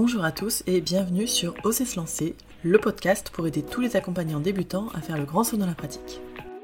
Bonjour 0.00 0.22
à 0.22 0.30
tous 0.30 0.62
et 0.68 0.80
bienvenue 0.80 1.26
sur 1.26 1.54
Oser 1.64 1.84
se 1.84 1.96
lancer, 1.96 2.36
le 2.62 2.78
podcast 2.78 3.30
pour 3.30 3.48
aider 3.48 3.62
tous 3.62 3.80
les 3.80 3.96
accompagnants 3.96 4.38
débutants 4.38 4.86
à 4.94 5.00
faire 5.00 5.18
le 5.18 5.24
grand 5.24 5.42
saut 5.42 5.56
dans 5.56 5.66
la 5.66 5.74
pratique. 5.74 6.20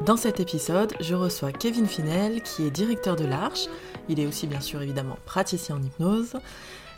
Dans 0.06 0.16
cet 0.16 0.38
épisode, 0.38 0.94
je 1.00 1.16
reçois 1.16 1.50
Kevin 1.50 1.88
Finel 1.88 2.44
qui 2.44 2.62
est 2.62 2.70
directeur 2.70 3.16
de 3.16 3.24
l'Arche. 3.24 3.66
Il 4.08 4.20
est 4.20 4.26
aussi 4.26 4.46
bien 4.46 4.60
sûr 4.60 4.80
évidemment 4.82 5.18
praticien 5.26 5.74
en 5.74 5.82
hypnose 5.82 6.34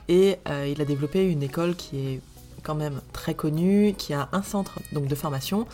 et 0.09 0.37
euh, 0.47 0.69
il 0.71 0.79
a 0.83 0.85
développé 0.85 1.25
une 1.25 1.43
école 1.43 1.75
qui 1.75 2.07
est 2.07 2.21
quand 2.63 2.75
même 2.75 3.01
très 3.15 3.33
connue, 3.33 3.95
qui 3.97 4.13
a 4.13 4.29
un 4.33 4.43
centre 4.43 4.79
donc 4.93 5.07
de 5.07 5.15
formation 5.15 5.67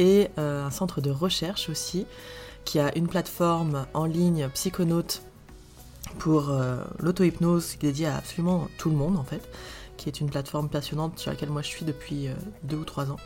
et 0.00 0.30
euh, 0.36 0.66
un 0.66 0.72
centre 0.72 1.00
de 1.00 1.12
recherche 1.12 1.68
aussi, 1.68 2.06
qui 2.64 2.80
a 2.80 2.90
une 2.98 3.06
plateforme 3.06 3.86
en 3.94 4.04
ligne 4.04 4.48
psychonaute 4.48 5.22
pour 6.18 6.50
euh, 6.50 6.82
l'auto-hypnose 6.98 7.76
dédiée 7.78 8.06
à 8.06 8.16
absolument 8.16 8.66
tout 8.78 8.90
le 8.90 8.96
monde 8.96 9.16
en 9.16 9.22
fait 9.24 9.48
qui 9.98 10.08
est 10.08 10.20
une 10.20 10.30
plateforme 10.30 10.70
passionnante 10.70 11.18
sur 11.18 11.30
laquelle 11.30 11.50
moi 11.50 11.60
je 11.60 11.66
suis 11.66 11.84
depuis 11.84 12.28
euh, 12.28 12.34
deux 12.62 12.78
ou 12.78 12.84
trois 12.84 13.10
ans. 13.10 13.18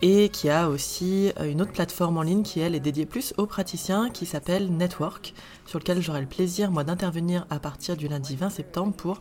Et 0.00 0.30
qui 0.30 0.48
a 0.48 0.70
aussi 0.70 1.30
euh, 1.38 1.50
une 1.50 1.60
autre 1.60 1.72
plateforme 1.72 2.16
en 2.16 2.22
ligne 2.22 2.42
qui, 2.42 2.60
elle, 2.60 2.74
est 2.74 2.80
dédiée 2.80 3.04
plus 3.04 3.34
aux 3.36 3.46
praticiens, 3.46 4.08
qui 4.08 4.24
s'appelle 4.24 4.74
Network, 4.74 5.34
sur 5.66 5.78
lequel 5.78 6.00
j'aurai 6.00 6.22
le 6.22 6.26
plaisir, 6.26 6.70
moi, 6.70 6.84
d'intervenir 6.84 7.46
à 7.50 7.58
partir 7.58 7.96
du 7.96 8.08
lundi 8.08 8.34
20 8.34 8.48
septembre 8.48 8.94
pour 8.94 9.20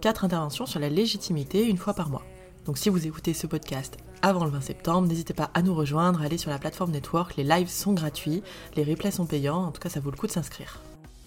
quatre 0.00 0.24
interventions 0.24 0.66
sur 0.66 0.80
la 0.80 0.88
légitimité 0.88 1.64
une 1.64 1.78
fois 1.78 1.94
par 1.94 2.08
mois. 2.08 2.22
Donc 2.66 2.78
si 2.78 2.88
vous 2.88 3.06
écoutez 3.06 3.34
ce 3.34 3.46
podcast 3.46 3.98
avant 4.22 4.44
le 4.44 4.50
20 4.50 4.60
septembre, 4.62 5.08
n'hésitez 5.08 5.34
pas 5.34 5.50
à 5.52 5.60
nous 5.60 5.74
rejoindre, 5.74 6.22
à 6.22 6.24
aller 6.24 6.38
sur 6.38 6.50
la 6.50 6.58
plateforme 6.58 6.92
Network, 6.92 7.36
les 7.36 7.44
lives 7.44 7.68
sont 7.68 7.92
gratuits, 7.92 8.42
les 8.76 8.84
replays 8.84 9.10
sont 9.10 9.26
payants, 9.26 9.64
en 9.64 9.70
tout 9.70 9.80
cas 9.80 9.90
ça 9.90 10.00
vaut 10.00 10.10
le 10.10 10.16
coup 10.16 10.26
de 10.26 10.32
s'inscrire. 10.32 10.80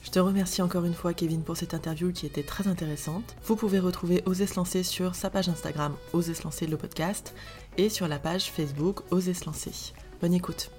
Je 0.08 0.12
te 0.14 0.20
remercie 0.20 0.62
encore 0.62 0.86
une 0.86 0.94
fois 0.94 1.14
Kevin 1.14 1.44
pour 1.44 1.58
cette 1.58 1.74
interview 1.74 2.14
qui 2.14 2.26
était 2.26 2.42
très 2.42 2.70
intéressante. 2.70 3.36
Vous 3.44 3.58
pouvez 3.58 3.78
retrouver 3.78 4.24
Oser 4.26 4.48
se 4.48 4.56
lancer 4.56 4.82
sur 4.82 5.16
sa 5.16 5.30
page 5.30 5.50
Instagram 5.50 5.98
Oser 6.14 6.34
se 6.34 6.44
lancer 6.44 6.66
le 6.66 6.78
podcast 6.78 7.36
et 7.76 7.90
sur 7.90 8.08
la 8.08 8.18
page 8.18 8.50
Facebook 8.50 9.02
Oser 9.12 9.34
se 9.34 9.44
lancer. 9.44 9.94
Bonne 10.22 10.34
écoute. 10.34 10.72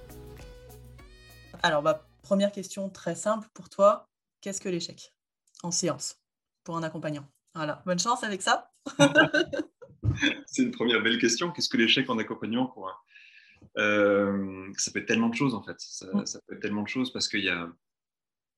Alors 1.61 1.83
ma 1.83 2.07
première 2.23 2.51
question 2.51 2.89
très 2.89 3.13
simple 3.13 3.47
pour 3.53 3.69
toi, 3.69 4.09
qu'est-ce 4.41 4.61
que 4.61 4.67
l'échec? 4.67 5.13
En 5.61 5.69
séance 5.69 6.15
pour 6.63 6.75
un 6.75 6.81
accompagnant 6.81 7.27
Voilà, 7.53 7.83
bonne 7.85 7.99
chance 7.99 8.23
avec 8.23 8.41
ça. 8.41 8.71
C'est 10.47 10.63
une 10.63 10.71
première 10.71 11.03
belle 11.03 11.19
question. 11.19 11.51
Qu'est-ce 11.51 11.69
que 11.69 11.77
l'échec 11.77 12.09
en 12.09 12.17
accompagnant 12.17 12.65
pour 12.65 12.89
un... 12.89 12.95
Euh, 13.77 14.71
ça 14.75 14.89
peut 14.89 15.01
être 15.01 15.07
tellement 15.07 15.29
de 15.29 15.35
choses 15.35 15.53
en 15.53 15.61
fait. 15.61 15.75
Ça, 15.77 16.07
mm. 16.11 16.25
ça 16.25 16.39
peut 16.47 16.55
être 16.55 16.61
tellement 16.61 16.81
de 16.81 16.87
choses 16.87 17.13
parce 17.13 17.27
qu'il 17.27 17.43
y 17.43 17.49
a 17.49 17.69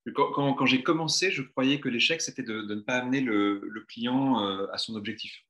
quand, 0.10 0.66
j'ai 0.66 0.82
commencé, 0.82 1.32
je 1.32 1.42
croyais 1.42 1.80
que 1.80 1.90
l'échec, 1.90 2.22
c'était 2.22 2.44
de, 2.44 2.62
ne 2.62 2.82
pas 2.82 2.98
amener 2.98 3.22
le, 3.22 3.86
client 3.88 4.44
euh, 4.44 4.68
à 4.72 4.78
son 4.78 4.96
objectif. 4.96 5.46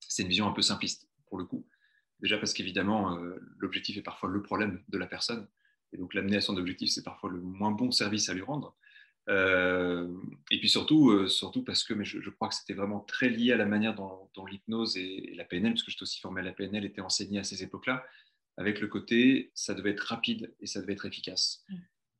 C'est 0.00 0.22
une 0.22 0.28
vision 0.28 0.46
un 0.46 0.52
peu 0.52 0.62
simpliste, 0.62 1.08
pour 1.26 1.38
le 1.38 1.44
coup. 1.44 1.66
Déjà 2.20 2.36
parce 2.36 2.52
qu'évidemment, 2.52 3.16
euh, 3.16 3.38
l'objectif 3.58 3.96
est 3.96 4.02
parfois 4.02 4.28
le 4.28 4.42
problème 4.42 4.82
de 4.88 4.98
la 4.98 5.06
personne. 5.06 5.48
Et 5.92 5.96
donc, 5.96 6.12
l'amener 6.14 6.36
à 6.36 6.40
son 6.40 6.56
objectif, 6.56 6.90
c'est 6.90 7.04
parfois 7.04 7.30
le 7.30 7.40
moins 7.40 7.70
bon 7.70 7.90
service 7.90 8.28
à 8.28 8.34
lui 8.34 8.42
rendre. 8.42 8.76
Euh, 9.30 10.08
et 10.50 10.58
puis 10.58 10.68
surtout, 10.68 11.28
surtout 11.28 11.62
parce 11.62 11.84
que 11.84 11.92
mais 11.92 12.04
je, 12.04 12.30
crois 12.30 12.48
que 12.48 12.54
c'était 12.54 12.72
vraiment 12.72 13.00
très 13.00 13.28
lié 13.28 13.52
à 13.52 13.56
la 13.56 13.66
manière 13.66 13.94
dont, 13.94 14.46
l'hypnose 14.46 14.96
et, 14.96 15.34
la 15.36 15.44
PNL, 15.44 15.72
parce 15.72 15.82
que 15.82 15.90
j'étais 15.90 16.02
aussi 16.02 16.20
formé 16.20 16.40
à 16.40 16.44
la 16.44 16.52
PNL, 16.52 16.84
était 16.84 17.00
enseigné 17.00 17.38
à 17.38 17.44
ces 17.44 17.62
époques-là, 17.62 18.04
avec 18.58 18.80
le 18.80 18.88
côté, 18.88 19.50
ça 19.54 19.74
devait 19.74 19.90
être 19.90 20.00
rapide 20.00 20.54
et 20.60 20.66
ça 20.66 20.80
devait 20.80 20.94
être 20.94 21.06
efficace. 21.06 21.64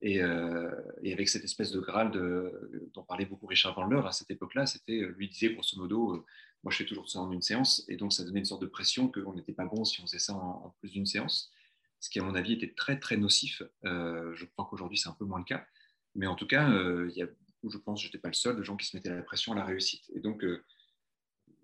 Euh, 0.05 0.71
et, 1.03 1.13
avec 1.13 1.29
cette 1.29 1.45
espèce 1.45 1.73
de 1.73 1.81
Graal 1.81 2.11
de, 2.13 2.89
dont 2.95 3.03
parlait 3.03 3.27
beaucoup 3.27 3.47
Richard 3.47 3.75
Bandler 3.75 4.03
à 4.05 4.13
cette 4.13 4.31
époque-là, 4.31 4.67
c'était, 4.67 5.03
euh, 5.03 5.15
lui 5.19 5.29
disait 5.29 5.53
grosso 5.53 5.77
modo, 5.77 6.15
euh, 6.15 6.25
moi 6.63 6.73
je 6.73 6.79
fais 6.79 6.85
toujours 6.85 7.11
ça 7.11 7.19
en 7.19 7.33
une 7.33 7.43
séance, 7.43 7.85
et 7.89 7.97
donc 7.97 8.13
ça 8.13 8.25
donnait 8.25 8.39
une 8.39 8.45
sorte 8.45 8.63
de 8.63 8.69
pression 8.69 9.09
qu'on 9.09 9.35
n'était 9.35 9.53
pas 9.53 9.65
bon 9.65 9.85
si 9.85 10.01
on 10.01 10.05
faisait 10.05 10.21
ça 10.21 10.35
en, 10.35 10.75
plus 10.79 10.91
d'une 10.91 11.07
séance, 11.07 11.50
ce 11.99 12.11
qui 12.11 12.21
à 12.21 12.22
mon 12.22 12.37
avis 12.37 12.53
était 12.53 12.72
très 12.75 13.00
très 13.00 13.17
nocif. 13.17 13.62
je 13.83 14.45
crois 14.45 14.69
qu'aujourd'hui 14.71 14.99
c'est 14.99 15.09
un 15.09 15.17
peu 15.19 15.25
moins 15.25 15.39
le 15.39 15.45
cas, 15.45 15.67
mais 16.15 16.27
en 16.27 16.37
tout 16.37 16.47
cas, 16.47 16.69
il 16.69 17.17
y 17.17 17.22
a, 17.22 17.27
je 17.69 17.78
pense, 17.78 18.01
je 18.01 18.06
n'étais 18.06 18.19
pas 18.19 18.28
le 18.28 18.34
seul, 18.34 18.56
de 18.56 18.62
gens 18.62 18.77
qui 18.77 18.87
se 18.87 18.97
mettaient 18.97 19.11
la 19.11 19.22
pression 19.22 19.53
à 19.53 19.56
la 19.56 19.65
réussite. 19.65 20.05
Et 20.15 20.21
donc 20.21 20.45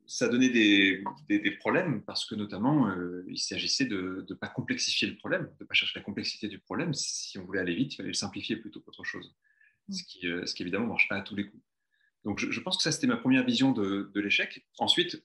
ça 0.07 0.29
donnait 0.29 0.51
des, 0.51 1.03
problèmes 1.59 2.03
parce 2.03 2.27
que 2.27 2.35
notamment, 2.35 2.89
euh, 2.89 3.25
il 3.29 3.39
s'agissait 3.39 3.87
de 3.87 4.25
ne 4.29 4.35
pas 4.35 4.49
complexifier 4.49 5.09
le 5.09 5.17
problème, 5.17 5.45
de 5.59 5.65
ne 5.65 5.67
pas 5.67 5.75
chercher 5.75 5.99
la 5.99 6.05
complexité 6.05 6.49
du 6.49 6.59
problème. 6.59 6.93
Si 6.93 7.39
on 7.39 7.45
voulait 7.45 7.61
aller 7.61 7.75
vite, 7.75 7.95
il 7.95 7.97
fallait 7.97 8.09
le 8.09 8.15
simplifier 8.15 8.57
plutôt 8.57 8.81
qu'autre 8.81 9.05
chose, 9.05 9.35
mm. 9.89 9.93
ce, 9.93 10.05
qui, 10.05 10.29
euh, 10.29 10.45
ce 10.47 10.55
qui 10.55 10.63
évidemment 10.63 10.85
ne 10.85 10.91
marche 10.91 11.09
pas 11.09 11.17
à 11.17 11.23
tous 11.23 11.37
les 11.37 11.47
coups. 11.47 11.63
Donc 12.25 12.39
je, 12.39 12.61
pense 12.61 12.77
que 12.79 12.83
ça, 12.83 12.93
c'était 12.93 13.07
ma 13.07 13.17
première 13.17 13.45
vision 13.45 13.73
de, 13.73 14.11
l'échec. 14.15 14.67
Ensuite, 14.79 15.23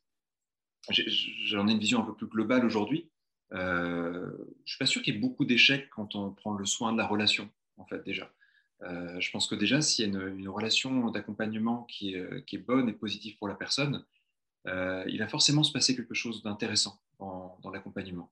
j'en 0.89 1.67
ai 1.67 1.71
une 1.71 1.79
vision 1.79 2.01
un 2.01 2.05
peu 2.05 2.15
plus 2.15 2.27
globale 2.27 2.65
aujourd'hui. 2.65 3.09
Euh, 3.53 4.31
je 4.37 4.43
ne 4.43 4.65
suis 4.65 4.77
pas 4.77 4.85
sûr 4.85 5.01
qu'il 5.01 5.13
y 5.13 5.17
ait 5.17 5.19
beaucoup 5.19 5.45
d'échecs 5.45 5.89
quand 5.89 6.15
on 6.15 6.31
prend 6.31 6.53
le 6.53 6.65
soin 6.65 6.91
de 6.91 6.97
la 6.97 7.07
relation, 7.07 7.49
en 7.77 7.85
fait, 7.85 8.03
déjà. 8.03 8.33
je 8.81 9.31
pense 9.31 9.47
que 9.47 9.55
déjà, 9.55 9.81
s'il 9.81 10.13
y 10.13 10.17
a 10.17 10.27
une, 10.27 10.49
relation 10.49 11.09
d'accompagnement 11.09 11.83
qui, 11.83 12.15
qui, 12.45 12.57
est 12.57 12.59
bonne 12.59 12.89
et 12.89 12.93
positive 12.93 13.37
pour 13.37 13.47
la 13.47 13.55
personne, 13.55 14.05
euh, 14.67 15.03
il 15.07 15.19
va 15.19 15.27
forcément 15.27 15.63
se 15.63 15.71
passer 15.71 15.95
quelque 15.95 16.13
chose 16.13 16.43
d'intéressant 16.43 16.99
dans, 17.19 17.57
l'accompagnement. 17.71 18.31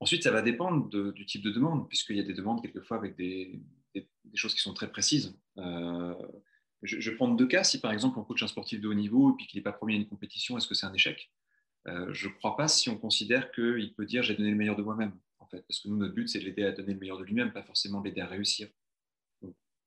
Ensuite, 0.00 0.22
ça 0.22 0.30
va 0.30 0.42
dépendre 0.42 0.88
du 1.12 1.26
type 1.26 1.42
de 1.42 1.50
demande, 1.50 1.88
puisqu'il 1.88 2.16
y 2.16 2.20
a 2.20 2.24
des 2.24 2.34
demandes 2.34 2.62
quelquefois 2.62 2.96
avec 2.96 3.16
des, 3.16 3.60
choses 4.34 4.54
qui 4.54 4.60
sont 4.60 4.74
très 4.74 4.90
précises. 4.90 5.36
Euh, 5.56 6.14
je, 6.82 7.10
vais 7.10 7.16
prendre 7.16 7.36
deux 7.36 7.46
cas. 7.46 7.64
Si 7.64 7.80
par 7.80 7.92
exemple 7.92 8.18
on 8.18 8.24
coach 8.24 8.42
un 8.42 8.46
sportif 8.46 8.80
de 8.80 8.86
haut 8.86 8.94
niveau 8.94 9.32
et 9.32 9.36
puis 9.36 9.46
qu'il 9.46 9.58
n'est 9.58 9.64
pas 9.64 9.72
premier 9.72 9.94
à 9.94 9.96
une 9.96 10.06
compétition, 10.06 10.56
est-ce 10.56 10.68
que 10.68 10.74
c'est 10.74 10.86
un 10.86 10.92
échec? 10.92 11.30
Euh, 11.88 12.12
Je 12.12 12.28
ne 12.28 12.34
crois 12.34 12.56
pas 12.56 12.68
si 12.68 12.88
on 12.88 12.96
considère 12.96 13.50
qu'il 13.50 13.94
peut 13.94 14.06
dire 14.06 14.22
j'ai 14.22 14.34
donné 14.34 14.50
le 14.50 14.56
meilleur 14.56 14.76
de 14.76 14.82
moi-même, 14.82 15.12
en 15.38 15.46
fait, 15.46 15.64
parce 15.66 15.80
que 15.80 15.88
nous, 15.88 15.96
notre 15.96 16.14
but, 16.14 16.28
c'est 16.28 16.38
de 16.38 16.44
l'aider 16.44 16.64
à 16.64 16.72
donner 16.72 16.92
le 16.92 17.00
meilleur 17.00 17.18
de 17.18 17.24
lui-même, 17.24 17.52
pas 17.52 17.62
forcément 17.62 18.00
l'aider 18.00 18.20
à 18.20 18.26
réussir. 18.26 18.68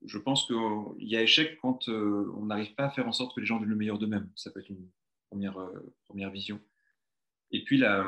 je 0.03 0.17
pense 0.17 0.47
qu'il 0.47 1.07
y 1.07 1.15
a 1.15 1.21
échec 1.21 1.57
quand 1.61 1.87
on 1.87 2.47
n'arrive 2.47 2.73
pas 2.73 2.85
à 2.85 2.89
faire 2.89 3.07
en 3.07 3.13
sorte 3.13 3.35
que 3.35 3.39
les 3.39 3.45
gens 3.45 3.59
donnent 3.59 3.69
le 3.69 3.75
meilleur 3.75 3.99
d'eux-mêmes. 3.99 4.29
Ça 4.35 4.51
peut 4.51 4.59
être 4.59 4.69
une 4.69 4.89
première, 5.31 5.57
euh, 5.57 5.95
première 6.07 6.29
vision. 6.29 6.59
Et 7.51 7.63
puis 7.63 7.77
la, 7.77 8.05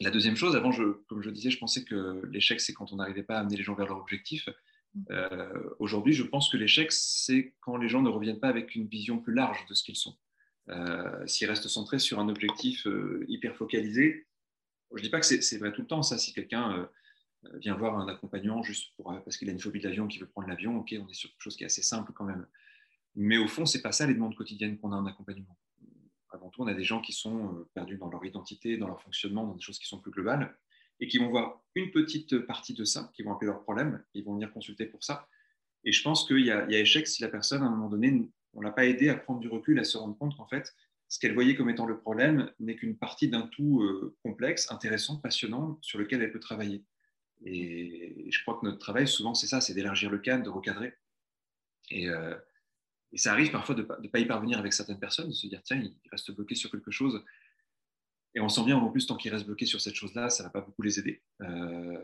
la 0.00 0.10
deuxième 0.10 0.36
chose, 0.36 0.56
avant, 0.56 0.72
je, 0.72 0.82
comme 1.06 1.22
je 1.22 1.30
disais, 1.30 1.50
je 1.50 1.58
pensais 1.58 1.84
que 1.84 2.22
l'échec, 2.26 2.60
c'est 2.60 2.72
quand 2.72 2.92
on 2.92 2.96
n'arrivait 2.96 3.22
pas 3.22 3.36
à 3.36 3.40
amener 3.40 3.56
les 3.56 3.62
gens 3.62 3.74
vers 3.74 3.86
leur 3.86 3.98
objectif. 3.98 4.48
Mm. 4.94 5.02
Euh, 5.10 5.70
aujourd'hui, 5.78 6.14
je 6.14 6.24
pense 6.24 6.50
que 6.50 6.56
l'échec, 6.56 6.90
c'est 6.90 7.54
quand 7.60 7.76
les 7.76 7.88
gens 7.88 8.02
ne 8.02 8.08
reviennent 8.08 8.40
pas 8.40 8.48
avec 8.48 8.74
une 8.74 8.88
vision 8.88 9.18
plus 9.18 9.34
large 9.34 9.64
de 9.68 9.74
ce 9.74 9.84
qu'ils 9.84 9.96
sont. 9.96 10.16
Euh, 10.70 11.26
s'ils 11.26 11.46
restent 11.46 11.68
centrés 11.68 11.98
sur 11.98 12.18
un 12.18 12.28
objectif 12.28 12.88
hyper 13.28 13.54
focalisé, 13.54 14.26
je 14.92 14.98
ne 14.98 15.02
dis 15.02 15.10
pas 15.10 15.20
que 15.20 15.26
c'est 15.26 15.58
vrai 15.58 15.72
tout 15.72 15.82
le 15.82 15.86
temps, 15.86 16.02
ça. 16.02 16.18
Si 16.18 16.32
quelqu'un 16.32 16.88
vient 17.54 17.74
voir 17.74 17.98
un 17.98 18.08
accompagnant 18.08 18.62
juste 18.62 18.94
pour, 18.96 19.06
parce 19.24 19.36
qu'il 19.36 19.48
a 19.48 19.52
une 19.52 19.60
phobie 19.60 19.80
de 19.80 19.88
l'avion, 19.88 20.06
qu'il 20.06 20.20
veut 20.20 20.28
prendre 20.28 20.48
l'avion, 20.48 20.78
ok, 20.78 20.94
on 21.00 21.08
est 21.08 21.14
sur 21.14 21.28
quelque 21.30 21.42
chose 21.42 21.56
qui 21.56 21.64
est 21.64 21.66
assez 21.66 21.82
simple 21.82 22.12
quand 22.14 22.24
même. 22.24 22.46
Mais 23.16 23.36
au 23.36 23.48
fond, 23.48 23.66
c'est 23.66 23.82
pas 23.82 23.92
ça 23.92 24.06
les 24.06 24.14
demandes 24.14 24.36
quotidiennes 24.36 24.78
qu'on 24.78 24.92
a 24.92 24.96
en 24.96 25.06
accompagnement 25.06 25.58
avant 26.34 26.50
tout, 26.50 26.62
on 26.62 26.66
a 26.66 26.74
des 26.74 26.84
gens 26.84 27.00
qui 27.00 27.12
sont 27.12 27.54
euh, 27.54 27.68
perdus 27.74 27.96
dans 27.96 28.10
leur 28.10 28.24
identité, 28.24 28.76
dans 28.76 28.88
leur 28.88 29.00
fonctionnement, 29.00 29.46
dans 29.46 29.54
des 29.54 29.62
choses 29.62 29.78
qui 29.78 29.86
sont 29.86 30.00
plus 30.00 30.10
globales, 30.10 30.56
et 31.00 31.08
qui 31.08 31.18
vont 31.18 31.28
voir 31.28 31.62
une 31.74 31.90
petite 31.90 32.38
partie 32.40 32.74
de 32.74 32.84
ça, 32.84 33.10
qui 33.14 33.22
vont 33.22 33.32
appeler 33.32 33.50
leur 33.50 33.62
problème, 33.62 34.02
ils 34.14 34.24
vont 34.24 34.34
venir 34.34 34.52
consulter 34.52 34.86
pour 34.86 35.02
ça. 35.02 35.28
Et 35.84 35.92
je 35.92 36.02
pense 36.02 36.26
qu'il 36.26 36.44
y, 36.44 36.50
a 36.50 36.68
échec 36.70 37.06
si 37.06 37.22
la 37.22 37.28
personne, 37.28 37.62
à 37.62 37.66
un 37.66 37.70
moment 37.70 37.88
donné, 37.88 38.28
on 38.54 38.60
ne 38.60 38.64
l'a 38.64 38.70
pas 38.70 38.86
aidé 38.86 39.08
à 39.08 39.16
prendre 39.16 39.40
du 39.40 39.48
recul, 39.48 39.78
à 39.78 39.84
se 39.84 39.98
rendre 39.98 40.16
compte 40.16 40.36
qu'en 40.36 40.46
fait, 40.46 40.74
ce 41.08 41.18
qu'elle 41.18 41.34
voyait 41.34 41.54
comme 41.54 41.68
étant 41.68 41.86
le 41.86 41.98
problème 41.98 42.50
n'est 42.58 42.76
qu'une 42.76 42.96
partie 42.96 43.28
d'un 43.28 43.42
tout 43.48 43.82
euh, 43.82 44.16
complexe, 44.22 44.70
intéressant, 44.70 45.18
passionnant, 45.18 45.78
sur 45.82 45.98
lequel 45.98 46.22
elle 46.22 46.32
peut 46.32 46.40
travailler. 46.40 46.84
Et 47.44 48.26
je 48.30 48.42
crois 48.42 48.58
que 48.58 48.64
notre 48.64 48.78
travail, 48.78 49.06
souvent, 49.06 49.34
c'est 49.34 49.46
ça, 49.46 49.60
c'est 49.60 49.74
d'élargir 49.74 50.10
le 50.10 50.18
cadre, 50.18 50.44
de 50.44 50.50
recadrer. 50.50 50.94
Et, 51.90 52.08
euh, 52.08 52.34
et 53.14 53.18
ça 53.18 53.30
arrive 53.30 53.52
parfois 53.52 53.76
de 53.76 53.86
ne 54.00 54.08
pas 54.08 54.18
y 54.18 54.26
parvenir 54.26 54.58
avec 54.58 54.72
certaines 54.72 54.98
personnes, 54.98 55.28
de 55.28 55.34
se 55.34 55.46
dire, 55.46 55.62
tiens, 55.62 55.80
il 55.80 55.94
reste 56.10 56.32
bloqué 56.32 56.56
sur 56.56 56.68
quelque 56.68 56.90
chose. 56.90 57.24
Et 58.34 58.40
on 58.40 58.48
sent 58.48 58.64
bien, 58.64 58.76
en 58.76 58.90
plus, 58.90 59.06
tant 59.06 59.16
qu'il 59.16 59.32
reste 59.32 59.46
bloqué 59.46 59.66
sur 59.66 59.80
cette 59.80 59.94
chose-là, 59.94 60.30
ça 60.30 60.42
ne 60.42 60.48
va 60.48 60.50
pas 60.52 60.62
beaucoup 60.62 60.82
les 60.82 60.98
aider. 60.98 61.22
Euh, 61.40 61.96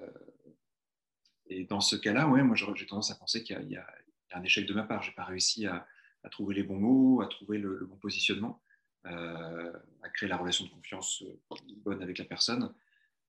et 1.47 1.65
dans 1.65 1.81
ce 1.81 1.97
cas-là, 1.97 2.29
ouais, 2.29 2.45
moi, 2.45 2.55
j'ai 2.55 2.87
tendance 2.87 3.11
à 3.11 3.17
penser 3.17 3.43
qu'il 3.43 3.61
y, 3.69 3.77
a 3.77 3.87
un 4.31 4.43
échec 4.45 4.67
de 4.67 4.73
ma 4.73 4.85
part. 4.85 5.03
Je 5.03 5.11
n'ai 5.11 5.17
pas 5.17 5.25
réussi 5.25 5.67
à, 5.67 5.85
trouver 6.31 6.55
les 6.55 6.63
bons 6.63 6.79
mots, 6.79 7.23
à 7.23 7.27
trouver 7.27 7.59
le, 7.59 7.85
bon 7.87 7.97
positionnement, 7.97 8.63
euh, 9.07 9.73
à 10.05 10.09
créer 10.11 10.29
la 10.29 10.37
relation 10.37 10.65
de 10.65 10.71
confiance 10.71 11.23
euh, 11.23 11.57
bonne 11.85 12.05
avec 12.05 12.19
la 12.19 12.25
personne. 12.25 12.73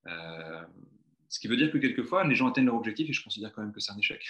ce 0.06 1.39
qui 1.39 1.48
veut 1.48 1.57
dire 1.57 1.72
que 1.72 1.80
quelquefois, 1.80 2.27
les 2.27 2.36
gens 2.36 2.48
atteignent 2.48 2.66
leur 2.66 2.75
objectif 2.75 3.10
et 3.10 3.13
je 3.13 3.24
considère 3.24 3.51
quand 3.51 3.63
même 3.63 3.74
que 3.74 3.80
c'est 3.80 3.92
un 3.92 3.98
échec. 3.98 4.24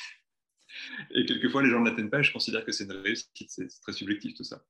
Et 1.12 1.26
quelquefois, 1.26 1.64
les 1.64 1.70
gens 1.70 1.80
ne 1.80 1.90
l'atteignent 1.90 2.10
pas 2.10 2.20
et 2.20 2.24
je 2.24 2.32
considère 2.32 2.66
que 2.66 2.72
c'est 2.72 2.86
une 2.86 2.92
réussite. 2.92 3.30
C'est 3.48 3.68
très 3.82 3.94
subjectif 3.94 4.34
tout 4.36 4.44
ça. 4.44 4.64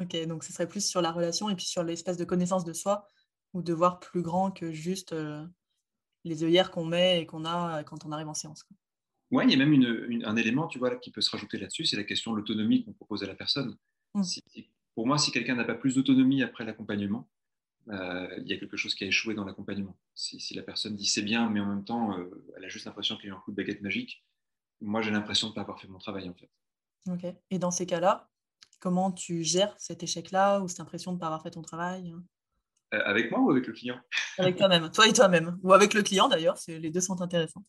Ok, 0.00 0.16
donc 0.26 0.44
ce 0.44 0.52
serait 0.52 0.68
plus 0.68 0.86
sur 0.86 1.02
la 1.02 1.10
relation 1.10 1.50
et 1.50 1.56
puis 1.56 1.64
sur 1.64 1.82
l'espèce 1.82 2.16
de 2.16 2.24
connaissance 2.24 2.64
de 2.64 2.72
soi 2.72 3.06
ou 3.52 3.62
de 3.62 3.72
voir 3.72 3.98
plus 3.98 4.22
grand 4.22 4.52
que 4.52 4.70
juste 4.70 5.12
euh, 5.12 5.44
les 6.24 6.44
œillères 6.44 6.70
qu'on 6.70 6.84
met 6.84 7.22
et 7.22 7.26
qu'on 7.26 7.44
a 7.44 7.82
quand 7.82 8.04
on 8.04 8.12
arrive 8.12 8.28
en 8.28 8.34
séance. 8.34 8.64
Oui, 9.30 9.44
il 9.46 9.50
y 9.50 9.60
a 9.60 9.64
même 9.64 10.22
un 10.24 10.36
élément 10.36 10.68
tu 10.68 10.78
vois, 10.78 10.96
qui 10.96 11.10
peut 11.10 11.20
se 11.20 11.30
rajouter 11.30 11.58
là-dessus, 11.58 11.84
c'est 11.84 11.96
la 11.96 12.04
question 12.04 12.32
de 12.32 12.38
l'autonomie 12.38 12.84
qu'on 12.84 12.92
propose 12.92 13.22
à 13.24 13.26
la 13.26 13.34
personne. 13.34 13.76
Mmh. 14.14 14.22
pour 14.94 15.06
moi, 15.06 15.18
si 15.18 15.30
quelqu'un 15.30 15.54
n'a 15.54 15.64
pas 15.64 15.74
plus 15.74 15.94
d'autonomie 15.94 16.42
après 16.42 16.64
l'accompagnement, 16.64 17.28
euh, 17.90 18.28
il 18.38 18.48
y 18.48 18.54
a 18.54 18.56
quelque 18.56 18.76
chose 18.76 18.94
qui 18.94 19.04
a 19.04 19.06
échoué 19.06 19.34
dans 19.34 19.44
l'accompagnement. 19.44 19.96
Si, 20.14 20.54
la 20.54 20.62
personne 20.62 20.96
dit 20.96 21.06
c'est 21.06 21.22
bien, 21.22 21.50
mais 21.50 21.60
en 21.60 21.66
même 21.66 21.84
temps, 21.84 22.18
euh, 22.18 22.24
elle 22.56 22.64
a 22.64 22.68
juste 22.68 22.86
l'impression 22.86 23.16
qu'il 23.16 23.28
y 23.28 23.32
a 23.32 23.34
un 23.34 23.40
coup 23.40 23.50
de 23.50 23.56
baguette 23.56 23.82
magique, 23.82 24.24
moi 24.80 25.02
j'ai 25.02 25.10
l'impression 25.10 25.48
de 25.48 25.52
ne 25.52 25.54
pas 25.54 25.60
avoir 25.62 25.80
fait 25.80 25.88
mon 25.88 25.98
travail 25.98 26.28
en 26.28 26.34
fait. 26.34 26.50
Ok. 27.10 27.34
Et 27.50 27.58
dans 27.58 27.70
ces 27.70 27.86
cas-là, 27.86 28.28
comment 28.80 29.10
tu 29.10 29.42
gères 29.42 29.74
cet 29.78 30.02
échec-là 30.02 30.60
ou 30.60 30.68
cette 30.68 30.80
impression 30.80 31.12
de 31.12 31.16
ne 31.16 31.20
pas 31.20 31.26
avoir 31.26 31.42
fait 31.42 31.50
ton 31.50 31.62
travail 31.62 32.14
euh, 32.94 33.00
Avec 33.04 33.30
moi 33.30 33.40
ou 33.40 33.50
avec 33.50 33.66
le 33.66 33.72
client? 33.72 33.98
Avec 34.38 34.56
toi-même, 34.56 34.90
toi 34.90 35.08
et 35.08 35.12
toi-même. 35.12 35.58
Ou 35.62 35.72
avec 35.72 35.94
le 35.94 36.02
client 36.02 36.28
d'ailleurs, 36.28 36.56
les 36.68 36.90
deux 36.90 37.00
sont 37.00 37.20
intéressants. 37.20 37.64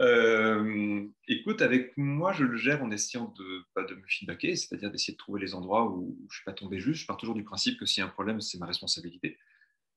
Euh, 0.00 1.06
écoute, 1.28 1.62
avec 1.62 1.96
moi, 1.96 2.32
je 2.32 2.44
le 2.44 2.56
gère 2.56 2.82
en 2.82 2.90
essayant 2.90 3.32
de, 3.38 3.64
pas 3.74 3.84
de 3.84 3.94
me 3.94 4.02
feedbacker, 4.08 4.56
c'est-à-dire 4.56 4.90
d'essayer 4.90 5.12
de 5.12 5.18
trouver 5.18 5.40
les 5.40 5.54
endroits 5.54 5.86
où 5.86 6.16
je 6.18 6.24
ne 6.24 6.30
suis 6.34 6.44
pas 6.44 6.52
tombé 6.52 6.80
juste. 6.80 7.02
Je 7.02 7.06
pars 7.06 7.16
toujours 7.16 7.36
du 7.36 7.44
principe 7.44 7.78
que 7.78 7.86
s'il 7.86 8.00
y 8.00 8.04
a 8.04 8.06
un 8.06 8.10
problème, 8.10 8.40
c'est 8.40 8.58
ma 8.58 8.66
responsabilité. 8.66 9.38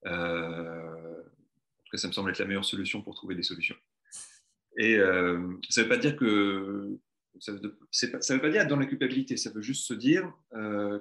Euh, 0.06 1.20
en 1.20 1.84
tout 1.84 1.92
cas, 1.92 1.98
ça 1.98 2.08
me 2.08 2.14
semble 2.14 2.30
être 2.30 2.40
la 2.40 2.46
meilleure 2.46 2.66
solution 2.66 3.02
pour 3.02 3.16
trouver 3.16 3.34
des 3.34 3.44
solutions. 3.44 3.76
Et 4.78 4.96
euh, 4.96 5.58
ça 5.70 5.82
ne 5.82 5.86
veut 5.86 5.90
pas 5.90 5.98
dire 5.98 6.16
que 6.16 6.98
ça 7.40 7.52
ne 7.52 7.60
veut, 7.60 8.42
pas 8.42 8.50
dire 8.50 8.62
être 8.62 8.68
dans 8.68 8.78
la 8.78 8.86
culpabilité. 8.86 9.38
Ça 9.38 9.52
veut 9.52 9.62
juste 9.62 9.86
se 9.86 9.94
dire 9.94 10.32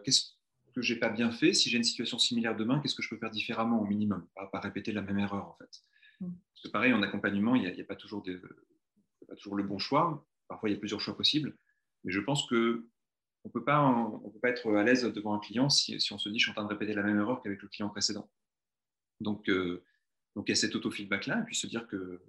qu'est-ce 0.04 0.32
que 0.74 0.82
j'ai 0.82 0.96
pas 0.96 1.08
bien 1.08 1.30
fait? 1.30 1.54
Si 1.54 1.70
j'ai 1.70 1.78
une 1.78 1.84
situation 1.84 2.18
similaire 2.18 2.56
demain, 2.56 2.80
qu'est-ce 2.80 2.94
que 2.94 3.02
je 3.02 3.08
peux 3.08 3.16
faire 3.16 3.30
différemment 3.30 3.80
au 3.80 3.86
minimum, 3.86 4.26
pas, 4.34 4.46
pas 4.46 4.60
répéter 4.60 4.92
la 4.92 5.02
même 5.02 5.18
erreur 5.18 5.48
en 5.48 5.56
fait. 5.58 5.80
Mm. 6.20 6.32
Parce 6.52 6.62
que 6.64 6.68
pareil, 6.68 6.92
en 6.92 7.02
accompagnement, 7.02 7.54
il 7.54 7.62
n'y 7.62 7.68
a, 7.68 7.82
a, 7.82 7.84
pas 7.84 7.96
toujours 7.96 8.22
des 8.22 8.38
pas 9.26 9.34
toujours 9.36 9.56
le 9.56 9.62
bon 9.62 9.78
choix. 9.78 10.26
Parfois, 10.48 10.68
il 10.68 10.72
y 10.72 10.76
a 10.76 10.78
plusieurs 10.78 11.00
choix 11.00 11.16
possibles. 11.16 11.56
Mais 12.04 12.12
je 12.12 12.20
pense 12.20 12.46
que 12.48 12.86
on 13.44 13.48
ne 13.48 13.52
peut 13.52 13.64
pas 14.40 14.50
être 14.50 14.74
à 14.74 14.82
l'aise 14.82 15.04
devant 15.04 15.34
un 15.34 15.38
client 15.38 15.68
si, 15.70 16.00
si, 16.00 16.12
on 16.12 16.18
se 16.18 16.28
dit 16.28 16.38
je 16.38 16.44
suis 16.44 16.50
en 16.50 16.54
train 16.54 16.64
de 16.64 16.68
répéter 16.68 16.94
la 16.94 17.02
même 17.02 17.18
erreur 17.18 17.42
qu'avec 17.42 17.62
le 17.62 17.68
client 17.68 17.88
précédent. 17.88 18.28
Donc, 19.20 19.48
euh, 19.48 19.84
donc 20.34 20.48
il 20.48 20.50
y 20.50 20.52
a 20.52 20.56
cet 20.56 20.74
auto-feedback-là, 20.74 21.40
et 21.40 21.44
puis 21.44 21.54
se 21.54 21.66
dire 21.66 21.86
que 21.86 22.20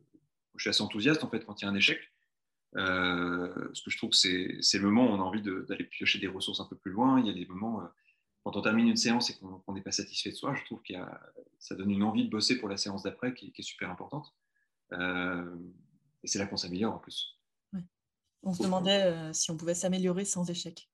je 0.57 0.63
suis 0.63 0.69
assez 0.69 0.81
enthousiaste 0.81 1.23
en 1.23 1.29
fait 1.29 1.45
quand 1.45 1.61
il 1.61 1.65
y 1.65 1.67
a 1.67 1.71
un 1.71 1.75
échec. 1.75 1.99
Euh, 2.75 3.53
parce 3.53 3.81
que 3.81 3.89
je 3.89 3.97
trouve 3.97 4.09
que 4.09 4.15
c'est 4.15 4.77
le 4.77 4.83
moment 4.83 5.05
où 5.05 5.13
on 5.13 5.21
a 5.21 5.23
envie 5.23 5.41
d'aller 5.41 5.85
piocher 5.85 6.19
des 6.19 6.27
ressources 6.27 6.59
un 6.59 6.65
peu 6.65 6.75
plus 6.75 6.91
loin. 6.91 7.19
Il 7.19 7.27
y 7.27 7.29
a 7.29 7.33
des 7.33 7.45
moments, 7.45 7.81
euh, 7.81 7.87
quand 8.43 8.55
on 8.55 8.61
termine 8.61 8.87
une 8.87 8.97
séance 8.97 9.29
et 9.29 9.37
qu'on 9.37 9.73
n'est 9.73 9.81
pas 9.81 9.91
satisfait 9.91 10.31
de 10.31 10.35
soi, 10.35 10.53
je 10.55 10.65
trouve 10.65 10.81
que 10.81 10.93
ça 11.59 11.75
donne 11.75 11.91
une 11.91 12.03
envie 12.03 12.25
de 12.25 12.29
bosser 12.29 12.59
pour 12.59 12.69
la 12.69 12.77
séance 12.77 13.03
d'après 13.03 13.33
qui, 13.33 13.51
qui, 13.51 13.61
est 13.61 13.65
super 13.65 13.89
importante. 13.89 14.33
Euh, 14.93 15.55
et 16.23 16.27
c'est 16.27 16.39
là 16.39 16.45
qu'on 16.45 16.57
s'améliore 16.57 16.93
en 16.93 16.99
plus. 16.99 17.37
On 18.43 18.53
se 18.53 18.63
demandait 18.63 19.03
euh, 19.03 19.33
si 19.33 19.51
on 19.51 19.57
pouvait 19.57 19.73
s'améliorer 19.73 20.25
sans 20.25 20.49
échec 20.49 20.89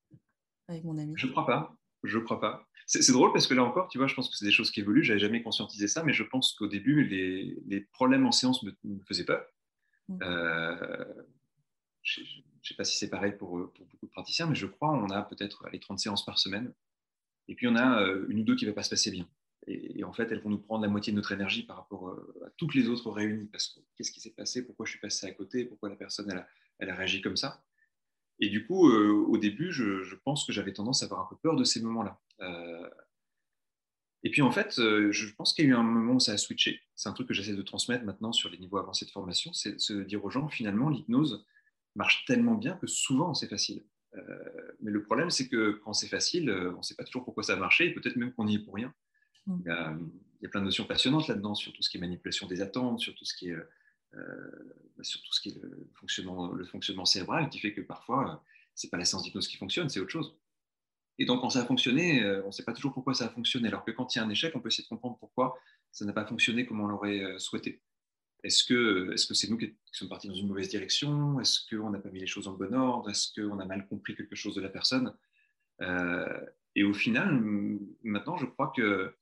avec 0.67 0.83
mon 0.83 0.97
ami. 0.97 1.13
Je 1.15 1.27
ne 1.27 1.31
crois 1.31 1.45
pas. 1.45 1.75
Je 2.03 2.19
crois 2.19 2.39
pas. 2.39 2.67
C'est 3.01 3.11
drôle 3.11 3.33
parce 3.33 3.47
que 3.47 3.53
là 3.53 3.63
encore, 3.63 3.87
tu 3.87 3.97
vois, 3.97 4.07
je 4.07 4.13
pense 4.13 4.29
que 4.29 4.35
c'est 4.35 4.45
des 4.45 4.51
choses 4.51 4.69
qui 4.69 4.81
évoluent. 4.81 5.03
J'avais 5.03 5.19
jamais 5.19 5.41
conscientisé 5.41 5.87
ça, 5.87 6.03
mais 6.03 6.13
je 6.13 6.23
pense 6.23 6.53
qu'au 6.53 6.67
début, 6.67 7.03
les, 7.03 7.57
les, 7.65 7.81
problèmes 7.81 8.25
en 8.25 8.31
séance 8.31 8.61
me, 8.63 8.73
faisaient 9.07 9.25
peur. 9.25 9.43
Mm. 10.09 10.19
Euh, 10.21 11.05
je 12.03 12.21
ne 12.21 12.25
sais 12.61 12.75
pas 12.75 12.83
si 12.83 12.97
c'est 12.97 13.09
pareil 13.09 13.31
pour, 13.31 13.71
pour, 13.73 13.85
beaucoup 13.87 14.05
de 14.05 14.11
praticiens, 14.11 14.45
mais 14.45 14.55
je 14.55 14.67
crois 14.67 14.91
on 14.91 15.09
a 15.09 15.23
peut-être 15.23 15.67
les 15.71 15.79
30 15.79 15.99
séances 15.99 16.23
par 16.23 16.37
semaine. 16.37 16.71
Et 17.47 17.55
puis 17.55 17.67
on 17.67 17.75
a 17.75 18.01
euh, 18.01 18.25
une 18.29 18.41
ou 18.41 18.43
deux 18.43 18.55
qui 18.55 18.65
ne 18.65 18.69
va 18.69 18.75
pas 18.75 18.83
se 18.83 18.89
passer 18.89 19.11
bien. 19.11 19.27
Et, 19.67 20.03
en 20.03 20.11
fait, 20.11 20.29
elles 20.31 20.41
vont 20.41 20.49
nous 20.49 20.59
prendre 20.59 20.83
la 20.83 20.89
moitié 20.89 21.13
de 21.13 21.15
notre 21.15 21.31
énergie 21.31 21.63
par 21.63 21.77
rapport 21.77 22.09
euh, 22.09 22.43
à 22.45 22.49
toutes 22.57 22.75
les 22.75 22.89
autres 22.89 23.09
réunies. 23.09 23.47
Parce 23.47 23.67
que 23.67 23.79
qu'est-ce 23.95 24.11
qui 24.11 24.19
s'est 24.19 24.33
passé? 24.33 24.65
Pourquoi 24.65 24.85
je 24.85 24.91
suis 24.91 24.99
passé 24.99 25.25
à 25.25 25.31
côté? 25.31 25.65
Pourquoi 25.65 25.89
la 25.89 25.95
personne, 25.95 26.29
elle 26.29 26.39
a, 26.39 26.47
elle 26.79 26.89
a 26.89 26.95
réagi 26.95 27.21
comme 27.21 27.37
ça? 27.37 27.63
Et 28.39 28.49
du 28.49 28.65
coup, 28.65 28.89
euh, 28.89 29.25
au 29.27 29.37
début, 29.37 29.71
je, 29.71 30.15
pense 30.25 30.45
que 30.45 30.51
j'avais 30.51 30.73
tendance 30.73 31.01
à 31.01 31.05
avoir 31.05 31.21
un 31.21 31.27
peu 31.29 31.37
peur 31.37 31.55
de 31.55 31.63
ces 31.63 31.81
moments-là. 31.81 32.19
Euh, 32.43 32.89
et 34.23 34.31
puis 34.31 34.41
en 34.41 34.51
fait, 34.51 34.75
je 34.77 35.33
pense 35.33 35.53
qu'il 35.53 35.65
y 35.65 35.67
a 35.67 35.71
eu 35.71 35.75
un 35.75 35.83
moment 35.83 36.13
où 36.13 36.19
ça 36.19 36.31
a 36.31 36.37
switché. 36.37 36.81
C'est 36.95 37.09
un 37.09 37.13
truc 37.13 37.27
que 37.27 37.33
j'essaie 37.33 37.55
de 37.55 37.61
transmettre 37.61 38.05
maintenant 38.05 38.31
sur 38.31 38.49
les 38.49 38.57
niveaux 38.57 38.77
avancés 38.77 39.05
de 39.05 39.11
formation, 39.11 39.51
c'est 39.51 39.73
de 39.73 39.79
se 39.79 39.93
dire 39.93 40.23
aux 40.23 40.29
gens, 40.29 40.47
finalement, 40.47 40.89
l'hypnose 40.89 41.45
marche 41.95 42.23
tellement 42.25 42.55
bien 42.55 42.75
que 42.77 42.87
souvent 42.87 43.33
c'est 43.33 43.49
facile. 43.49 43.83
mais 44.79 44.91
le 44.91 45.03
problème, 45.03 45.29
c'est 45.29 45.49
que 45.49 45.71
quand 45.83 45.91
c'est 45.91 46.07
facile, 46.07 46.49
on 46.49 46.77
ne 46.77 46.81
sait 46.83 46.95
pas 46.95 47.03
toujours 47.03 47.25
pourquoi 47.25 47.43
ça 47.43 47.53
a 47.53 47.55
marché, 47.57 47.87
et 47.87 47.93
peut-être 47.93 48.15
même 48.15 48.31
qu'on 48.31 48.47
y 48.47 48.55
est 48.55 48.59
pour 48.59 48.75
rien. 48.75 48.93
Mm. 49.47 49.61
Il 49.65 50.43
y, 50.43 50.45
a, 50.45 50.49
plein 50.49 50.61
de 50.61 50.65
notions 50.65 50.85
passionnantes 50.85 51.27
là-dedans, 51.27 51.55
sur 51.55 51.73
tout 51.73 51.81
ce 51.81 51.89
qui 51.89 51.97
est 51.97 52.01
manipulation 52.01 52.47
des 52.47 52.61
attentes, 52.61 52.99
sur 52.99 53.15
tout 53.15 53.25
ce 53.25 53.33
qui 53.33 53.49
est, 53.49 53.53
euh, 53.53 53.69
euh, 54.15 55.01
sur 55.01 55.21
tout 55.21 55.33
ce 55.33 55.41
qui 55.41 55.49
est 55.49 55.61
le, 55.61 55.89
fonctionnement, 55.95 56.51
le 56.51 56.65
fonctionnement 56.65 57.05
cérébral, 57.05 57.49
qui 57.49 57.59
fait 57.59 57.73
que 57.73 57.81
parfois, 57.81 58.31
euh, 58.31 58.35
ce 58.75 58.85
n'est 58.85 58.91
pas 58.91 58.97
la 58.97 59.05
séance 59.05 59.23
d'hypnose 59.23 59.47
qui 59.47 59.57
fonctionne, 59.57 59.89
c'est 59.89 59.99
autre 59.99 60.11
chose. 60.11 60.35
Et 61.19 61.25
donc, 61.25 61.41
quand 61.41 61.51
ça 61.51 61.61
a 61.61 61.65
fonctionné, 61.65 62.25
on 62.43 62.47
ne 62.47 62.51
sait 62.51 62.63
pas 62.63 62.73
toujours 62.73 62.93
pourquoi 62.93 63.13
ça 63.13 63.25
a 63.25 63.29
fonctionné. 63.29 63.67
Alors 63.67 63.85
que 63.85 63.91
quand 63.91 64.15
il 64.15 64.17
y 64.17 64.21
a 64.21 64.25
un 64.25 64.29
échec, 64.29 64.55
on 64.55 64.59
peut 64.59 64.69
essayer 64.69 64.83
de 64.83 64.89
comprendre 64.89 65.17
pourquoi 65.19 65.57
ça 65.91 66.05
n'a 66.05 66.13
pas 66.13 66.25
fonctionné 66.25 66.65
comme 66.65 66.81
on 66.81 66.87
l'aurait 66.87 67.35
souhaité. 67.37 67.81
Est-ce 68.43 68.63
que 68.63 69.15
c'est 69.15 69.33
-ce 69.33 69.35
c'est 69.35 69.49
nous 69.49 69.57
qui 69.57 69.73
sommes 69.91 70.09
partis 70.09 70.27
dans 70.27 70.33
une 70.33 70.47
mauvaise 70.47 70.69
direction? 70.69 71.39
Est-ce 71.39 71.59
qu'on 71.69 71.91
n'a 71.91 71.99
pas 71.99 72.09
mis 72.09 72.19
les 72.19 72.27
choses 72.27 72.47
en 72.47 72.53
bon 72.53 72.73
ordre? 72.73 73.09
Est-ce 73.09 73.27
qu'on 73.33 73.59
a 73.59 73.65
mal 73.65 73.87
compris 73.87 74.15
quelque 74.15 74.35
chose 74.35 74.55
de 74.55 74.61
la 74.61 74.69
personne? 74.69 75.13
Et 76.75 76.83
au 76.83 76.93
final, 76.93 77.27
maintenant, 78.03 78.37
je 78.37 78.45
crois 78.45 78.73
que 78.75 79.15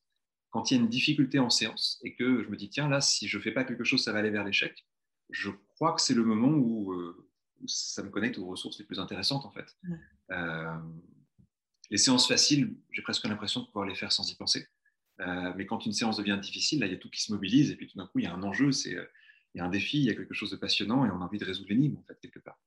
quand 0.51 0.69
il 0.69 0.75
y 0.75 0.79
a 0.79 0.83
une 0.83 0.89
difficulté 0.89 1.39
en 1.39 1.49
séance 1.49 1.99
et 2.03 2.13
que 2.13 2.43
je 2.43 2.49
me 2.49 2.55
dis, 2.55 2.69
tiens, 2.69 2.89
là, 2.89 3.01
si 3.01 3.27
je 3.27 3.37
ne 3.37 3.41
fais 3.41 3.51
pas 3.51 3.63
quelque 3.63 3.83
chose, 3.83 4.03
ça 4.03 4.11
va 4.11 4.19
aller 4.19 4.29
vers 4.29 4.43
l'échec, 4.43 4.85
je 5.29 5.49
crois 5.69 5.93
que 5.93 6.01
c'est 6.01 6.13
le 6.13 6.23
moment 6.23 6.49
où, 6.49 6.93
euh, 6.93 7.27
ça 7.67 8.03
me 8.03 8.09
connecte 8.09 8.37
aux 8.37 8.47
ressources 8.47 8.77
les 8.79 8.85
plus 8.85 8.99
intéressantes, 8.99 9.45
en 9.45 9.51
fait. 9.51 9.77
Euh, 10.31 10.77
les 11.91 11.97
séances 11.97 12.27
faciles, 12.27 12.73
j'ai 12.91 13.01
presque 13.01 13.25
l'impression 13.25 13.61
de 13.61 13.65
pouvoir 13.65 13.85
les 13.85 13.95
faire 13.95 14.11
sans 14.11 14.27
y 14.31 14.35
penser. 14.35 14.67
Euh, 15.19 15.53
mais 15.55 15.65
quand 15.65 15.85
une 15.85 15.91
séance 15.91 16.17
devient 16.17 16.39
difficile, 16.41 16.79
là, 16.79 16.87
il 16.87 16.93
y 16.93 16.95
a 16.95 16.97
tout 16.97 17.09
qui 17.09 17.21
se 17.21 17.31
mobilise 17.31 17.69
et 17.69 17.75
puis 17.75 17.87
tout 17.87 17.97
d'un 17.97 18.07
coup, 18.07 18.19
il 18.19 18.23
y 18.23 18.27
a 18.27 18.33
un 18.33 18.41
enjeu, 18.41 18.71
c'est, 18.71 18.91
il 19.53 19.57
y 19.57 19.59
a 19.59 19.65
un 19.65 19.69
défi, 19.69 19.99
il 19.99 20.05
y 20.05 20.09
a 20.09 20.15
quelque 20.15 20.33
chose 20.33 20.49
de 20.49 20.55
passionnant 20.55 21.05
et 21.05 21.11
on 21.11 21.21
a 21.21 21.25
envie 21.25 21.37
de 21.37 21.45
résoudre 21.45 21.69
l'énigme, 21.69 21.97
en 21.97 22.03
fait, 22.03 22.17
quelque 22.21 22.39
part. 22.39 22.57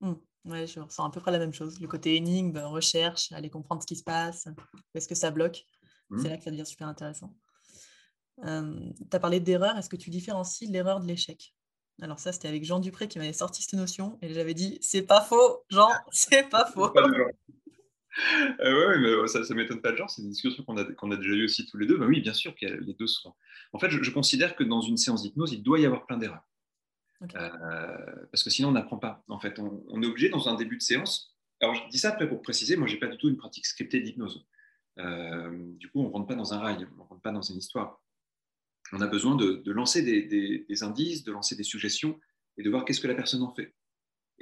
Mmh. 0.00 0.14
Oui, 0.46 0.66
je 0.66 0.80
ressens 0.80 1.04
à 1.04 1.10
peu 1.10 1.20
près 1.20 1.30
la 1.30 1.38
même 1.38 1.52
chose. 1.52 1.80
Le 1.80 1.86
côté 1.86 2.16
énigme, 2.16 2.58
recherche, 2.58 3.30
aller 3.30 3.50
comprendre 3.50 3.82
ce 3.82 3.86
qui 3.86 3.94
se 3.94 4.02
passe, 4.02 4.48
est-ce 4.94 5.06
que 5.06 5.14
ça 5.14 5.30
bloque. 5.30 5.64
C'est 6.10 6.16
mmh. 6.16 6.30
là 6.30 6.36
que 6.38 6.44
ça 6.44 6.50
devient 6.50 6.66
super 6.66 6.88
intéressant. 6.88 7.36
tu 8.42 8.46
as 8.48 9.20
parlé 9.20 9.38
d'erreur. 9.38 9.76
Est-ce 9.76 9.90
que 9.90 9.96
tu 9.96 10.10
différencies 10.10 10.66
l'erreur 10.66 10.98
de 11.00 11.06
l'échec? 11.06 11.54
Alors, 12.00 12.18
ça, 12.18 12.32
c'était 12.32 12.48
avec 12.48 12.64
Jean 12.64 12.80
Dupré 12.80 13.06
qui 13.06 13.18
m'avait 13.18 13.34
sorti 13.34 13.62
cette 13.62 13.74
notion 13.74 14.18
et 14.22 14.32
j'avais 14.32 14.54
dit 14.54 14.78
c'est 14.80 15.02
pas 15.02 15.20
faux, 15.20 15.62
Jean, 15.68 15.90
c'est 16.10 16.48
pas 16.48 16.64
faux. 16.66 16.90
Euh, 18.60 18.98
mais 18.98 19.28
ça 19.28 19.40
ne 19.40 19.54
m'étonne 19.54 19.80
pas 19.80 19.92
de 19.92 19.96
genre, 19.96 20.10
c'est 20.10 20.22
une 20.22 20.30
discussion 20.30 20.64
qu'on 20.64 20.76
a, 20.76 21.16
déjà 21.16 21.30
eue 21.30 21.44
aussi 21.44 21.66
tous 21.66 21.78
les 21.78 21.86
deux. 21.86 21.96
Ben 21.96 22.06
oui, 22.06 22.20
bien 22.20 22.34
sûr 22.34 22.54
que 22.54 22.66
les 22.66 22.94
deux 22.94 23.06
sont. 23.06 23.34
En 23.72 23.78
fait, 23.78 23.90
je, 23.90 24.10
considère 24.10 24.54
que 24.56 24.64
dans 24.64 24.80
une 24.80 24.96
séance 24.96 25.22
d'hypnose, 25.22 25.52
il 25.52 25.62
doit 25.62 25.78
y 25.78 25.86
avoir 25.86 26.06
plein 26.06 26.18
d'erreurs. 26.18 26.46
Euh, 27.36 28.26
parce 28.30 28.42
que 28.42 28.50
sinon, 28.50 28.68
on 28.68 28.72
n'apprend 28.72 28.98
pas. 28.98 29.24
En 29.28 29.38
fait, 29.38 29.58
on, 29.58 29.84
on, 29.88 30.02
est 30.02 30.06
obligé 30.06 30.28
dans 30.28 30.48
un 30.48 30.54
début 30.56 30.76
de 30.76 30.82
séance. 30.82 31.36
Alors, 31.60 31.74
je 31.74 31.88
dis 31.88 31.98
ça 31.98 32.10
après 32.10 32.28
pour 32.28 32.42
préciser, 32.42 32.76
moi, 32.76 32.88
je 32.88 32.94
n'ai 32.94 33.00
pas 33.00 33.06
du 33.06 33.16
tout 33.16 33.28
une 33.28 33.36
pratique 33.36 33.66
scriptée 33.66 34.00
d'hypnose. 34.00 34.44
Euh, 34.98 35.72
du 35.78 35.88
coup, 35.88 36.00
on 36.00 36.08
ne 36.08 36.12
rentre 36.12 36.26
pas 36.26 36.34
dans 36.34 36.52
un 36.52 36.58
rail, 36.58 36.86
on 36.92 37.02
ne 37.02 37.08
rentre 37.08 37.22
pas 37.22 37.32
dans 37.32 37.42
une 37.42 37.56
histoire. 37.56 38.00
On 38.92 39.00
a 39.00 39.06
besoin 39.06 39.36
de, 39.36 39.62
lancer 39.70 40.02
des, 40.02 40.82
indices, 40.82 41.24
de 41.24 41.32
lancer 41.32 41.56
des 41.56 41.62
suggestions 41.62 42.18
et 42.58 42.62
de 42.62 42.68
voir 42.68 42.84
qu'est-ce 42.84 43.00
que 43.00 43.08
la 43.08 43.14
personne 43.14 43.42
en 43.42 43.54
fait. 43.54 43.74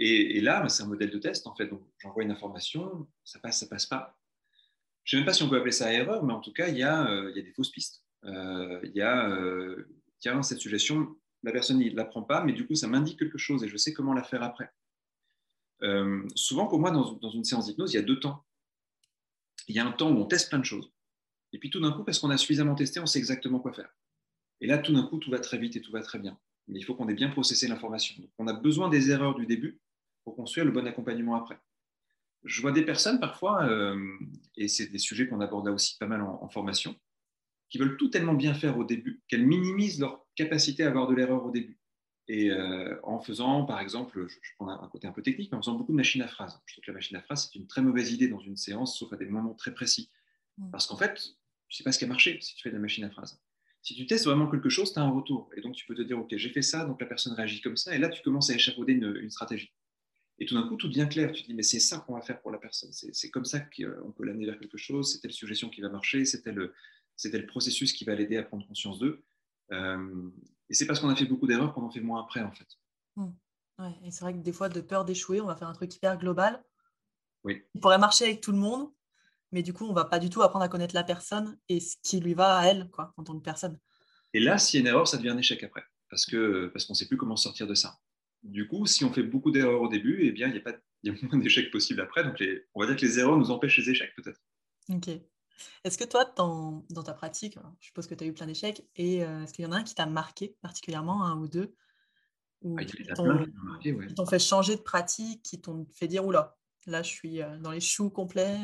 Et, 0.02 0.40
là, 0.40 0.66
c'est 0.68 0.82
un 0.82 0.86
modèle 0.86 1.10
de 1.10 1.18
test, 1.18 1.46
en 1.46 1.54
fait. 1.54 1.66
Donc, 1.66 1.82
j'envoie 1.98 2.22
une 2.22 2.30
information, 2.30 3.06
ça 3.22 3.38
passe, 3.38 3.60
ça 3.60 3.66
passe 3.66 3.86
pas. 3.86 4.18
Je 5.04 5.16
ne 5.16 5.20
sais 5.20 5.20
même 5.20 5.26
pas 5.26 5.34
si 5.34 5.42
on 5.42 5.48
peut 5.48 5.56
appeler 5.56 5.72
ça 5.72 5.92
erreur, 5.92 6.24
mais 6.24 6.32
en 6.32 6.40
tout 6.40 6.52
cas, 6.52 6.68
il 6.68 6.78
y 6.78 6.82
a, 6.82 7.06
euh, 7.10 7.32
des 7.32 7.52
fausses 7.52 7.70
pistes. 7.70 8.02
Euh, 8.24 8.80
il 8.82 8.92
y 8.92 9.02
a, 9.02 9.30
tiens, 10.18 10.42
cette 10.42 10.60
suggestion, 10.60 11.16
la 11.42 11.52
personne 11.52 11.78
ne 11.78 11.90
l'apprend 11.90 12.22
pas, 12.22 12.42
mais 12.42 12.52
du 12.52 12.66
coup, 12.66 12.74
ça 12.74 12.88
m'indique 12.88 13.18
quelque 13.18 13.38
chose 13.38 13.62
et 13.62 13.68
je 13.68 13.76
sais 13.76 13.92
comment 13.92 14.14
la 14.14 14.22
faire 14.22 14.42
après. 14.42 14.72
souvent, 16.34 16.66
pour 16.66 16.80
moi, 16.80 16.90
dans, 16.90 17.12
dans 17.12 17.30
une 17.30 17.44
séance 17.44 17.66
d'hypnose, 17.66 17.92
il 17.92 17.96
y 17.96 18.00
a 18.00 18.02
deux 18.02 18.20
temps 18.20 18.44
il 19.70 19.76
y 19.76 19.78
a 19.78 19.86
un 19.86 19.92
temps 19.92 20.10
où 20.10 20.16
on 20.16 20.26
teste 20.26 20.48
plein 20.48 20.58
de 20.58 20.64
choses. 20.64 20.92
Et 21.52 21.58
puis 21.58 21.70
tout 21.70 21.80
d'un 21.80 21.92
coup, 21.92 22.04
parce 22.04 22.18
qu'on 22.18 22.30
a 22.30 22.36
suffisamment 22.36 22.74
testé, 22.74 22.98
on 23.00 23.06
sait 23.06 23.18
exactement 23.18 23.60
quoi 23.60 23.72
faire. 23.72 23.94
Et 24.60 24.66
là, 24.66 24.78
tout 24.78 24.92
d'un 24.92 25.04
coup, 25.04 25.18
tout 25.18 25.30
va 25.30 25.38
très 25.38 25.58
vite 25.58 25.76
et 25.76 25.80
tout 25.80 25.92
va 25.92 26.02
très 26.02 26.18
bien. 26.18 26.38
Mais 26.66 26.78
il 26.78 26.82
faut 26.82 26.94
qu'on 26.94 27.08
ait 27.08 27.14
bien 27.14 27.30
processé 27.30 27.68
l'information. 27.68 28.16
on 28.38 28.46
a 28.48 28.52
besoin 28.52 28.88
des 28.88 29.10
erreurs 29.10 29.34
du 29.34 29.46
début 29.46 29.80
pour 30.24 30.36
construire 30.36 30.64
le 30.64 30.72
bon 30.72 30.86
accompagnement 30.86 31.34
après. 31.34 31.58
Je 32.44 32.62
vois 32.62 32.72
des 32.72 32.84
personnes 32.84 33.20
parfois, 33.20 33.64
euh, 33.68 33.98
et 34.56 34.68
c'est 34.68 34.86
des 34.86 34.98
sujets 34.98 35.28
qu'on 35.28 35.40
aborde 35.40 35.66
là 35.66 35.72
aussi 35.72 35.98
pas 35.98 36.06
mal 36.06 36.22
en, 36.22 36.48
formation, 36.48 36.96
qui 37.68 37.78
veulent 37.78 37.96
tout 37.96 38.08
tellement 38.08 38.34
bien 38.34 38.54
faire 38.54 38.78
au 38.78 38.84
début 38.84 39.22
qu'elles 39.28 39.46
minimisent 39.46 40.00
leur 40.00 40.26
capacité 40.36 40.84
à 40.84 40.88
avoir 40.88 41.06
de 41.06 41.14
l'erreur 41.14 41.44
au 41.44 41.50
début. 41.50 41.78
Et 42.28 42.50
euh, 42.50 42.96
en 43.02 43.20
faisant, 43.20 43.64
par 43.64 43.80
exemple, 43.80 44.26
je, 44.28 44.38
prends 44.56 44.68
un, 44.68 44.88
côté 44.88 45.06
un 45.06 45.12
peu 45.12 45.20
technique, 45.20 45.50
mais 45.50 45.58
en 45.58 45.62
faisant 45.62 45.74
beaucoup 45.74 45.92
de 45.92 45.96
machines 45.96 46.22
à 46.22 46.28
phrase. 46.28 46.60
Je 46.64 46.74
trouve 46.74 46.84
que 46.84 46.90
la 46.90 46.94
machine 46.94 47.16
à 47.16 47.22
phrase, 47.22 47.50
c'est 47.50 47.58
une 47.58 47.66
très 47.66 47.82
mauvaise 47.82 48.12
idée 48.12 48.28
dans 48.28 48.38
une 48.38 48.56
séance, 48.56 48.98
sauf 48.98 49.12
à 49.12 49.16
des 49.16 49.26
moments 49.26 49.54
très 49.54 49.74
précis. 49.74 50.10
Mm. 50.56 50.70
Parce 50.70 50.86
qu'en 50.86 50.96
fait, 50.96 51.14
tu 51.68 51.74
ne 51.74 51.76
sais 51.76 51.84
pas 51.84 51.92
ce 51.92 51.98
qui 51.98 52.04
a 52.04 52.08
marché 52.08 52.38
si 52.40 52.54
tu 52.54 52.62
fais 52.62 52.70
de 52.70 52.76
la 52.76 52.80
machine 52.80 53.04
à 53.04 53.10
phrase. 53.10 53.40
Si 53.82 53.94
tu 53.94 54.06
testes 54.06 54.26
vraiment 54.26 54.50
quelque 54.50 54.68
chose, 54.68 54.92
tu 54.92 54.98
as 54.98 55.02
un 55.02 55.10
retour. 55.10 55.50
Et 55.56 55.60
donc, 55.60 55.74
tu 55.74 55.86
peux 55.86 55.94
te 55.94 56.02
dire, 56.02 56.18
OK, 56.18 56.34
j'ai 56.36 56.50
fait 56.50 56.62
ça, 56.62 56.84
donc 56.84 57.00
la 57.00 57.06
personne 57.06 57.32
réagit 57.32 57.60
comme 57.60 57.76
ça. 57.76 57.94
Et 57.94 57.98
là, 57.98 58.08
tu 58.08 58.22
commences 58.22 58.50
à 58.50 58.54
échafauder 58.54 58.92
une, 58.92 59.30
stratégie. 59.30 59.72
Et 60.40 60.46
tout 60.46 60.54
d'un 60.54 60.66
coup, 60.66 60.76
tout 60.76 60.88
devient 60.88 61.06
clair. 61.08 61.32
Tu 61.32 61.42
te 61.42 61.46
dis, 61.46 61.54
mais 61.54 61.62
c'est 61.62 61.80
ça 61.80 61.98
qu'on 61.98 62.14
va 62.14 62.22
faire 62.22 62.40
pour 62.40 62.50
la 62.50 62.58
personne. 62.58 62.90
C'est 62.92 63.30
comme 63.30 63.44
ça 63.44 63.60
qu'on 63.60 64.10
peut 64.12 64.24
l'amener 64.24 64.46
vers 64.46 64.58
quelque 64.58 64.78
chose. 64.78 65.12
C'est 65.12 65.20
telle 65.20 65.32
suggestion 65.32 65.68
qui 65.68 65.82
va 65.82 65.90
marcher. 65.90 66.24
C'est 66.24 66.42
tel, 66.42 66.54
le 66.54 67.46
processus 67.46 67.92
qui 67.92 68.04
va 68.04 68.14
l'aider 68.14 68.38
à 68.38 68.42
prendre 68.42 68.66
conscience 68.66 68.98
d'eux. 68.98 69.22
Euh, 69.72 70.30
et 70.70 70.74
c'est 70.74 70.86
parce 70.86 70.98
qu'on 70.98 71.10
a 71.10 71.14
fait 71.14 71.26
beaucoup 71.26 71.46
d'erreurs 71.46 71.74
qu'on 71.74 71.82
en 71.82 71.90
fait 71.90 72.00
moins 72.00 72.22
après, 72.22 72.40
en 72.40 72.52
fait. 72.52 72.66
Mmh. 73.16 73.26
Ouais, 73.78 73.94
et 74.04 74.10
c'est 74.10 74.22
vrai 74.22 74.32
que 74.32 74.38
des 74.38 74.52
fois, 74.52 74.70
de 74.70 74.80
peur 74.80 75.04
d'échouer, 75.04 75.40
on 75.40 75.46
va 75.46 75.56
faire 75.56 75.68
un 75.68 75.74
truc 75.74 75.94
hyper 75.94 76.18
global. 76.18 76.62
Oui. 77.44 77.62
Il 77.74 77.80
pourrait 77.80 77.98
marcher 77.98 78.24
avec 78.24 78.40
tout 78.40 78.52
le 78.52 78.58
monde, 78.58 78.90
mais 79.52 79.62
du 79.62 79.72
coup, 79.72 79.84
on 79.84 79.92
va 79.92 80.06
pas 80.06 80.18
du 80.18 80.30
tout 80.30 80.42
apprendre 80.42 80.64
à 80.64 80.68
connaître 80.68 80.94
la 80.94 81.04
personne 81.04 81.58
et 81.68 81.80
ce 81.80 81.96
qui 82.02 82.20
lui 82.20 82.34
va 82.34 82.56
à 82.56 82.66
elle, 82.66 82.88
quoi, 82.90 83.12
en 83.16 83.24
tant 83.24 83.38
que 83.38 83.42
personne. 83.42 83.78
Et 84.32 84.40
là, 84.40 84.58
s'il 84.58 84.78
y 84.78 84.80
a 84.80 84.80
une 84.82 84.94
erreur, 84.94 85.08
ça 85.08 85.16
devient 85.16 85.30
un 85.30 85.38
échec 85.38 85.62
après, 85.62 85.82
parce 86.08 86.24
que 86.24 86.68
parce 86.68 86.84
qu'on 86.84 86.92
ne 86.92 86.96
sait 86.96 87.08
plus 87.08 87.16
comment 87.16 87.36
sortir 87.36 87.66
de 87.66 87.74
ça. 87.74 87.98
Du 88.42 88.66
coup, 88.66 88.86
si 88.86 89.04
on 89.04 89.12
fait 89.12 89.22
beaucoup 89.22 89.50
d'erreurs 89.50 89.82
au 89.82 89.88
début, 89.88 90.20
eh 90.22 90.32
bien, 90.32 90.48
il 90.48 90.54
y 90.54 90.58
a 90.58 90.62
pas 90.62 90.74
il 91.02 91.12
y 91.12 91.16
a 91.16 91.18
moins 91.26 91.38
d'échecs 91.38 91.70
possibles 91.70 92.00
après. 92.00 92.24
Donc, 92.24 92.42
on 92.74 92.80
va 92.80 92.86
dire 92.86 92.96
que 92.96 93.02
les 93.02 93.18
erreurs 93.18 93.36
nous 93.36 93.50
empêchent 93.50 93.78
les 93.78 93.90
échecs, 93.90 94.14
peut-être. 94.16 94.40
Ok. 94.88 95.08
Est-ce 95.84 95.98
que 95.98 96.04
toi, 96.04 96.24
dans, 96.36 96.84
dans 96.90 97.02
ta 97.02 97.12
pratique, 97.12 97.58
je 97.80 97.86
suppose 97.86 98.06
que 98.06 98.14
tu 98.14 98.24
as 98.24 98.26
eu 98.26 98.32
plein 98.32 98.46
d'échecs, 98.46 98.82
et 98.96 99.24
euh, 99.24 99.42
est-ce 99.42 99.52
qu'il 99.52 99.64
y 99.64 99.68
en 99.68 99.72
a 99.72 99.76
un 99.76 99.82
qui 99.82 99.94
t'a 99.94 100.06
marqué 100.06 100.56
particulièrement, 100.62 101.24
un 101.24 101.38
ou 101.38 101.48
deux 101.48 101.74
ou 102.62 102.76
ah, 102.78 102.84
qui 102.84 103.04
t'ont 104.14 104.26
fait 104.26 104.38
changer 104.38 104.76
de 104.76 104.82
pratique, 104.82 105.42
qui 105.42 105.60
t'ont 105.60 105.86
fait 105.92 106.06
dire 106.06 106.26
oula, 106.26 106.58
là 106.86 107.02
je 107.02 107.08
suis 107.08 107.40
euh, 107.40 107.58
dans 107.58 107.70
les 107.70 107.80
choux 107.80 108.10
complets 108.10 108.58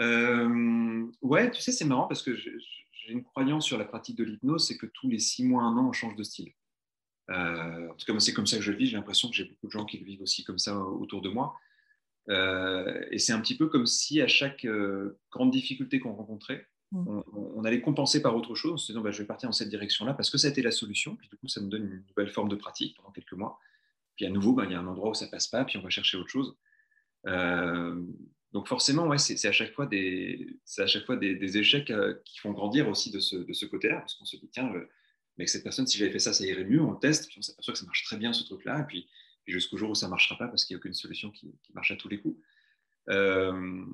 euh? 0.00 1.06
Ouais, 1.20 1.50
tu 1.50 1.60
sais, 1.60 1.72
c'est 1.72 1.84
marrant 1.84 2.06
parce 2.06 2.22
que 2.22 2.34
j'ai 2.34 2.52
une 3.08 3.24
croyance 3.24 3.66
sur 3.66 3.76
la 3.76 3.84
pratique 3.84 4.16
de 4.16 4.24
l'hypnose, 4.24 4.66
c'est 4.66 4.78
que 4.78 4.86
tous 4.86 5.08
les 5.08 5.18
six 5.18 5.44
mois, 5.44 5.62
un 5.62 5.76
an, 5.76 5.88
on 5.88 5.92
change 5.92 6.14
de 6.14 6.22
style. 6.22 6.52
En 7.28 7.94
tout 7.94 8.06
cas, 8.06 8.18
c'est 8.20 8.32
comme 8.32 8.46
ça 8.46 8.56
que 8.56 8.62
je 8.62 8.72
le 8.72 8.78
vis. 8.78 8.86
J'ai 8.86 8.96
l'impression 8.96 9.28
que 9.28 9.34
j'ai 9.34 9.44
beaucoup 9.44 9.66
de 9.66 9.72
gens 9.72 9.84
qui 9.84 9.98
le 9.98 10.04
vivent 10.04 10.22
aussi 10.22 10.44
comme 10.44 10.58
ça 10.58 10.78
autour 10.78 11.22
de 11.22 11.28
moi. 11.28 11.56
et 12.28 13.18
c'est 13.18 13.32
un 13.32 13.40
petit 13.40 13.56
peu 13.56 13.68
comme 13.68 13.86
si 13.86 14.20
à 14.20 14.28
chaque 14.28 14.66
grande 15.30 15.50
difficulté 15.50 16.00
qu'on 16.00 16.14
rencontrait, 16.14 16.66
Mm. 16.92 17.20
on, 17.34 17.64
allait 17.64 17.82
compenser 17.82 18.22
par 18.22 18.34
autre 18.34 18.54
chose 18.54 18.72
en 18.72 18.76
se 18.78 18.86
disant 18.86 19.02
bah, 19.02 19.10
je 19.10 19.18
vais 19.18 19.26
partir 19.26 19.48
dans 19.48 19.52
cette 19.52 19.68
direction-là 19.68 20.14
parce 20.14 20.30
que 20.30 20.38
ça 20.38 20.48
a 20.48 20.50
été 20.50 20.62
la 20.62 20.70
solution. 20.70 21.16
Puis 21.16 21.28
du 21.28 21.36
coup, 21.36 21.48
ça 21.48 21.60
me 21.60 21.68
donne 21.68 21.84
une 21.84 22.04
nouvelle 22.08 22.32
forme 22.32 22.48
de 22.48 22.56
pratique 22.56 22.96
pendant 22.96 23.10
quelques 23.10 23.32
mois. 23.32 23.58
Puis 24.16 24.26
à 24.26 24.30
nouveau, 24.30 24.52
bah, 24.52 24.64
il 24.64 24.72
y 24.72 24.74
a 24.74 24.80
un 24.80 24.86
endroit 24.86 25.10
où 25.10 25.14
ça 25.14 25.26
passe 25.28 25.48
pas, 25.48 25.64
puis 25.64 25.76
on 25.78 25.82
va 25.82 25.90
chercher 25.90 26.16
autre 26.16 26.30
chose. 26.30 26.56
Euh, 27.26 28.02
donc 28.52 28.66
forcément, 28.66 29.06
ouais, 29.06 29.18
c'est 29.18 29.46
à 29.46 29.52
chaque 29.52 29.72
fois 29.74 29.86
des, 29.86 30.58
à 30.78 30.86
chaque 30.86 31.04
fois 31.04 31.16
des, 31.16 31.58
échecs 31.58 31.90
euh, 31.90 32.14
qui 32.24 32.38
font 32.38 32.52
grandir 32.52 32.88
aussi 32.88 33.10
de 33.10 33.20
ce, 33.20 33.36
de 33.36 33.52
ce 33.52 33.66
côté-là, 33.66 33.98
parce 33.98 34.14
qu'on 34.14 34.24
se 34.24 34.36
dit 34.36 34.48
tiens, 34.50 34.72
mais 35.38 35.42
avec 35.42 35.48
cette 35.50 35.62
personne, 35.62 35.86
si 35.86 35.96
j'avais 35.96 36.10
fait 36.10 36.18
ça, 36.18 36.32
ça 36.32 36.44
irait 36.44 36.64
mieux. 36.64 36.82
On 36.82 36.94
teste, 36.94 37.28
puis 37.28 37.36
on 37.38 37.42
s'aperçoit 37.42 37.72
que 37.72 37.78
ça 37.78 37.86
marche 37.86 38.02
très 38.02 38.16
bien 38.16 38.32
ce 38.32 38.42
truc-là, 38.44 38.80
et 38.80 38.84
puis, 38.84 39.08
jusqu'au 39.46 39.78
jour 39.78 39.90
où 39.90 39.94
ça 39.94 40.08
marchera 40.08 40.36
pas 40.36 40.48
parce 40.48 40.64
qu'il 40.64 40.74
n'y 40.74 40.78
a 40.78 40.80
aucune 40.80 40.94
solution 40.94 41.30
qui, 41.30 41.54
marche 41.72 41.90
à 41.90 41.96
tous 41.96 42.08
les 42.08 42.20
coups. 42.20 42.38
Euh, 43.08 43.84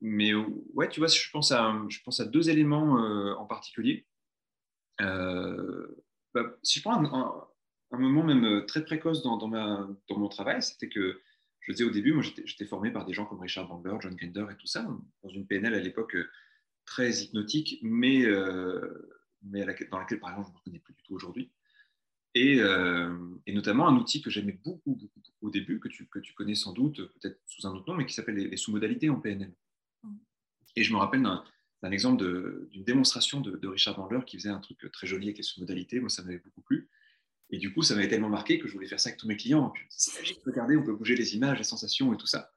mais 0.00 0.32
ouais, 0.34 0.88
tu 0.88 1.00
vois, 1.00 1.08
je 1.08 1.30
pense 1.30 1.52
à, 1.52 2.24
deux 2.24 2.50
éléments 2.50 2.98
euh, 3.02 3.34
en 3.34 3.46
particulier. 3.46 4.06
Euh, 5.00 5.86
bah, 6.32 6.56
si 6.62 6.78
je 6.78 6.84
prends 6.84 7.04
un, 7.92 7.98
moment 7.98 8.24
même 8.24 8.64
très 8.66 8.84
précoce 8.84 9.22
dans 9.22 9.46
mon 9.46 10.28
travail, 10.28 10.62
c'était 10.62 10.88
que 10.88 11.20
je 11.60 11.72
disais 11.72 11.84
au 11.84 11.90
début, 11.90 12.12
moi 12.12 12.22
j'étais 12.22 12.66
formé 12.66 12.90
par 12.90 13.06
des 13.06 13.12
gens 13.12 13.24
comme 13.24 13.40
Richard 13.40 13.68
Bandler, 13.68 13.96
John 14.00 14.14
Grinder 14.14 14.46
et 14.50 14.56
tout 14.56 14.66
ça, 14.66 14.86
dans 15.22 15.28
une 15.28 15.46
PNL 15.46 15.74
à 15.74 15.80
l'époque 15.80 16.16
très 16.84 17.10
hypnotique, 17.22 17.78
mais, 17.82 18.24
mais 19.44 19.60
dans 19.90 19.98
laquelle 19.98 20.20
par 20.20 20.30
exemple 20.30 20.46
je 20.46 20.50
ne 20.50 20.54
me 20.54 20.58
reconnais 20.58 20.78
plus 20.78 20.94
du 20.94 21.02
tout 21.02 21.14
aujourd'hui. 21.14 21.50
Et, 22.36 22.58
et, 23.46 23.52
notamment 23.52 23.86
un 23.86 23.96
outil 23.96 24.20
que 24.20 24.28
j'aimais 24.28 24.58
beaucoup, 24.64 24.96
beaucoup, 24.96 25.20
au 25.40 25.50
début, 25.50 25.78
que 25.78 25.86
tu, 25.86 26.08
que 26.08 26.18
tu 26.18 26.34
connais 26.34 26.56
sans 26.56 26.72
doute, 26.72 26.96
peut-être 26.96 27.40
sous 27.46 27.64
un 27.64 27.70
autre 27.70 27.88
nom, 27.88 27.96
mais 27.96 28.06
qui 28.06 28.12
s'appelle 28.12 28.34
les 28.34 28.56
sous-modalités 28.56 29.08
en 29.08 29.20
PNL. 29.20 29.54
Et 30.76 30.82
je 30.82 30.92
me 30.92 30.98
rappelle 30.98 31.22
d'un 31.22 31.90
exemple 31.90 32.24
d'une 32.70 32.84
démonstration 32.84 33.40
de, 33.40 33.66
Richard 33.68 33.96
Bandler 33.96 34.20
qui 34.26 34.36
faisait 34.36 34.48
un 34.48 34.58
truc 34.58 34.90
très 34.92 35.06
joli 35.06 35.26
avec 35.28 35.36
les 35.36 35.42
sous-modalités. 35.42 36.00
Moi, 36.00 36.08
ça 36.08 36.22
m'avait 36.22 36.38
beaucoup 36.38 36.62
plu. 36.62 36.88
Et 37.50 37.58
du 37.58 37.72
coup, 37.72 37.82
ça 37.82 37.94
m'avait 37.94 38.08
tellement 38.08 38.30
marqué 38.30 38.58
que 38.58 38.66
je 38.66 38.72
voulais 38.72 38.88
faire 38.88 38.98
ça 38.98 39.10
avec 39.10 39.20
tous 39.20 39.28
mes 39.28 39.36
clients. 39.36 39.72
C'est 39.88 40.20
regardez, 40.44 40.76
on 40.76 40.82
peut 40.82 40.94
bouger 40.94 41.14
les 41.14 41.36
images, 41.36 41.58
les 41.58 41.64
sensations 41.64 42.12
et 42.12 42.16
tout 42.16 42.26
ça. 42.26 42.52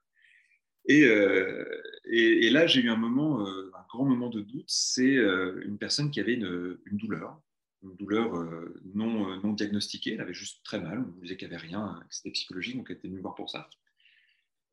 Et, 0.86 1.04
euh, 1.04 1.82
et, 2.06 2.48
là, 2.48 2.66
j'ai 2.66 2.80
eu 2.80 2.88
un 2.88 2.96
moment, 2.96 3.46
euh, 3.46 3.70
grand 3.88 4.04
moment 4.04 4.28
de 4.28 4.40
doute. 4.40 4.68
C'est 4.68 5.16
euh, 5.16 5.62
une 5.64 5.78
personne 5.78 6.10
qui 6.10 6.20
avait 6.20 6.34
une, 6.34 6.78
douleur, 6.92 7.40
une 7.82 7.96
douleur 7.96 8.32
non, 8.94 9.40
non 9.40 9.52
diagnostiquée. 9.52 10.14
Elle 10.14 10.20
avait 10.20 10.34
juste 10.34 10.64
très 10.64 10.80
mal. 10.80 11.04
On 11.16 11.20
disait 11.20 11.36
qu'il 11.36 11.48
n'y 11.48 11.54
avait 11.54 11.66
rien, 11.66 12.00
que 12.08 12.14
c'était 12.14 12.30
psychologique, 12.30 12.76
donc 12.76 12.86
elle 12.90 12.96
était 12.96 13.08
venue 13.08 13.20
voir 13.20 13.34
pour 13.34 13.50
ça. 13.50 13.68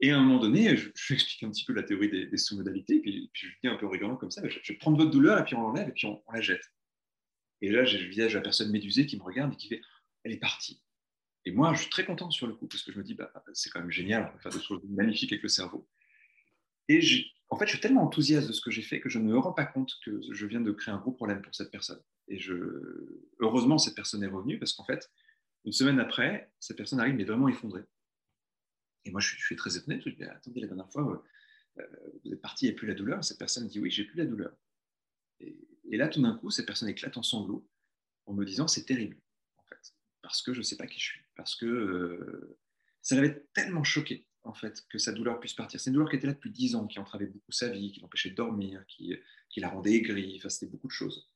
Et 0.01 0.11
à 0.11 0.17
un 0.17 0.21
moment 0.21 0.39
donné, 0.39 0.75
je, 0.75 0.89
je 0.93 1.07
vais 1.13 1.15
expliquer 1.15 1.45
un 1.45 1.51
petit 1.51 1.63
peu 1.63 1.73
la 1.73 1.83
théorie 1.83 2.09
des, 2.09 2.37
sous-modalités, 2.37 2.99
puis, 2.99 3.29
puis, 3.31 3.47
je 3.47 3.53
dis 3.63 3.67
un 3.67 3.75
peu 3.75 3.87
rigolant 3.87 4.17
comme 4.17 4.31
ça, 4.31 4.41
je, 4.47 4.59
vais 4.67 4.77
prendre 4.77 4.97
votre 4.97 5.11
douleur, 5.11 5.39
et 5.39 5.45
puis 5.45 5.55
on 5.55 5.61
l'enlève, 5.61 5.87
et 5.87 5.93
puis 5.93 6.07
on, 6.07 6.21
la 6.33 6.41
jette. 6.41 6.71
Et 7.61 7.69
là, 7.69 7.85
j'ai 7.85 7.97
le 7.97 8.07
visage 8.09 8.33
de 8.33 8.37
la 8.37 8.43
personne 8.43 8.71
médusée 8.71 9.05
qui 9.05 9.17
me 9.17 9.23
regarde 9.23 9.53
et 9.53 9.55
qui 9.55 9.69
fait 9.69 9.81
Elle 10.23 10.33
est 10.33 10.39
partie. 10.39 10.81
Et 11.45 11.51
moi, 11.51 11.73
je 11.73 11.81
suis 11.81 11.89
très 11.89 12.05
content 12.05 12.29
sur 12.29 12.47
le 12.47 12.55
coup, 12.55 12.67
parce 12.67 12.83
que 12.83 12.91
je 12.91 12.97
me 12.97 13.03
dis 13.03 13.13
bah, 13.13 13.31
C'est 13.53 13.69
quand 13.69 13.79
même 13.79 13.91
génial, 13.91 14.29
on 14.29 14.35
va 14.35 14.39
faire 14.39 14.51
des 14.51 14.61
choses 14.61 14.81
magnifiques 14.89 15.31
avec 15.31 15.43
le 15.43 15.49
cerveau. 15.49 15.87
Et 16.89 16.99
en 17.49 17.57
fait, 17.57 17.65
je 17.67 17.71
suis 17.71 17.79
tellement 17.79 18.03
enthousiaste 18.03 18.47
de 18.47 18.53
ce 18.53 18.61
que 18.61 18.71
j'ai 18.71 18.81
fait 18.81 18.99
que 18.99 19.09
je 19.09 19.19
ne 19.19 19.25
me 19.25 19.37
rends 19.37 19.53
pas 19.53 19.65
compte 19.65 19.93
que 20.03 20.19
je 20.31 20.45
viens 20.45 20.61
de 20.61 20.71
créer 20.71 20.93
un 20.93 20.97
gros 20.97 21.11
problème 21.11 21.41
pour 21.41 21.53
cette 21.53 21.71
personne. 21.71 22.01
Et 22.27 22.39
je... 22.39 22.53
heureusement, 23.39 23.77
cette 23.77 23.95
personne 23.95 24.23
est 24.23 24.27
revenue, 24.27 24.57
parce 24.57 24.73
qu'en 24.73 24.83
fait, 24.83 25.11
une 25.63 25.71
semaine 25.71 25.99
après, 25.99 26.51
cette 26.59 26.77
personne 26.77 26.99
arrive, 26.99 27.15
mais 27.15 27.23
vraiment 27.23 27.47
effondrée. 27.47 27.83
Et 29.05 29.11
moi, 29.11 29.21
je 29.21 29.35
suis, 29.35 29.55
très 29.55 29.77
étonné. 29.77 30.01
Je 30.01 30.09
dis, 30.09 30.23
attendez, 30.23 30.59
la 30.59 30.67
dernière 30.67 30.91
fois, 30.91 31.23
euh, 31.77 31.83
vous 32.23 32.33
êtes 32.33 32.41
parti, 32.41 32.65
il 32.65 32.69
n'y 32.69 32.75
a 32.75 32.77
plus 32.77 32.87
la 32.87 32.95
douleur. 32.95 33.23
Cette 33.23 33.37
personne 33.37 33.67
dit, 33.67 33.79
oui, 33.79 33.91
j'ai 33.91 34.03
plus 34.03 34.17
la 34.17 34.25
douleur. 34.25 34.55
Et, 35.39 35.57
là, 35.97 36.07
tout 36.07 36.21
d'un 36.21 36.35
coup, 36.35 36.49
cette 36.49 36.65
personne 36.65 36.89
éclate 36.89 37.15
en 37.17 37.23
sanglots 37.23 37.67
en 38.25 38.33
me 38.33 38.43
disant, 38.43 38.67
c'est 38.67 38.85
terrible, 38.85 39.17
en 39.57 39.63
fait, 39.63 39.93
parce 40.21 40.41
que 40.41 40.53
je 40.53 40.59
ne 40.59 40.63
sais 40.63 40.77
pas 40.77 40.87
qui 40.87 40.99
je 40.99 41.05
suis, 41.05 41.21
parce 41.35 41.55
que 41.55 41.65
euh, 41.65 42.57
ça 43.01 43.15
l'avait 43.15 43.45
tellement 43.53 43.83
choqué, 43.83 44.27
en 44.45 44.53
fait, 44.53 44.85
que 44.89 44.97
sa 44.97 45.11
douleur 45.11 45.39
puisse 45.39 45.53
partir. 45.53 45.79
C'est 45.79 45.89
une 45.89 45.95
douleur 45.95 46.09
qui 46.09 46.15
était 46.15 46.27
là 46.27 46.33
depuis 46.33 46.51
dix 46.51 46.75
ans, 46.75 46.87
qui 46.87 46.99
entravait 46.99 47.25
beaucoup 47.25 47.51
sa 47.51 47.69
vie, 47.69 47.91
qui 47.91 47.99
l'empêchait 47.99 48.29
de 48.29 48.35
dormir, 48.35 48.85
qui, 48.87 49.17
la 49.57 49.69
rendait 49.69 49.93
aigrie, 49.93 50.35
enfin, 50.37 50.49
c'était 50.49 50.71
beaucoup 50.71 50.87
de 50.87 50.93
choses. 50.93 51.29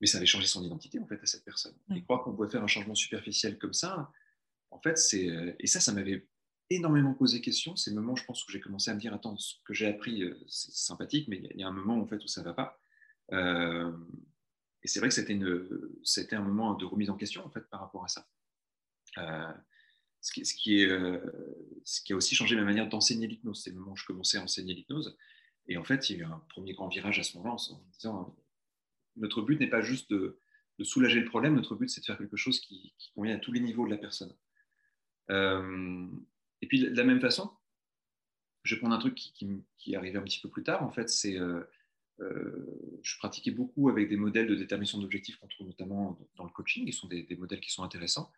Mais 0.00 0.06
ça 0.06 0.18
avait 0.18 0.26
changé 0.26 0.46
son 0.46 0.62
identité, 0.64 0.98
en 0.98 1.06
fait, 1.06 1.20
à 1.22 1.26
cette 1.26 1.44
personne. 1.44 1.74
Et 1.94 2.02
croire 2.02 2.22
qu'on 2.22 2.34
pouvait 2.34 2.50
faire 2.50 2.62
un 2.62 2.68
changement 2.68 2.94
superficiel 2.94 3.58
comme 3.58 3.74
ça, 3.74 4.10
en 4.70 4.80
fait, 4.80 4.98
c'est... 4.98 5.28
Euh, 5.28 5.54
et 5.60 5.66
ça, 5.66 5.80
ça 5.80 5.92
m'avait 5.92 6.26
énormément 6.70 7.14
posé 7.14 7.40
question. 7.40 7.76
C'est 7.76 7.90
le 7.90 7.96
moment, 7.96 8.16
je 8.16 8.24
pense, 8.24 8.46
où 8.46 8.50
j'ai 8.50 8.60
commencé 8.60 8.90
à 8.90 8.94
me 8.94 9.00
dire 9.00 9.14
attends, 9.14 9.36
ce 9.36 9.56
que 9.64 9.74
j'ai 9.74 9.86
appris, 9.86 10.22
euh, 10.22 10.34
c'est 10.48 10.72
sympathique, 10.72 11.28
mais 11.28 11.36
il 11.54 11.60
y, 11.60 11.62
a 11.62 11.68
un 11.68 11.72
moment 11.72 12.00
en 12.00 12.06
fait 12.06 12.22
où 12.22 12.26
ça 12.26 12.40
ne 12.40 12.46
va 12.46 12.54
pas. 12.54 12.80
Euh, 13.32 13.92
et 14.82 14.88
c'est 14.88 15.00
vrai 15.00 15.08
que 15.08 15.14
c'était, 15.14 15.38
c'était 16.02 16.36
un 16.36 16.42
moment 16.42 16.74
de 16.74 16.84
remise 16.84 17.10
en 17.10 17.16
question 17.16 17.44
en 17.44 17.50
fait 17.50 17.62
par 17.70 17.80
rapport 17.80 18.04
à 18.04 18.08
ça. 18.08 18.28
Euh, 19.18 19.52
ce, 20.24 20.32
qui, 20.32 20.44
ce, 21.84 22.00
qui 22.02 22.12
a 22.12 22.16
aussi 22.16 22.34
changé 22.34 22.56
ma 22.56 22.64
manière 22.64 22.88
d'enseigner 22.88 23.26
l'hypnose. 23.26 23.62
C'est 23.62 23.70
le 23.70 23.76
moment 23.76 23.92
où 23.92 23.96
je 23.96 24.06
commençais 24.06 24.38
à 24.38 24.42
enseigner 24.42 24.74
l'hypnose. 24.74 25.16
Et 25.66 25.76
en 25.76 25.84
fait, 25.84 26.08
il 26.08 26.16
y 26.16 26.20
a 26.20 26.22
eu 26.22 26.26
un 26.26 26.42
premier 26.48 26.72
grand 26.72 26.88
virage 26.88 27.18
à 27.18 27.22
ce 27.22 27.36
moment-là 27.36 27.54
en 27.54 27.82
disant 27.92 28.36
notre 29.16 29.42
but 29.42 29.60
n'est 29.60 29.68
pas 29.68 29.82
juste 29.82 30.10
de, 30.10 30.38
soulager 30.82 31.20
le 31.20 31.26
problème, 31.26 31.54
notre 31.54 31.76
but 31.76 31.88
c'est 31.88 32.00
de 32.00 32.06
faire 32.06 32.18
quelque 32.18 32.36
chose 32.36 32.58
qui, 32.60 32.94
convient 33.14 33.36
à 33.36 33.38
tous 33.38 33.52
les 33.52 33.60
niveaux 33.60 33.86
de 33.86 33.90
la 33.90 33.98
personne. 33.98 34.34
Et 35.30 36.66
puis, 36.66 36.80
de 36.80 36.96
la 36.96 37.04
même 37.04 37.20
façon, 37.20 37.50
je 38.62 38.74
vais 38.74 38.80
prendre 38.80 38.94
un 38.94 38.98
truc 38.98 39.14
qui, 39.14 39.92
est 39.92 39.96
arrivé 39.96 40.18
un 40.18 40.22
petit 40.22 40.40
peu 40.40 40.48
plus 40.48 40.62
tard. 40.62 40.82
En 40.82 40.90
fait, 40.90 41.10
c'est 41.10 41.38
euh, 41.38 41.62
euh, 42.20 42.98
je 43.02 43.18
pratiquais 43.18 43.50
beaucoup 43.50 43.90
avec 43.90 44.08
des 44.08 44.16
modèles 44.16 44.46
de 44.46 44.54
détermination 44.54 44.98
d'objectifs 44.98 45.36
qu'on 45.36 45.48
trouve 45.48 45.66
notamment 45.66 46.18
dans 46.36 46.44
le 46.44 46.50
coaching, 46.50 46.86
qui 46.86 46.92
sont 46.92 47.08
des, 47.08 47.26
modèles 47.38 47.60
qui 47.60 47.70
sont 47.70 47.82
intéressants. 47.82 48.32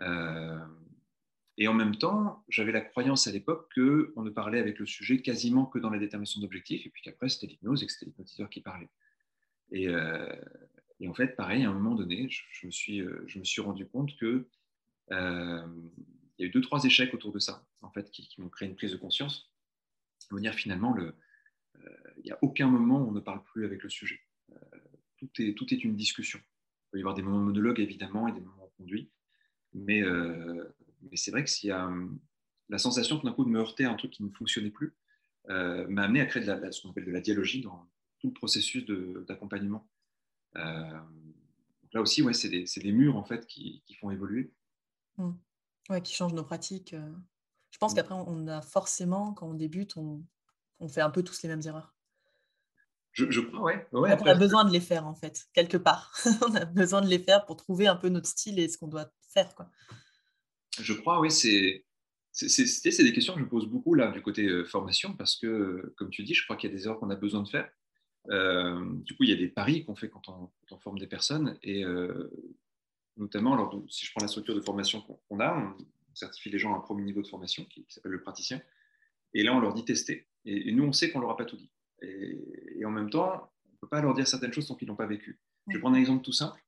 Euh, 0.00 0.58
et 1.58 1.68
en 1.68 1.74
même 1.74 1.96
temps, 1.96 2.44
j'avais 2.48 2.72
la 2.72 2.80
croyance 2.80 3.26
à 3.26 3.32
l'époque 3.32 3.70
qu'on 3.74 4.22
ne 4.22 4.30
parlait 4.30 4.58
avec 4.58 4.78
le 4.78 4.86
sujet 4.86 5.20
quasiment 5.20 5.66
que 5.66 5.78
dans 5.78 5.90
la 5.90 5.98
détermination 5.98 6.40
d'objectifs, 6.40 6.86
et 6.86 6.90
puis 6.90 7.02
qu'après, 7.02 7.28
c'était 7.28 7.46
l'hypnose 7.46 7.82
et 7.82 7.86
que 7.86 7.92
c'était 7.92 8.06
l'hypnotiseur 8.06 8.48
qui 8.48 8.60
parlait. 8.60 8.88
Et, 9.70 9.88
en 11.08 11.14
fait, 11.14 11.36
pareil, 11.36 11.64
à 11.64 11.70
un 11.70 11.72
moment 11.72 11.94
donné, 11.94 12.28
je, 12.30 12.66
me, 12.66 12.70
suis, 12.70 13.02
je 13.26 13.38
me 13.38 13.44
suis 13.44 13.60
rendu 13.60 13.86
compte 13.86 14.16
que 14.16 14.46
il 15.10 16.42
y 16.42 16.44
a 16.44 16.48
eu 16.48 16.50
deux, 16.50 16.60
trois 16.60 16.82
échecs 16.84 17.12
autour 17.14 17.32
de 17.32 17.38
ça, 17.38 17.66
en 17.82 17.90
fait, 17.90 18.10
qui, 18.10 18.28
m'ont 18.40 18.48
créé 18.48 18.68
une 18.68 18.74
prise 18.74 18.92
de 18.92 18.96
conscience. 18.96 19.52
De 20.30 20.38
dire 20.40 20.54
finalement, 20.54 20.92
le, 20.94 21.14
euh, 21.76 21.90
il 22.18 22.24
n'y 22.24 22.30
a 22.30 22.38
aucun 22.42 22.68
moment 22.68 23.00
où 23.00 23.08
on 23.08 23.12
ne 23.12 23.20
parle 23.20 23.42
plus 23.44 23.64
avec 23.64 23.82
le 23.82 23.90
sujet. 23.90 24.20
Euh, 24.50 24.56
tout, 25.18 25.74
est, 25.74 25.84
une 25.84 25.94
discussion. 25.94 26.40
Il 26.40 26.90
peut 26.90 26.98
y 26.98 27.00
avoir 27.02 27.14
des 27.14 27.22
moments 27.22 27.40
de 27.40 27.44
monologue, 27.44 27.80
évidemment, 27.80 28.28
et 28.28 28.32
des 28.32 28.40
moments 28.40 28.72
conduits. 28.76 29.10
Mais, 29.74 30.02
euh, 30.02 30.64
mais 31.10 31.16
c'est 31.16 31.30
vrai 31.30 31.44
que 31.44 31.50
s'il 31.50 31.68
y 31.68 31.72
a 31.72 31.86
hum, 31.86 32.18
la 32.68 32.78
sensation 32.78 33.18
tout 33.18 33.26
d'un 33.26 33.32
coup 33.32 33.44
de 33.44 33.50
me 33.50 33.60
heurter 33.60 33.84
à 33.84 33.90
un 33.90 33.94
truc 33.94 34.12
qui 34.12 34.22
ne 34.22 34.30
fonctionnait 34.30 34.70
plus, 34.70 34.94
m'a 35.48 36.04
amené 36.04 36.20
à 36.20 36.26
créer 36.26 36.42
de 36.42 36.46
la, 36.46 36.72
ce 36.72 36.82
qu'on 36.82 36.90
appelle 36.90 37.04
de 37.04 37.10
la 37.10 37.20
dialogie 37.20 37.60
dans 37.60 37.88
tout 38.20 38.28
le 38.28 38.32
processus 38.32 38.86
d'accompagnement. 39.26 39.88
là 40.54 41.04
aussi, 41.96 42.22
ouais, 42.22 42.32
c'est 42.32 42.48
des, 42.48 42.64
des, 42.64 42.92
murs 42.92 43.16
en 43.16 43.24
fait 43.24 43.46
qui, 43.46 43.82
qui 43.86 43.94
font 43.94 44.10
évoluer. 44.10 44.52
Mmh. 45.18 45.32
Ouais, 45.90 46.00
qui 46.00 46.14
change 46.14 46.32
nos 46.32 46.44
pratiques. 46.44 46.94
Je 47.72 47.78
pense 47.78 47.92
mmh. 47.92 47.96
qu'après, 47.96 48.14
on 48.14 48.46
a 48.46 48.62
forcément, 48.62 49.32
quand 49.32 49.48
on 49.48 49.54
débute, 49.54 49.96
on, 49.96 50.24
fait 50.88 51.00
un 51.00 51.10
peu 51.10 51.22
tous 51.22 51.42
les 51.42 51.48
mêmes 51.48 51.62
erreurs. 51.64 51.94
Je, 53.12 53.40
crois, 53.40 53.60
ouais. 53.60 53.88
on 53.92 54.04
a 54.04 54.34
besoin 54.34 54.64
de 54.64 54.70
les 54.70 54.80
faire, 54.80 55.06
en 55.06 55.14
fait, 55.14 55.46
quelque 55.52 55.76
part. 55.76 56.14
on 56.48 56.54
a 56.54 56.64
besoin 56.64 57.02
de 57.02 57.08
les 57.08 57.18
faire 57.18 57.44
pour 57.44 57.56
trouver 57.56 57.86
un 57.86 57.96
peu 57.96 58.08
notre 58.08 58.28
style 58.28 58.58
et 58.58 58.68
ce 58.68 58.78
qu'on 58.78 58.88
doit 58.88 59.12
faire. 59.28 59.54
Quoi. 59.54 59.70
Je 60.80 60.92
crois, 60.92 61.20
oui, 61.20 61.30
c'est. 61.30 61.84
C'est 62.34 63.02
des 63.02 63.12
questions 63.12 63.34
que 63.34 63.40
je 63.40 63.44
pose 63.44 63.66
beaucoup 63.66 63.92
là 63.92 64.10
du 64.10 64.22
côté 64.22 64.46
euh, 64.46 64.64
formation 64.64 65.14
parce 65.14 65.36
que, 65.36 65.92
comme 65.98 66.08
tu 66.08 66.22
dis, 66.22 66.32
je 66.32 66.44
crois 66.44 66.56
qu'il 66.56 66.70
y 66.70 66.72
a 66.72 66.76
des 66.76 66.86
erreurs 66.86 66.98
qu'on 66.98 67.10
a 67.10 67.14
besoin 67.14 67.42
de 67.42 67.48
faire. 67.48 67.70
Euh, 68.30 68.82
du 69.02 69.14
coup, 69.14 69.24
il 69.24 69.30
y 69.30 69.34
a 69.34 69.36
des 69.36 69.48
paris 69.48 69.84
qu'on 69.84 69.96
fait 69.96 70.08
quand 70.08 70.28
on, 70.28 70.78
forme 70.78 70.98
des 70.98 71.06
personnes 71.06 71.58
et 71.62 71.84
euh, 71.84 72.30
notamment, 73.16 73.52
alors, 73.52 73.84
si 73.90 74.06
je 74.06 74.12
prends 74.12 74.22
la 74.22 74.28
structure 74.28 74.54
de 74.54 74.62
formation 74.62 75.02
qu'on 75.02 75.40
a, 75.40 75.54
on, 75.54 75.76
certifie 76.14 76.50
les 76.50 76.58
gens 76.58 76.74
à 76.74 76.78
un 76.78 76.80
premier 76.80 77.02
niveau 77.02 77.22
de 77.22 77.26
formation 77.26 77.64
qui, 77.64 77.84
s'appelle 77.88 78.12
le 78.12 78.22
praticien 78.22 78.62
et 79.34 79.42
là, 79.42 79.54
on 79.54 79.60
leur 79.60 79.74
dit 79.74 79.84
tester. 79.84 80.28
Et, 80.44 80.72
nous, 80.72 80.84
on 80.84 80.92
sait 80.92 81.10
qu'on 81.10 81.20
leur 81.20 81.30
a 81.30 81.36
pas 81.36 81.44
tout 81.44 81.56
dit. 81.56 81.70
Et, 82.02 82.84
en 82.84 82.90
même 82.90 83.10
temps, 83.10 83.52
on 83.66 83.72
ne 83.72 83.78
peut 83.80 83.88
pas 83.88 84.02
leur 84.02 84.14
dire 84.14 84.26
certaines 84.26 84.52
choses 84.52 84.66
tant 84.66 84.74
qu'ils 84.74 84.88
n'ont 84.88 84.96
pas 84.96 85.06
vécu. 85.06 85.40
Je 85.68 85.74
vais 85.74 85.80
prendre 85.80 85.96
un 85.96 86.00
exemple 86.00 86.22
tout 86.22 86.32
simple. 86.32 86.62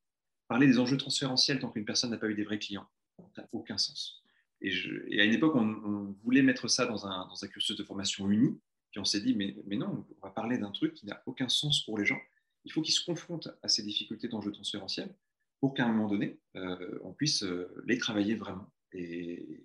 Parler 0.49 0.67
des 0.67 0.79
enjeux 0.79 0.97
transférentiels 0.97 1.59
tant 1.59 1.71
qu'une 1.71 1.85
personne 1.85 2.11
n'a 2.11 2.19
pas 2.19 2.29
eu 2.29 2.35
des 2.35 2.45
vrais 2.45 2.59
clients, 2.59 2.89
ça 3.35 3.43
n'a 3.43 3.49
aucun 3.53 3.79
sens. 3.79 4.23
Et, 4.61 5.21
à 5.21 5.25
une 5.25 5.35
époque, 5.35 5.55
on, 5.57 6.15
voulait 6.25 6.43
mettre 6.43 6.69
ça 6.69 6.87
dans 6.87 7.07
un, 7.07 7.27
dans 7.27 7.45
un, 7.45 7.49
cursus 7.49 7.77
de 7.77 7.85
formation 7.85 8.31
uni, 8.31 8.59
puis 8.91 9.01
on 9.01 9.05
s'est 9.05 9.21
dit, 9.21 9.35
mais, 9.35 9.77
non, 9.77 10.07
on 10.23 10.27
va 10.27 10.33
parler 10.33 10.59
d'un 10.59 10.71
truc 10.71 10.95
qui 10.95 11.07
n'a 11.07 11.23
aucun 11.27 11.49
sens 11.49 11.85
pour 11.85 11.99
les 11.99 12.07
gens. 12.07 12.21
Il 12.65 12.73
faut 12.73 12.81
qu'ils 12.81 12.95
se 12.95 13.05
confrontent 13.05 13.49
à 13.63 13.69
ces 13.69 13.83
difficultés 13.83 14.29
d'enjeux 14.29 14.53
transférentiels 14.53 15.15
pour 15.61 15.75
qu'à 15.75 15.85
un 15.85 15.89
moment 15.89 16.09
donné, 16.09 16.39
euh, 16.57 16.99
on 17.03 17.13
puisse 17.13 17.43
euh, 17.43 17.75
les 17.87 17.99
travailler 17.99 18.35
vraiment 18.35 18.71
et, 18.93 19.63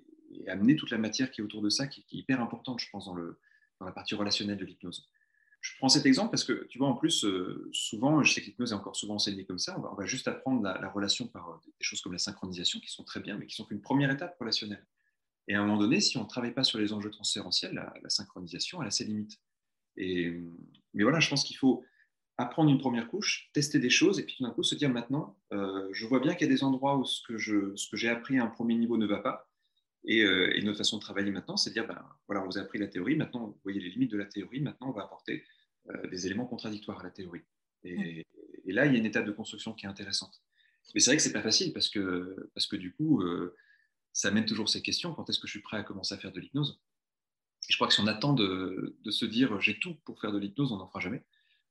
amener 0.48 0.76
toute 0.76 0.92
la 0.92 0.98
matière 0.98 1.32
qui 1.32 1.42
est 1.42 1.44
autour 1.44 1.62
de 1.62 1.70
ça, 1.70 1.88
qui, 1.88 2.02
est 2.02 2.18
hyper 2.18 2.42
importante, 2.42 2.80
je 2.80 2.90
pense, 2.90 3.06
dans, 3.06 3.14
le, 3.14 3.40
dans 3.80 3.86
la 3.86 3.92
partie 3.92 4.16
relationnelle 4.16 4.58
de 4.58 4.66
l'hypnose. 4.66 5.10
Je 5.62 5.76
prends 5.78 5.90
cet 5.90 6.06
exemple 6.06 6.32
parce 6.32 6.46
que, 6.46 6.66
tu 6.68 6.78
vois, 6.78 6.88
en 6.88 6.96
plus, 6.96 7.26
euh, 7.26 7.70
souvent, 7.74 8.24
je 8.24 8.34
sais 8.34 8.42
que 8.42 8.48
l'hypnose 8.48 8.72
est 8.72 8.76
encore 8.76 8.96
souvent 8.96 9.16
enseignée 9.16 9.46
comme 9.46 9.60
ça, 9.60 9.78
on 9.78 9.96
va, 9.96 10.06
juste 10.06 10.28
apprendre 10.28 10.64
la, 10.64 10.90
relation 10.90 11.28
par 11.28 11.50
euh, 11.50 11.56
des 11.66 11.84
choses 11.84 12.02
comme 12.02 12.14
la 12.14 12.20
synchronisation, 12.20 12.80
qui 12.80 12.90
sont 12.90 13.04
très 13.04 13.20
bien, 13.20 13.38
mais 13.38 13.46
qui 13.46 13.56
sont 13.56 13.66
qu'une 13.66 13.82
première 13.82 14.10
étape 14.10 14.38
relationnelle. 14.40 14.86
Et 15.48 15.56
à 15.56 15.62
un 15.62 15.66
moment 15.66 15.78
donné, 15.78 16.00
si 16.00 16.18
on 16.18 16.24
ne 16.24 16.30
travaille 16.30 16.54
pas 16.54 16.64
sur 16.64 16.80
les 16.80 16.94
enjeux 16.94 17.10
transférentiels, 17.10 17.74
la, 17.74 18.10
synchronisation, 18.10 18.82
elle 18.82 18.88
a 18.88 18.92
ses 18.92 19.04
limites. 19.04 19.40
Et, 19.98 20.32
mais 20.94 21.04
voilà, 21.04 21.20
je 21.20 21.30
pense 21.30 21.44
qu'il 21.44 21.58
faut 21.58 21.84
apprendre 22.38 22.70
une 22.70 22.78
première 22.78 23.10
couche, 23.10 23.50
tester 23.54 23.80
des 23.80 23.90
choses, 23.90 24.18
et 24.18 24.24
puis 24.24 24.36
tout 24.38 24.44
d'un 24.44 24.52
coup 24.52 24.64
se 24.64 24.76
dire 24.76 24.90
maintenant, 24.90 25.38
euh, 25.52 25.90
je 25.92 26.06
vois 26.06 26.22
bien 26.22 26.36
qu'il 26.36 26.48
y 26.48 26.50
a 26.50 26.54
des 26.54 26.64
endroits 26.64 26.98
où 26.98 27.04
ce 27.04 27.22
que, 27.28 27.38
j'ai 27.38 28.10
appris 28.10 28.40
à 28.40 28.44
un 28.46 28.48
premier 28.48 28.76
niveau 28.76 28.96
ne 28.96 29.06
va 29.06 29.20
pas, 29.20 29.49
euh, 30.08 30.52
et, 30.56 30.62
notre 30.62 30.78
façon 30.78 30.98
de 30.98 31.02
travailler 31.02 31.32
maintenant, 31.32 31.58
c'est 31.58 31.72
de 31.72 31.76
dire, 31.76 31.88
ben, 31.88 32.02
voilà, 32.28 32.44
on 32.44 32.46
vous 32.46 32.58
a 32.58 32.62
appris 32.62 32.80
la 32.80 32.88
théorie, 32.88 33.16
maintenant 33.16 33.48
vous 33.48 33.60
voyez 33.64 33.80
les 33.80 33.90
limites 33.90 34.12
de 34.12 34.18
la 34.18 34.26
théorie, 34.26 34.62
maintenant 34.62 34.90
on 34.90 34.94
va 34.94 35.04
apporter 35.04 35.44
euh, 35.90 36.08
des 36.10 36.26
éléments 36.26 36.46
contradictoires 36.46 37.00
à 37.00 37.04
la 37.04 37.12
théorie. 37.12 37.44
Et, 37.84 38.26
là, 38.66 38.86
il 38.86 38.94
y 38.94 38.96
a 38.96 39.00
une 39.00 39.06
étape 39.06 39.26
de 39.26 39.32
construction 39.32 39.74
qui 39.74 39.86
est 39.86 39.90
intéressante. 39.90 40.42
Mais 40.94 41.00
c'est 41.00 41.10
vrai 41.10 41.18
que 41.18 41.24
c'est 41.24 41.34
pas 41.34 41.42
facile 41.42 41.74
parce 41.74 41.90
que, 41.90 42.50
parce 42.54 42.68
que 42.68 42.76
du 42.76 42.94
coup, 42.94 43.24
ça 44.14 44.30
mène 44.30 44.46
toujours 44.46 44.70
ces 44.70 44.82
questions. 44.82 45.14
Quand 45.14 45.28
est-ce 45.30 45.40
que 45.40 45.48
je 45.48 45.52
suis 45.52 45.62
prêt 45.62 45.78
à 45.78 45.84
commencer 45.84 46.14
à 46.14 46.18
faire 46.18 46.32
de 46.32 46.40
l'hypnose? 46.40 46.80
Je 47.68 47.76
crois 47.78 47.88
que 47.88 47.94
si 47.94 48.00
on 48.00 48.08
attend 48.08 48.34
de, 48.34 48.96
de 49.04 49.12
se 49.12 49.26
dire 49.26 49.60
j'ai 49.60 49.80
tout 49.80 49.96
pour 50.06 50.20
faire 50.22 50.32
de 50.32 50.38
l'hypnose, 50.38 50.72
on 50.72 50.78
n'en 50.78 50.88
fera 50.88 51.00
jamais. 51.00 51.24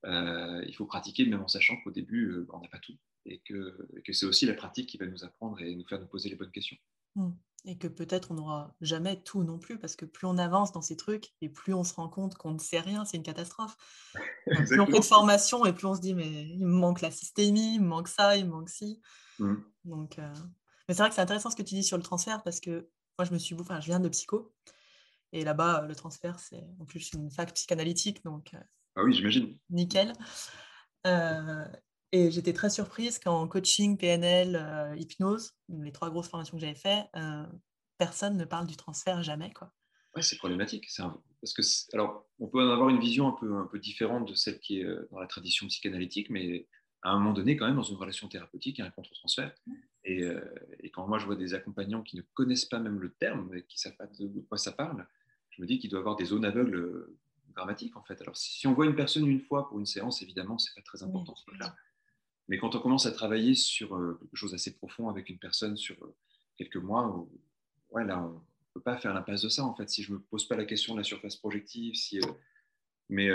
Euh, 0.07 0.65
il 0.67 0.75
faut 0.75 0.87
pratiquer 0.87 1.27
même 1.27 1.43
en 1.43 1.49
sachant 1.49 1.77
qu'au 1.83 1.91
début, 1.91 2.31
euh, 2.31 2.47
on 2.53 2.61
n'a 2.61 2.69
pas 2.69 2.79
tout 2.79 2.97
et 3.27 3.41
que, 3.41 3.77
que 4.05 4.13
c'est 4.13 4.27
aussi 4.27 4.47
la 4.47 4.55
pratique 4.55 4.89
qui 4.89 4.97
va 4.97 5.07
nous 5.07 5.25
apprendre 5.25 5.61
et 5.61 5.75
nous 5.75 5.87
faire 5.87 6.01
nous 6.01 6.07
poser 6.07 6.29
les 6.29 6.37
bonnes 6.37 6.51
questions. 6.51 6.77
Mmh. 7.17 7.31
Et 7.65 7.77
que 7.77 7.89
peut-être 7.89 8.31
on 8.31 8.35
n'aura 8.35 8.75
jamais 8.81 9.21
tout 9.23 9.43
non 9.43 9.59
plus, 9.59 9.79
parce 9.79 9.97
que 9.97 10.05
plus 10.05 10.27
on 10.27 10.39
avance 10.39 10.73
dans 10.73 10.81
ces 10.81 10.97
trucs 10.97 11.33
et 11.41 11.49
plus 11.49 11.75
on 11.75 11.85
se 11.85 11.95
rend 11.95 12.09
compte 12.09 12.37
qu'on 12.37 12.53
ne 12.53 12.59
sait 12.59 12.81
rien, 12.81 13.05
c'est 13.05 13.17
une 13.17 13.23
catastrophe. 13.23 13.77
plus 14.47 14.81
on 14.81 14.87
fait 14.87 15.01
de 15.01 15.05
formation 15.05 15.67
et 15.67 15.73
plus 15.73 15.87
on 15.87 15.95
se 15.95 16.01
dit, 16.01 16.15
mais 16.15 16.27
il 16.27 16.65
me 16.65 16.73
manque 16.73 17.01
la 17.01 17.11
systémie, 17.11 17.75
il 17.75 17.83
me 17.83 17.89
manque 17.89 18.09
ça, 18.09 18.37
il 18.37 18.47
me 18.47 18.51
manque 18.51 18.71
ci. 18.71 19.01
Mmh. 19.39 19.55
Donc, 19.85 20.19
euh, 20.19 20.33
Mais 20.89 20.95
c'est 20.95 21.03
vrai 21.03 21.09
que 21.09 21.15
c'est 21.15 21.21
intéressant 21.21 21.51
ce 21.51 21.57
que 21.57 21.63
tu 21.63 21.75
dis 21.75 21.85
sur 21.85 21.97
le 21.97 22.03
transfert, 22.03 22.43
parce 22.43 22.61
que 22.61 22.89
moi, 23.19 23.25
je 23.25 23.33
me 23.33 23.39
suis 23.39 23.57
enfin, 23.59 23.81
je 23.81 23.87
viens 23.87 24.01
de 24.01 24.09
psycho, 24.09 24.55
et 25.33 25.45
là-bas, 25.45 25.85
le 25.87 25.95
transfert, 25.95 26.39
c'est 26.39 26.65
en 26.79 26.85
plus 26.85 27.13
une 27.13 27.31
fac 27.31 27.53
psychanalytique, 27.53 28.25
donc 28.25 28.55
ah 28.99 29.05
oui, 29.05 29.13
j'imagine. 29.13 29.57
Nickel. 29.71 30.13
Euh, 31.07 31.65
et 32.13 32.31
j'étais 32.31 32.53
très 32.53 32.71
surprise 32.71 33.19
quand 33.19 33.47
coaching, 33.49 33.97
PNL, 33.97 34.57
euh, 34.57 34.97
hypnose, 34.97 35.53
les 35.69 35.93
trois 35.93 36.11
grosses 36.11 36.29
formations 36.29 36.57
que 36.57 36.61
j'avais 36.61 36.75
faites, 36.75 37.07
euh, 37.17 37.45
personne 37.99 38.37
ne 38.37 38.45
parle 38.45 38.67
du 38.67 38.77
transfert 38.77 39.23
jamais. 39.23 39.53
Quoi. 39.53 39.73
Ouais, 40.15 40.23
c'est 40.23 40.37
problématique. 40.37 40.89
Parce 41.41 41.53
que 41.53 41.63
alors, 41.95 42.27
on 42.39 42.49
peut 42.49 42.63
en 42.63 42.71
avoir 42.71 42.89
une 42.89 43.01
vision 43.01 43.29
un 43.29 43.33
peu, 43.33 43.55
un 43.57 43.67
peu 43.67 43.79
différente 43.79 44.29
de 44.29 44.35
celle 44.35 44.59
qui 44.59 44.81
est 44.81 44.87
dans 45.11 45.21
la 45.21 45.27
tradition 45.27 45.67
psychanalytique, 45.67 46.31
mais 46.31 46.67
à 47.03 47.11
un 47.11 47.19
moment 47.19 47.33
donné, 47.33 47.57
quand 47.57 47.67
même, 47.67 47.77
dans 47.77 47.83
une 47.83 47.97
relation 47.97 48.27
thérapeutique, 48.27 48.79
il 48.79 48.81
y 48.81 48.85
a 48.85 48.87
un 48.87 48.91
contre-transfert. 48.91 49.55
Et, 50.05 50.25
et, 50.81 50.91
quand 50.91 51.07
moi, 51.07 51.19
je 51.19 51.27
vois 51.27 51.37
des 51.37 51.55
accompagnants 51.55 52.03
qui 52.03 52.17
ne 52.17 52.23
connaissent 52.35 52.65
pas 52.65 52.81
même 52.81 52.99
le 52.99 53.13
terme, 53.13 53.51
qui 53.69 53.77
ne 53.77 53.81
savent 53.81 53.97
pas 53.97 54.07
de 54.07 54.41
quoi 54.49 54.59
ça 54.59 54.73
parle, 54.73 55.07
je 55.51 55.61
me 55.63 55.67
dis 55.67 55.79
qu'il 55.79 55.91
doit 55.91 56.01
y 56.01 56.03
avoir 56.03 56.17
des 56.17 56.25
zones 56.25 56.45
aveugles 56.45 57.07
dramatique 57.59 57.97
en 57.97 58.03
fait. 58.03 58.21
Alors 58.23 58.37
si 58.37 58.67
on 58.67 58.73
voit 58.73 58.87
une 58.87 58.95
personne 58.95 59.27
une 59.27 59.41
fois 59.41 59.69
pour 59.69 59.79
une 59.79 59.87
séance, 59.87 60.23
évidemment, 60.23 60.59
c'est 60.59 60.75
pas 60.75 60.83
très 60.83 61.03
important 61.03 61.35
ce 61.35 61.45
Mais 62.49 62.59
quand 62.59 62.75
on 62.75 62.81
commence 62.81 63.07
à 63.07 63.13
travailler 63.13 63.55
sur 63.55 63.95
euh, 63.95 64.19
quelque 64.21 64.37
chose 64.37 64.53
d'assez 64.53 64.75
profond 64.75 65.09
avec 65.09 65.29
une 65.29 65.39
personne 65.39 65.77
sur 65.77 66.03
euh, 66.03 66.15
quelques 66.57 66.77
mois, 66.77 67.27
ouais, 67.91 68.05
là, 68.05 68.23
on 68.23 68.43
peut 68.73 68.81
pas 68.81 68.97
faire 68.97 69.13
l'impasse 69.13 69.43
de 69.43 69.49
ça 69.49 69.65
en 69.65 69.75
fait. 69.75 69.89
Si 69.89 70.03
je 70.03 70.13
me 70.13 70.19
pose 70.19 70.49
pas 70.49 70.57
la 70.57 70.65
question 70.65 70.95
de 70.95 70.99
la 70.99 71.05
surface 71.05 71.37
projective, 71.37 71.95
si, 71.95 72.19
euh, 72.19 72.27
mais, 73.11 73.29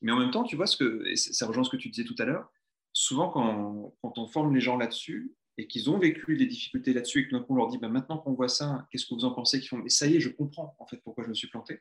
mais 0.00 0.12
en 0.12 0.18
même 0.18 0.30
temps, 0.30 0.44
tu 0.44 0.56
vois 0.56 0.66
ce 0.66 0.76
que, 0.76 1.14
ça 1.16 1.46
rejoint 1.46 1.64
ce 1.64 1.70
que 1.70 1.76
tu 1.76 1.90
disais 1.90 2.06
tout 2.06 2.14
à 2.18 2.24
l'heure. 2.24 2.50
Souvent, 2.94 3.28
quand, 3.28 3.94
quand, 4.00 4.16
on 4.16 4.26
forme 4.26 4.54
les 4.54 4.60
gens 4.62 4.78
là-dessus 4.78 5.34
et 5.58 5.66
qu'ils 5.66 5.90
ont 5.90 5.98
vécu 5.98 6.36
des 6.36 6.46
difficultés 6.46 6.94
là-dessus 6.94 7.20
et 7.20 7.28
que 7.28 7.36
d'un 7.36 7.44
on 7.46 7.56
leur 7.56 7.68
dit 7.68 7.76
bah, 7.76 7.90
maintenant 7.90 8.16
qu'on 8.16 8.32
voit 8.32 8.48
ça, 8.48 8.86
qu'est-ce 8.90 9.04
que 9.04 9.14
vous 9.14 9.26
en 9.26 9.32
pensez 9.32 9.60
Qu'ils 9.60 9.68
font? 9.68 9.76
Mais 9.76 9.90
ça 9.90 10.06
y 10.06 10.16
est, 10.16 10.20
je 10.20 10.30
comprends 10.30 10.74
en 10.78 10.86
fait 10.86 10.96
pourquoi 11.04 11.24
je 11.24 11.28
me 11.28 11.34
suis 11.34 11.48
planté. 11.48 11.80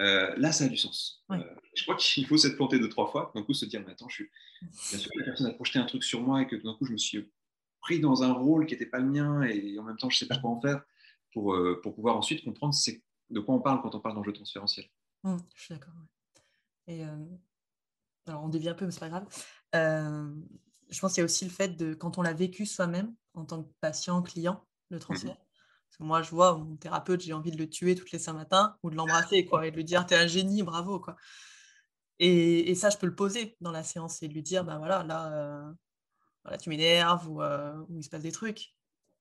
Euh, 0.00 0.34
là, 0.36 0.50
ça 0.50 0.64
a 0.64 0.68
du 0.68 0.76
sens. 0.76 1.22
Euh, 1.30 1.36
je 1.74 1.82
crois 1.82 1.96
qu'il 1.96 2.26
faut 2.26 2.36
s'être 2.36 2.56
planté 2.56 2.78
deux, 2.78 2.88
trois 2.88 3.10
fois, 3.10 3.30
d'un 3.34 3.42
coup 3.42 3.52
se 3.52 3.66
dire, 3.66 3.82
mais 3.84 3.92
attends, 3.92 4.08
je 4.08 4.14
suis... 4.14 4.30
bien 4.62 4.98
sûr 4.98 5.10
que 5.12 5.18
la 5.18 5.24
personne 5.26 5.46
a 5.46 5.52
projeté 5.52 5.78
un 5.78 5.84
truc 5.84 6.02
sur 6.02 6.22
moi 6.22 6.42
et 6.42 6.46
que 6.46 6.56
d'un 6.56 6.74
coup, 6.74 6.86
je 6.86 6.92
me 6.92 6.98
suis 6.98 7.30
pris 7.80 8.00
dans 8.00 8.22
un 8.22 8.32
rôle 8.32 8.66
qui 8.66 8.74
n'était 8.74 8.86
pas 8.86 8.98
le 8.98 9.06
mien 9.06 9.42
et 9.42 9.78
en 9.78 9.84
même 9.84 9.96
temps, 9.96 10.10
je 10.10 10.16
ne 10.16 10.18
sais 10.18 10.26
pas 10.26 10.38
quoi 10.38 10.50
en 10.50 10.60
faire 10.60 10.82
pour, 11.32 11.54
euh, 11.54 11.80
pour 11.82 11.94
pouvoir 11.94 12.16
ensuite 12.16 12.42
comprendre 12.44 12.74
de 13.30 13.40
quoi 13.40 13.54
on 13.54 13.60
parle 13.60 13.82
quand 13.82 13.94
on 13.94 14.00
parle 14.00 14.14
d'enjeu 14.14 14.32
transférentiel. 14.32 14.86
Mmh, 15.22 15.36
je 15.54 15.62
suis 15.62 15.74
d'accord. 15.74 15.94
Et 16.86 17.04
alors, 18.26 18.42
on 18.42 18.48
dévie 18.48 18.68
un 18.68 18.74
peu, 18.74 18.86
mais 18.86 18.90
c'est 18.90 19.00
pas 19.00 19.08
grave. 19.10 19.26
je 19.72 21.00
pense 21.00 21.12
qu'il 21.12 21.20
y 21.20 21.22
a 21.22 21.24
aussi 21.24 21.44
le 21.44 21.50
fait 21.50 21.76
de, 21.76 21.94
quand 21.94 22.18
on 22.18 22.22
l'a 22.22 22.32
vécu 22.32 22.64
soi-même, 22.64 23.14
en 23.34 23.44
tant 23.44 23.62
que 23.62 23.68
patient, 23.80 24.22
client, 24.22 24.64
le 24.88 24.96
mmh 24.96 25.00
transfert, 25.00 25.36
moi, 25.98 26.22
je 26.22 26.30
vois 26.30 26.56
mon 26.56 26.76
thérapeute, 26.76 27.20
j'ai 27.20 27.32
envie 27.32 27.50
de 27.50 27.58
le 27.58 27.68
tuer 27.68 27.94
toutes 27.94 28.10
les 28.12 28.18
cinq 28.18 28.34
matins 28.34 28.76
ou 28.82 28.90
de 28.90 28.96
l'embrasser 28.96 29.44
quoi, 29.44 29.66
et 29.66 29.70
de 29.70 29.76
lui 29.76 29.84
dire 29.84 30.06
T'es 30.06 30.16
un 30.16 30.26
génie, 30.26 30.62
bravo. 30.62 31.00
Quoi. 31.00 31.16
Et, 32.18 32.74
ça, 32.74 32.90
je 32.90 32.98
peux 32.98 33.06
le 33.06 33.14
poser 33.14 33.56
dans 33.60 33.70
la 33.70 33.82
séance 33.82 34.22
et 34.22 34.28
lui 34.28 34.42
dire 34.42 34.64
Ben 34.64 34.78
voilà, 34.78 35.02
là, 35.02 35.32
euh, 35.32 36.56
tu 36.58 36.68
m'énerves 36.68 37.28
euh, 37.40 37.74
ou, 37.88 37.98
il 37.98 38.04
se 38.04 38.10
passe 38.10 38.22
des 38.22 38.32
trucs. 38.32 38.74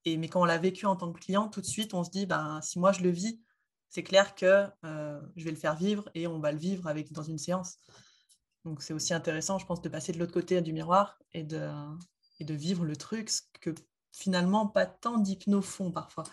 Et, 0.05 0.17
mais 0.17 0.27
quand 0.27 0.41
on 0.41 0.45
l'a 0.45 0.57
vécu 0.57 0.85
en 0.85 0.95
tant 0.95 1.11
que 1.11 1.19
client, 1.19 1.47
tout 1.47 1.61
de 1.61 1.65
suite, 1.65 1.93
on 1.93 2.03
se 2.03 2.09
dit 2.09 2.25
ben, 2.25 2.61
Si 2.61 2.79
moi 2.79 2.91
je 2.91 3.01
le 3.01 3.09
vis, 3.09 3.41
c'est 3.89 4.03
clair 4.03 4.35
que 4.35 4.67
euh, 4.85 5.19
je 5.35 5.43
vais 5.45 5.51
le 5.51 5.57
faire 5.57 5.75
vivre 5.75 6.09
et 6.13 6.27
on 6.27 6.39
va 6.39 6.51
le 6.51 6.59
vivre 6.59 6.87
avec, 6.87 7.11
dans 7.11 7.23
une 7.23 7.37
séance. 7.37 7.77
Donc, 8.65 8.81
c'est 8.83 8.93
aussi 8.93 9.13
intéressant, 9.13 9.57
je 9.57 9.65
pense, 9.65 9.81
de 9.81 9.89
passer 9.89 10.11
de 10.11 10.19
l'autre 10.19 10.33
côté 10.33 10.61
du 10.61 10.73
miroir 10.73 11.17
et 11.33 11.43
de, 11.43 11.69
et 12.39 12.45
de 12.45 12.53
vivre 12.53 12.85
le 12.85 12.95
truc, 12.95 13.29
ce 13.29 13.41
que 13.61 13.73
finalement 14.11 14.67
pas 14.67 14.85
tant 14.85 15.17
d'hypno 15.17 15.61
font 15.61 15.91
parfois. 15.91 16.23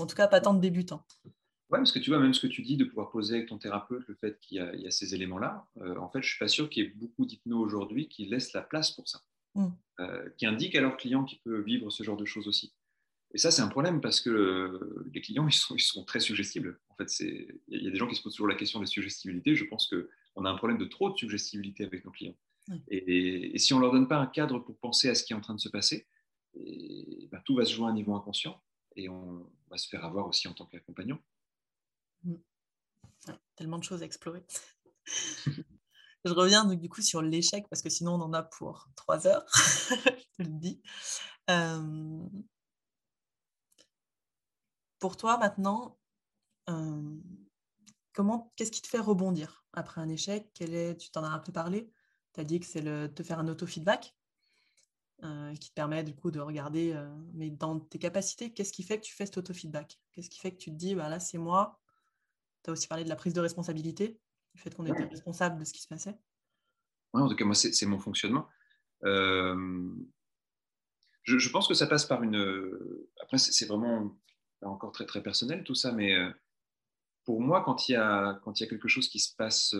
En 0.00 0.06
tout 0.06 0.16
cas, 0.16 0.28
pas 0.28 0.40
tant 0.40 0.54
de 0.54 0.60
débutants. 0.60 1.04
Oui, 1.70 1.78
parce 1.78 1.92
que 1.92 2.00
tu 2.00 2.10
vois, 2.10 2.18
même 2.18 2.34
ce 2.34 2.40
que 2.40 2.48
tu 2.48 2.62
dis 2.62 2.76
de 2.76 2.84
pouvoir 2.84 3.10
poser 3.10 3.36
avec 3.36 3.48
ton 3.48 3.58
thérapeute 3.58 4.04
le 4.08 4.14
fait 4.14 4.40
qu'il 4.40 4.56
y, 4.56 4.86
a 4.86 4.90
ces 4.90 5.14
éléments-là, 5.14 5.66
euh, 5.80 5.96
en 5.98 6.08
fait, 6.08 6.20
je 6.20 6.26
ne 6.26 6.30
suis 6.30 6.38
pas 6.38 6.48
sûr 6.48 6.68
qu'il 6.68 6.82
y 6.82 6.86
ait 6.86 6.90
beaucoup 6.90 7.24
d'hypno 7.24 7.60
aujourd'hui 7.60 8.08
qui 8.08 8.26
laissent 8.26 8.52
la 8.52 8.62
place 8.62 8.90
pour 8.90 9.08
ça, 9.08 9.22
mm. 9.54 9.68
euh, 10.00 10.28
qui 10.36 10.46
indiquent 10.46 10.74
à 10.74 10.80
leurs 10.80 10.96
clients 10.96 11.24
qu'ils 11.24 11.38
peuvent 11.38 11.62
vivre 11.62 11.90
ce 11.90 12.02
genre 12.02 12.16
de 12.16 12.24
choses 12.24 12.48
aussi. 12.48 12.74
Et 13.34 13.38
ça, 13.38 13.52
c'est 13.52 13.62
un 13.62 13.68
problème 13.68 14.00
parce 14.00 14.20
que 14.20 14.30
euh, 14.30 15.06
les 15.14 15.20
clients, 15.20 15.46
ils 15.48 15.52
sont, 15.52 15.76
ils 15.76 15.80
sont, 15.80 16.04
très 16.04 16.18
suggestibles. 16.18 16.80
En 16.88 16.96
fait, 16.96 17.08
il 17.20 17.82
y 17.82 17.86
a 17.86 17.90
des 17.90 17.96
gens 17.96 18.08
qui 18.08 18.16
se 18.16 18.22
posent 18.22 18.34
toujours 18.34 18.48
la 18.48 18.56
question 18.56 18.80
de 18.80 18.84
la 18.84 18.90
suggestibilité. 18.90 19.54
Je 19.54 19.64
pense 19.64 19.86
qu'on 19.86 20.44
a 20.44 20.50
un 20.50 20.56
problème 20.56 20.78
de 20.78 20.86
trop 20.86 21.10
de 21.10 21.16
suggestibilité 21.16 21.84
avec 21.84 22.04
nos 22.04 22.10
clients. 22.10 22.36
Et, 22.88 23.58
si 23.58 23.74
on 23.74 23.76
ne 23.76 23.82
leur 23.82 23.92
donne 23.92 24.06
pas 24.08 24.18
un 24.18 24.26
cadre 24.26 24.58
pour 24.58 24.76
penser 24.78 25.08
à 25.08 25.14
ce 25.14 25.24
qui 25.24 25.32
est 25.32 25.36
en 25.36 25.40
train 25.40 25.54
de 25.54 25.60
se 25.60 25.68
passer, 25.68 26.06
et, 26.54 27.28
ben, 27.30 27.40
tout 27.44 27.54
va 27.54 27.64
se 27.64 27.72
jouer 27.72 27.86
à 27.86 27.90
un 27.90 27.94
niveau 27.94 28.14
inconscient 28.14 28.60
et 28.96 29.08
on 29.08 29.50
va 29.68 29.76
se 29.76 29.88
faire 29.88 30.04
avoir 30.04 30.26
aussi 30.26 30.48
en 30.48 30.54
tant 30.54 30.66
qu'accompagnant. 30.66 31.18
Mm. 32.24 32.34
tellement 33.56 33.78
de 33.78 33.84
choses 33.84 34.02
à 34.02 34.06
explorer. 34.06 34.44
je 36.24 36.32
reviens 36.32 36.64
du 36.66 36.88
coup 36.88 37.02
sur 37.02 37.22
l'échec 37.22 37.66
parce 37.68 37.82
que 37.82 37.90
sinon 37.90 38.14
on 38.14 38.22
en 38.22 38.32
a 38.32 38.42
pour 38.42 38.88
trois 38.96 39.26
heures, 39.26 39.46
je 39.54 40.36
te 40.36 40.42
le 40.42 40.58
dis. 40.58 40.82
Euh, 41.48 42.28
pour 44.98 45.16
toi 45.16 45.38
maintenant, 45.38 45.98
comment, 48.12 48.52
qu'est-ce 48.56 48.70
qui 48.70 48.82
te 48.82 48.88
fait 48.88 48.98
rebondir 48.98 49.64
après 49.72 50.00
un 50.00 50.08
échec? 50.08 50.50
Quel 50.54 50.74
est, 50.74 50.96
Tu 50.96 51.10
t'en 51.10 51.24
as 51.24 51.28
un 51.28 51.38
peu 51.38 51.52
parlé? 51.52 51.90
Tu 52.34 52.40
as 52.40 52.44
dit 52.44 52.60
que 52.60 52.66
c'est 52.66 52.82
de 52.82 53.06
te 53.08 53.22
faire 53.22 53.38
un 53.38 53.48
auto-feedback 53.48 54.14
qui 55.60 55.70
te 55.70 55.74
permet 55.74 56.02
du 56.04 56.14
coup 56.14 56.30
de 56.30 56.40
regarder, 56.40 56.98
mais 57.34 57.50
dans 57.50 57.78
tes 57.78 57.98
capacités, 57.98 58.52
qu'est-ce 58.52 58.72
qui 58.72 58.82
fait 58.82 58.98
que 58.98 59.04
tu 59.04 59.14
fais 59.14 59.26
cet 59.26 59.38
auto-feedback? 59.38 59.98
Qu'est-ce 60.12 60.30
qui 60.30 60.40
fait 60.40 60.52
que 60.52 60.56
tu 60.58 60.70
te 60.70 60.76
dis, 60.76 60.94
bah, 60.94 61.08
là, 61.08 61.20
c'est 61.20 61.38
moi? 61.38 61.80
Tu 62.64 62.70
as 62.70 62.72
aussi 62.72 62.88
parlé 62.88 63.04
de 63.04 63.08
la 63.08 63.16
prise 63.16 63.34
de 63.34 63.40
responsabilité, 63.40 64.18
du 64.54 64.60
fait 64.60 64.74
qu'on 64.74 64.86
était 64.86 65.04
responsable 65.04 65.58
de 65.58 65.64
ce 65.64 65.72
qui 65.72 65.82
se 65.82 65.88
passait. 65.88 66.18
en 67.12 67.28
tout 67.28 67.36
cas, 67.36 67.44
moi, 67.44 67.54
c'est 67.54 67.86
mon 67.86 67.98
fonctionnement. 67.98 68.48
je, 69.02 69.88
pense 71.50 71.68
que 71.68 71.74
ça 71.74 71.86
passe 71.86 72.06
par 72.06 72.22
une. 72.22 72.76
Après, 73.20 73.38
c'est 73.38 73.66
vraiment 73.66 74.16
encore 74.62 74.92
très, 74.92 75.06
très 75.06 75.22
personnel 75.22 75.64
tout 75.64 75.74
ça, 75.74 75.92
mais 75.92 76.16
pour 77.24 77.40
moi, 77.40 77.62
quand 77.62 77.88
il, 77.88 77.92
y 77.92 77.96
a, 77.96 78.40
quand 78.42 78.58
il 78.58 78.64
y 78.64 78.66
a 78.66 78.70
quelque 78.70 78.88
chose 78.88 79.08
qui 79.08 79.18
se 79.18 79.34
passe 79.36 79.74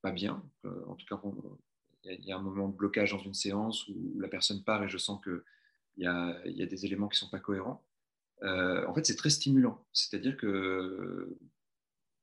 pas 0.00 0.12
bien, 0.12 0.42
en 0.64 0.94
tout 0.94 1.06
cas, 1.06 1.20
il 2.04 2.24
y, 2.24 2.32
a 2.32 2.36
un 2.36 2.42
moment 2.42 2.68
de 2.68 2.76
blocage 2.76 3.12
dans 3.12 3.18
une 3.18 3.34
séance 3.34 3.86
où 3.88 4.18
la 4.18 4.28
personne 4.28 4.62
part 4.64 4.82
et 4.82 4.88
je 4.88 4.98
sens 4.98 5.22
qu'il 5.22 5.42
y 5.98 6.06
a, 6.06 6.40
y 6.46 6.62
a 6.62 6.66
des 6.66 6.84
éléments 6.84 7.08
qui 7.08 7.16
ne 7.16 7.20
sont 7.26 7.30
pas 7.30 7.38
cohérents, 7.38 7.84
en 8.42 8.92
fait, 8.94 9.06
c'est 9.06 9.16
très 9.16 9.30
stimulant. 9.30 9.84
C'est-à-dire 9.92 10.36
que 10.36 11.38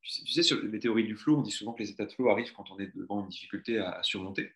tu 0.01 0.31
sais, 0.31 0.43
sur 0.43 0.61
les 0.61 0.79
théories 0.79 1.03
du 1.03 1.15
flow, 1.15 1.37
on 1.37 1.41
dit 1.41 1.51
souvent 1.51 1.73
que 1.73 1.83
les 1.83 1.91
états 1.91 2.05
de 2.05 2.11
flow 2.11 2.29
arrivent 2.29 2.53
quand 2.53 2.71
on 2.71 2.79
est 2.79 2.95
devant 2.95 3.23
une 3.23 3.29
difficulté 3.29 3.77
à, 3.79 4.01
surmonter. 4.03 4.51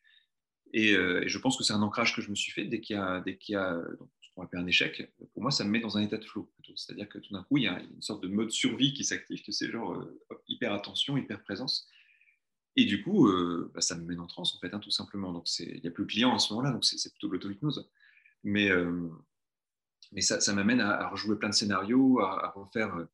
Euh, 0.75 1.21
et, 1.21 1.29
je 1.29 1.38
pense 1.38 1.57
que 1.57 1.63
c'est 1.63 1.73
un 1.73 1.81
ancrage 1.81 2.15
que 2.15 2.21
je 2.21 2.29
me 2.29 2.36
suis 2.36 2.51
fait 2.51 2.65
dès 2.65 2.81
qu'il 2.81 2.95
y 2.95 2.99
a, 2.99 3.21
dès 3.21 3.38
qu'il 3.38 3.53
y 3.53 3.55
a 3.55 3.79
ce 4.21 4.29
qu'on 4.33 4.43
appelle 4.43 4.62
un 4.62 4.67
échec. 4.67 5.12
Pour 5.33 5.41
moi, 5.43 5.51
ça 5.51 5.63
me 5.63 5.69
met 5.69 5.79
dans 5.79 5.97
un 5.97 6.01
état 6.01 6.17
de 6.17 6.25
flow. 6.25 6.51
C'est-à-dire 6.75 7.07
que 7.07 7.19
tout 7.19 7.33
d'un 7.33 7.43
coup, 7.43 7.57
il 7.57 7.63
y 7.63 7.67
a 7.67 7.79
une 7.79 8.01
sorte 8.01 8.23
de 8.23 8.27
mode 8.27 8.51
survie 8.51 8.93
qui 8.93 9.03
s'active, 9.03 9.43
que 9.43 9.51
c'est 9.51 9.69
genre 9.69 9.93
euh, 9.93 10.19
hyper 10.47 10.73
attention, 10.73 11.17
hyper 11.17 11.43
présence. 11.43 11.88
Et 12.75 12.86
du 12.86 13.03
coup, 13.03 13.27
euh, 13.27 13.71
bah, 13.73 13.81
ça 13.81 13.95
me 13.95 14.03
met 14.03 14.17
en 14.17 14.27
transe, 14.27 14.55
en 14.55 14.59
fait, 14.59 14.73
hein, 14.73 14.79
tout 14.79 14.91
simplement. 14.91 15.31
Donc, 15.31 15.47
il 15.59 15.79
n'y 15.81 15.88
a 15.88 15.91
plus 15.91 16.05
de 16.05 16.09
client 16.09 16.33
à 16.33 16.39
ce 16.39 16.53
moment-là, 16.53 16.71
donc 16.71 16.86
c'est 16.86 17.12
plutôt 17.12 17.27
de 17.27 17.33
l'auto-hypnose. 17.33 17.89
Mais, 18.43 18.69
mais 20.12 20.21
ça, 20.21 20.53
m'amène 20.53 20.81
à, 20.81 21.07
rejouer 21.09 21.38
plein 21.38 21.49
de 21.49 21.53
scénarios, 21.53 22.19
à, 22.19 22.51
refaire 22.55 23.05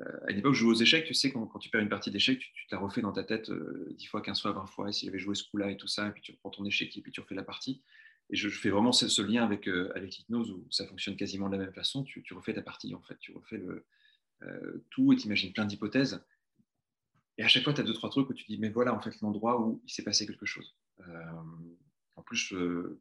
euh, 0.00 0.26
à 0.26 0.30
une 0.30 0.38
époque, 0.38 0.54
je 0.54 0.60
jouais 0.60 0.70
aux 0.70 0.80
échecs, 0.80 1.04
tu 1.04 1.14
sais, 1.14 1.32
quand, 1.32 1.46
tu 1.58 1.68
perds 1.68 1.82
une 1.82 1.88
partie 1.88 2.10
d'échecs, 2.10 2.40
tu, 2.54 2.66
te 2.66 2.74
la 2.74 2.80
refais 2.80 3.02
dans 3.02 3.12
ta 3.12 3.24
tête 3.24 3.50
10 3.50 3.52
euh, 3.52 4.08
fois, 4.08 4.22
15 4.22 4.40
fois, 4.40 4.52
20 4.52 4.66
fois, 4.66 4.88
et 4.88 4.92
s'il 4.92 5.08
avait 5.08 5.18
joué 5.18 5.34
ce 5.34 5.44
coup-là 5.44 5.70
et 5.70 5.76
tout 5.76 5.88
ça, 5.88 6.08
et 6.08 6.10
puis 6.12 6.22
tu 6.22 6.32
reprends 6.32 6.50
ton 6.50 6.64
échec, 6.64 6.96
et 6.96 7.00
puis 7.00 7.12
tu 7.12 7.20
refais 7.20 7.34
la 7.34 7.42
partie. 7.42 7.82
Et 8.30 8.36
je, 8.36 8.48
fais 8.48 8.70
vraiment 8.70 8.92
ce, 8.92 9.22
lien 9.22 9.44
avec, 9.44 9.68
euh, 9.68 9.92
avec 9.94 10.16
l'hypnose 10.16 10.50
où 10.50 10.66
ça 10.70 10.86
fonctionne 10.86 11.16
quasiment 11.16 11.48
de 11.48 11.56
la 11.56 11.64
même 11.64 11.74
façon. 11.74 12.02
Tu, 12.02 12.24
refais 12.32 12.54
ta 12.54 12.62
partie, 12.62 12.94
en 12.94 13.02
fait. 13.02 13.18
Tu 13.18 13.32
refais 13.32 13.62
tout 14.90 15.12
et 15.12 15.16
tu 15.16 15.26
imagines 15.26 15.52
plein 15.52 15.66
d'hypothèses. 15.66 16.24
Et 17.38 17.44
à 17.44 17.48
chaque 17.48 17.64
fois, 17.64 17.72
tu 17.72 17.80
as 17.80 17.84
deux, 17.84 17.94
trois 17.94 18.10
trucs 18.10 18.28
où 18.28 18.34
tu 18.34 18.44
dis, 18.46 18.58
mais 18.58 18.68
voilà, 18.68 18.94
en 18.94 19.00
fait, 19.00 19.20
l'endroit 19.20 19.60
où 19.60 19.82
il 19.84 19.90
s'est 19.90 20.04
passé 20.04 20.26
quelque 20.26 20.46
chose. 20.46 20.76
en 22.16 22.22
plus, 22.22 22.54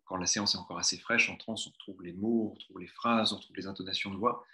quand 0.05 0.17
la 0.17 0.25
séance 0.25 0.55
est 0.55 0.57
encore 0.57 0.79
assez 0.79 0.97
fraîche, 0.97 1.29
en 1.29 1.35
trance, 1.35 1.67
on 1.67 1.71
retrouve 1.71 2.01
les 2.01 2.13
mots, 2.13 2.47
on 2.51 2.53
retrouve 2.53 2.79
les 2.79 2.87
phrases, 2.87 3.33
on 3.33 3.37
retrouve 3.37 3.55
les 3.57 3.67
intonations 3.67 4.11
de 4.11 4.17
voix. 4.17 4.45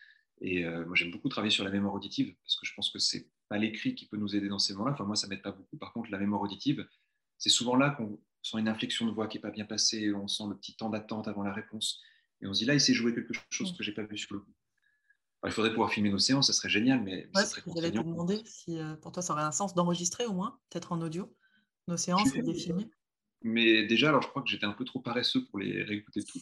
Et 0.41 0.65
euh, 0.65 0.85
moi, 0.85 0.95
j'aime 0.95 1.11
beaucoup 1.11 1.29
travailler 1.29 1.51
sur 1.51 1.63
la 1.63 1.71
mémoire 1.71 1.93
auditive 1.93 2.35
parce 2.43 2.59
que 2.59 2.65
je 2.65 2.73
pense 2.75 2.91
que 2.91 2.99
c'est 2.99 3.27
pas 3.49 3.57
l'écrit 3.57 3.95
qui 3.95 4.07
peut 4.07 4.17
nous 4.17 4.35
aider 4.35 4.49
dans 4.49 4.59
ces 4.59 4.73
moments-là. 4.73 4.93
Enfin, 4.93 5.05
moi, 5.05 5.15
ça 5.15 5.27
m'aide 5.27 5.41
pas 5.41 5.51
beaucoup. 5.51 5.77
Par 5.77 5.93
contre, 5.93 6.11
la 6.11 6.17
mémoire 6.17 6.41
auditive, 6.41 6.87
c'est 7.37 7.49
souvent 7.49 7.75
là 7.75 7.91
qu'on 7.91 8.19
sent 8.43 8.59
une 8.59 8.67
inflexion 8.67 9.05
de 9.05 9.11
voix 9.11 9.27
qui 9.27 9.37
n'est 9.37 9.41
pas 9.41 9.51
bien 9.51 9.65
passée, 9.65 10.13
on 10.13 10.27
sent 10.27 10.43
le 10.49 10.55
petit 10.55 10.75
temps 10.75 10.89
d'attente 10.89 11.27
avant 11.27 11.43
la 11.43 11.53
réponse. 11.53 12.01
Et 12.41 12.47
on 12.47 12.53
se 12.53 12.59
dit 12.59 12.65
là, 12.65 12.75
il 12.75 12.81
s'est 12.81 12.93
joué 12.93 13.15
quelque 13.15 13.33
chose 13.49 13.75
que 13.75 13.83
j'ai 13.83 13.93
pas 13.93 14.03
vu 14.03 14.17
sur 14.17 14.35
le 14.35 14.41
coup. 14.41 14.53
Il 15.45 15.51
faudrait 15.51 15.71
pouvoir 15.71 15.91
filmer 15.91 16.09
nos 16.09 16.17
séances, 16.17 16.47
ça 16.47 16.53
serait 16.53 16.69
génial, 16.69 17.01
mais, 17.01 17.29
ouais, 17.35 17.43
J'allais 17.75 17.91
te 17.91 17.97
demander 17.97 18.41
si 18.45 18.79
euh, 18.79 18.95
pour 18.95 19.11
toi 19.11 19.21
ça 19.21 19.33
aurait 19.33 19.43
un 19.43 19.51
sens 19.51 19.75
d'enregistrer 19.75 20.25
au 20.25 20.33
moins, 20.33 20.59
peut-être 20.69 20.91
en 20.91 21.01
audio, 21.01 21.33
nos 21.87 21.97
séances 21.97 22.33
et 22.35 22.41
les 22.41 22.53
filmer. 22.53 22.89
Mais 23.43 23.85
déjà, 23.85 24.09
alors 24.09 24.23
je 24.23 24.27
crois 24.29 24.41
que 24.41 24.49
j'étais 24.49 24.65
un 24.65 24.73
peu 24.73 24.83
trop 24.83 24.99
paresseux 24.99 25.45
pour 25.45 25.59
les 25.59 25.83
réécouter 25.83 26.23
toutes. 26.23 26.41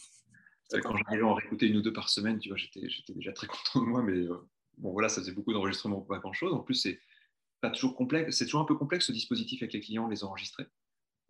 Euh, 0.72 0.80
quand 0.80 0.96
j'arrivais 0.96 1.22
à 1.22 1.26
en 1.26 1.34
réécouter 1.34 1.66
une 1.66 1.76
ou 1.76 1.82
deux 1.82 1.92
par 1.92 2.08
semaine, 2.08 2.38
tu 2.38 2.48
vois, 2.48 2.56
j'étais, 2.56 2.88
déjà 3.10 3.32
très 3.32 3.46
content 3.74 3.84
de 3.84 3.86
moi, 3.86 4.02
mais 4.02 4.16
euh, 4.16 4.48
bon, 4.78 4.92
voilà, 4.92 5.10
ça 5.10 5.20
faisait 5.20 5.32
beaucoup 5.32 5.52
d'enregistrements 5.52 5.98
pour 5.98 6.08
pas 6.08 6.18
grand-chose. 6.18 6.54
En 6.54 6.60
plus, 6.60 6.74
c'est 6.74 6.98
pas 7.60 7.70
toujours 7.70 7.96
complexe, 7.96 8.36
c'est 8.36 8.46
toujours 8.46 8.62
un 8.62 8.66
peu 8.66 8.76
complexe 8.76 9.06
ce 9.06 9.12
dispositif 9.12 9.62
avec 9.62 9.74
les 9.74 9.80
clients, 9.80 10.08
les 10.08 10.24
enregistrer. 10.24 10.66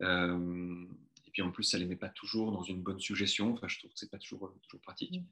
Et 0.01 1.31
puis 1.33 1.43
en 1.43 1.51
plus, 1.51 1.65
ça 1.65 1.79
les 1.79 1.87
met 1.87 1.97
pas 1.97 2.09
toujours 2.11 2.53
dans 2.53 2.63
une 2.63 2.83
bonne 2.83 3.01
suggestion. 3.01 3.53
Enfin, 3.55 3.67
je 3.69 3.79
trouve 3.79 3.91
que 3.91 3.99
c'est 3.99 4.11
pas 4.11 4.19
toujours, 4.19 4.55
toujours 4.63 4.81
pratique. 4.83 5.21
Mm. 5.21 5.25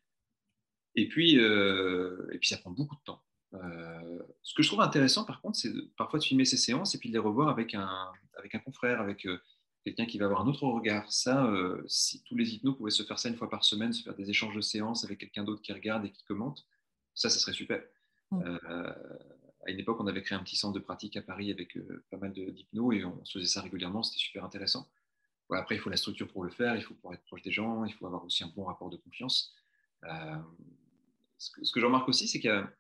Et 0.95 1.09
puis, 1.09 1.35
et 1.35 2.39
puis, 2.39 2.49
ça 2.49 2.59
prend 2.59 2.71
beaucoup 2.71 2.97
de 2.97 3.03
temps. 3.05 3.23
ce 4.43 4.55
que 4.55 4.63
je 4.63 4.69
trouve 4.69 4.81
intéressant, 4.81 5.25
par 5.25 5.41
contre, 5.41 5.59
c'est 5.59 5.73
parfois 5.97 6.19
de 6.19 6.25
filmer 6.25 6.45
ces 6.45 6.57
séances 6.57 6.95
et 6.95 6.99
puis 6.99 7.09
de 7.09 7.15
les 7.15 7.21
revoir 7.21 7.49
avec 7.49 7.75
un, 7.75 8.13
avec 8.37 8.55
un 8.55 8.61
confrère, 8.61 9.01
avec 9.01 9.27
quelqu'un 9.85 10.07
qui 10.07 10.19
va 10.19 10.25
avoir 10.25 10.41
un 10.41 10.47
autre 10.47 10.67
regard. 10.67 11.13
Ça, 11.13 11.47
euh, 11.47 11.83
si 11.87 12.23
tous 12.25 12.37
les 12.37 12.55
hypnos 12.55 12.77
pouvaient 12.77 12.91
se 12.91 13.03
faire 13.03 13.19
ça 13.19 13.29
une 13.29 13.37
fois 13.37 13.51
par 13.51 13.65
semaine, 13.65 13.93
se 13.93 14.03
faire 14.03 14.15
des 14.15 14.31
échanges 14.31 14.57
de 14.57 14.61
séances 14.61 15.05
avec 15.05 15.19
quelqu'un 15.19 15.45
d'autre 15.45 15.63
qui 15.63 15.73
regarde 15.73 16.05
et 16.07 16.11
qui 16.11 16.25
commente, 16.25 16.67
ça, 17.15 17.29
ça 17.29 17.39
serait 17.39 17.53
super. 17.53 17.83
Euh, 18.33 18.93
à 19.67 19.71
une 19.71 19.79
époque, 19.79 20.01
on 20.01 20.07
avait 20.07 20.23
créé 20.23 20.37
un 20.37 20.43
petit 20.43 20.57
centre 20.57 20.75
de 20.75 20.81
pratique 20.83 21.17
à 21.17 21.23
Paris 21.23 21.53
avec 21.53 21.77
euh, 21.77 22.05
pas 22.11 22.17
mal 22.17 22.33
d'hypnos 22.33 22.95
et 22.95 23.05
on 23.05 23.25
se 23.25 23.39
faisait 23.39 23.49
ça 23.49 23.61
régulièrement, 23.61 24.03
c'était 24.03 24.19
super 24.19 24.45
intéressant. 24.45 24.89
après, 25.51 25.77
il 25.77 25.79
faut 25.79 25.91
la 25.91 25.97
structure 25.97 26.29
pour 26.29 26.43
le 26.43 26.51
faire, 26.51 26.75
il 26.77 26.83
faut 26.83 26.95
pouvoir 26.95 27.15
être 27.15 27.25
proche 27.25 27.43
des 27.43 27.53
gens, 27.53 27.85
il 27.85 27.93
faut 27.93 28.07
avoir 28.07 28.25
aussi 28.25 28.43
un 28.43 28.53
bon 28.57 28.65
rapport 28.65 28.91
de 28.91 28.97
confiance. 28.97 29.55
Ce 31.45 31.51
que, 31.51 31.61
que 31.73 31.81
je 31.81 31.87
remarque 31.87 32.09
aussi, 32.09 32.29
c'est 32.29 32.41
qu'il 32.41 32.51
y 32.51 32.53
a 32.53 32.71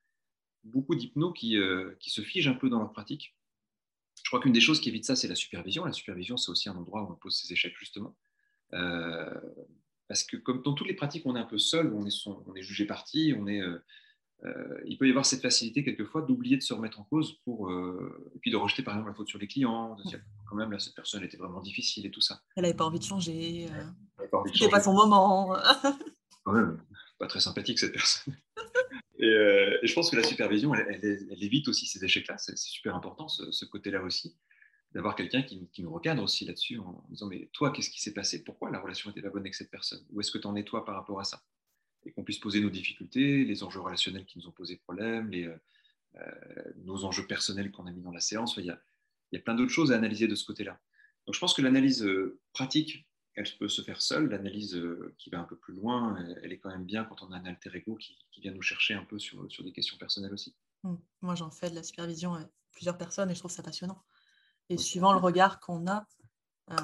beaucoup 0.64 0.94
d'hypnos 0.94 1.32
qui, 1.34 1.58
qui 2.00 2.10
se 2.10 2.22
figent 2.22 2.48
un 2.48 2.54
peu 2.54 2.68
dans 2.68 2.78
leur 2.78 2.92
pratique 2.92 3.34
je 4.22 4.30
crois 4.30 4.40
qu'une 4.40 4.52
des 4.52 4.60
choses 4.60 4.80
qui 4.80 4.88
évite 4.88 5.04
ça, 5.04 5.16
c'est 5.16 5.28
la 5.28 5.34
supervision. 5.34 5.84
La 5.84 5.92
supervision, 5.92 6.36
c'est 6.36 6.50
aussi 6.50 6.68
un 6.68 6.76
endroit 6.76 7.02
où 7.02 7.12
on 7.12 7.14
pose 7.14 7.36
ses 7.36 7.52
échecs, 7.52 7.74
justement. 7.78 8.16
Euh, 8.72 9.40
parce 10.08 10.24
que 10.24 10.36
comme 10.36 10.62
dans 10.62 10.72
toutes 10.72 10.88
les 10.88 10.94
pratiques, 10.94 11.24
on 11.26 11.36
est 11.36 11.40
un 11.40 11.44
peu 11.44 11.58
seul, 11.58 11.92
on 11.92 12.06
est, 12.06 12.26
on 12.26 12.54
est 12.54 12.62
jugé 12.62 12.86
parti, 12.86 13.34
on 13.38 13.46
est, 13.46 13.60
euh, 13.60 13.78
euh, 14.44 14.80
il 14.86 14.98
peut 14.98 15.06
y 15.06 15.10
avoir 15.10 15.26
cette 15.26 15.42
facilité 15.42 15.84
quelquefois 15.84 16.22
d'oublier 16.22 16.56
de 16.56 16.62
se 16.62 16.72
remettre 16.72 17.00
en 17.00 17.04
cause 17.04 17.38
pour, 17.44 17.70
et 17.70 18.38
puis 18.40 18.50
de 18.50 18.56
rejeter 18.56 18.82
par 18.82 18.94
exemple 18.94 19.10
la 19.10 19.14
faute 19.14 19.28
sur 19.28 19.38
les 19.38 19.46
clients, 19.46 19.94
de 19.94 20.02
dire 20.02 20.20
quand 20.46 20.56
même 20.56 20.72
là 20.72 20.78
cette 20.78 20.94
personne 20.94 21.22
était 21.22 21.36
vraiment 21.36 21.60
difficile 21.60 22.04
et 22.04 22.10
tout 22.10 22.20
ça. 22.20 22.42
Elle 22.56 22.64
n'avait 22.64 22.74
pas 22.74 22.84
envie 22.84 22.98
de 22.98 23.04
changer, 23.04 23.68
c'était 24.52 24.68
pas 24.68 24.80
son 24.80 24.92
moment. 24.92 25.56
quand 26.44 26.52
même, 26.52 26.82
pas 27.18 27.26
très 27.26 27.40
sympathique 27.40 27.78
cette 27.78 27.92
personne. 27.92 28.36
Euh, 29.22 29.78
et, 29.80 29.86
je 29.86 29.94
pense 29.94 30.10
que 30.10 30.16
la 30.16 30.24
supervision, 30.24 30.74
elle, 30.74 31.00
évite 31.40 31.68
aussi 31.68 31.86
ces 31.86 32.04
échecs-là. 32.04 32.36
C'est 32.36 32.58
super 32.58 32.96
important, 32.96 33.28
ce, 33.28 33.64
côté-là 33.64 34.02
aussi, 34.02 34.36
d'avoir 34.92 35.14
quelqu'un 35.14 35.42
qui, 35.42 35.70
nous 35.78 35.92
recadre 35.92 36.22
aussi 36.22 36.44
là-dessus 36.44 36.78
en 36.78 37.06
disant 37.08 37.28
Mais 37.28 37.48
toi, 37.52 37.70
qu'est-ce 37.70 37.90
qui 37.90 38.02
s'est 38.02 38.12
passé? 38.12 38.42
Pourquoi 38.42 38.70
la 38.70 38.80
relation 38.80 39.08
n'était 39.08 39.22
pas 39.22 39.30
bonne 39.30 39.42
avec 39.42 39.54
cette 39.54 39.70
personne? 39.70 40.04
Où 40.10 40.20
est-ce 40.20 40.32
que 40.32 40.38
tu 40.38 40.48
en 40.48 40.56
es 40.56 40.64
toi 40.64 40.84
par 40.84 40.96
rapport 40.96 41.20
à 41.20 41.24
ça? 41.24 41.42
Et 42.04 42.10
qu'on 42.10 42.24
puisse 42.24 42.40
poser 42.40 42.60
nos 42.60 42.70
difficultés, 42.70 43.44
les 43.44 43.62
enjeux 43.62 43.80
relationnels 43.80 44.26
qui 44.26 44.38
nous 44.40 44.48
ont 44.48 44.52
posé 44.52 44.76
problème, 44.76 45.30
euh, 45.32 45.56
euh, 46.16 46.72
nos 46.82 47.04
enjeux 47.04 47.26
personnels 47.26 47.70
qu'on 47.70 47.86
a 47.86 47.92
mis 47.92 48.02
dans 48.02 48.12
la 48.12 48.20
séance. 48.20 48.56
Il 48.58 48.66
y 48.66 48.70
a 49.36 49.40
plein 49.40 49.54
d'autres 49.54 49.72
choses 49.72 49.92
à 49.92 49.94
analyser 49.94 50.26
de 50.26 50.34
ce 50.34 50.44
côté-là. 50.44 50.78
Donc 51.26 51.34
je 51.34 51.40
pense 51.40 51.54
que 51.54 51.62
l'analyse 51.62 52.06
pratique 52.52 53.06
elle 53.36 53.46
peut 53.58 53.68
se 53.68 53.82
faire 53.82 54.00
seule. 54.00 54.28
L'analyse 54.28 54.76
euh, 54.76 55.14
qui 55.18 55.30
va 55.30 55.40
un 55.40 55.44
peu 55.44 55.56
plus 55.56 55.74
loin, 55.74 56.16
elle, 56.42 56.52
est 56.52 56.58
quand 56.58 56.70
même 56.70 56.84
bien 56.84 57.04
quand 57.04 57.22
on 57.22 57.32
a 57.32 57.36
un 57.36 57.44
alter 57.44 57.70
ego 57.74 57.96
qui, 57.96 58.16
vient 58.40 58.52
nous 58.52 58.62
chercher 58.62 58.94
un 58.94 59.04
peu 59.04 59.18
sur, 59.18 59.50
sur 59.50 59.64
des 59.64 59.72
questions 59.72 59.96
personnelles 59.96 60.32
aussi. 60.32 60.54
Mmh. 60.82 60.94
Moi, 61.22 61.34
j'en 61.34 61.50
fais 61.50 61.70
de 61.70 61.74
la 61.74 61.82
supervision 61.82 62.34
avec 62.34 62.48
plusieurs 62.72 62.98
personnes 62.98 63.30
et 63.30 63.34
je 63.34 63.38
trouve 63.38 63.50
ça 63.50 63.62
passionnant. 63.62 64.02
Et 64.68 64.76
suivant 64.76 65.12
le 65.12 65.18
regard 65.18 65.60
qu'on 65.60 65.86
a, 65.86 66.06
euh, 66.70 66.74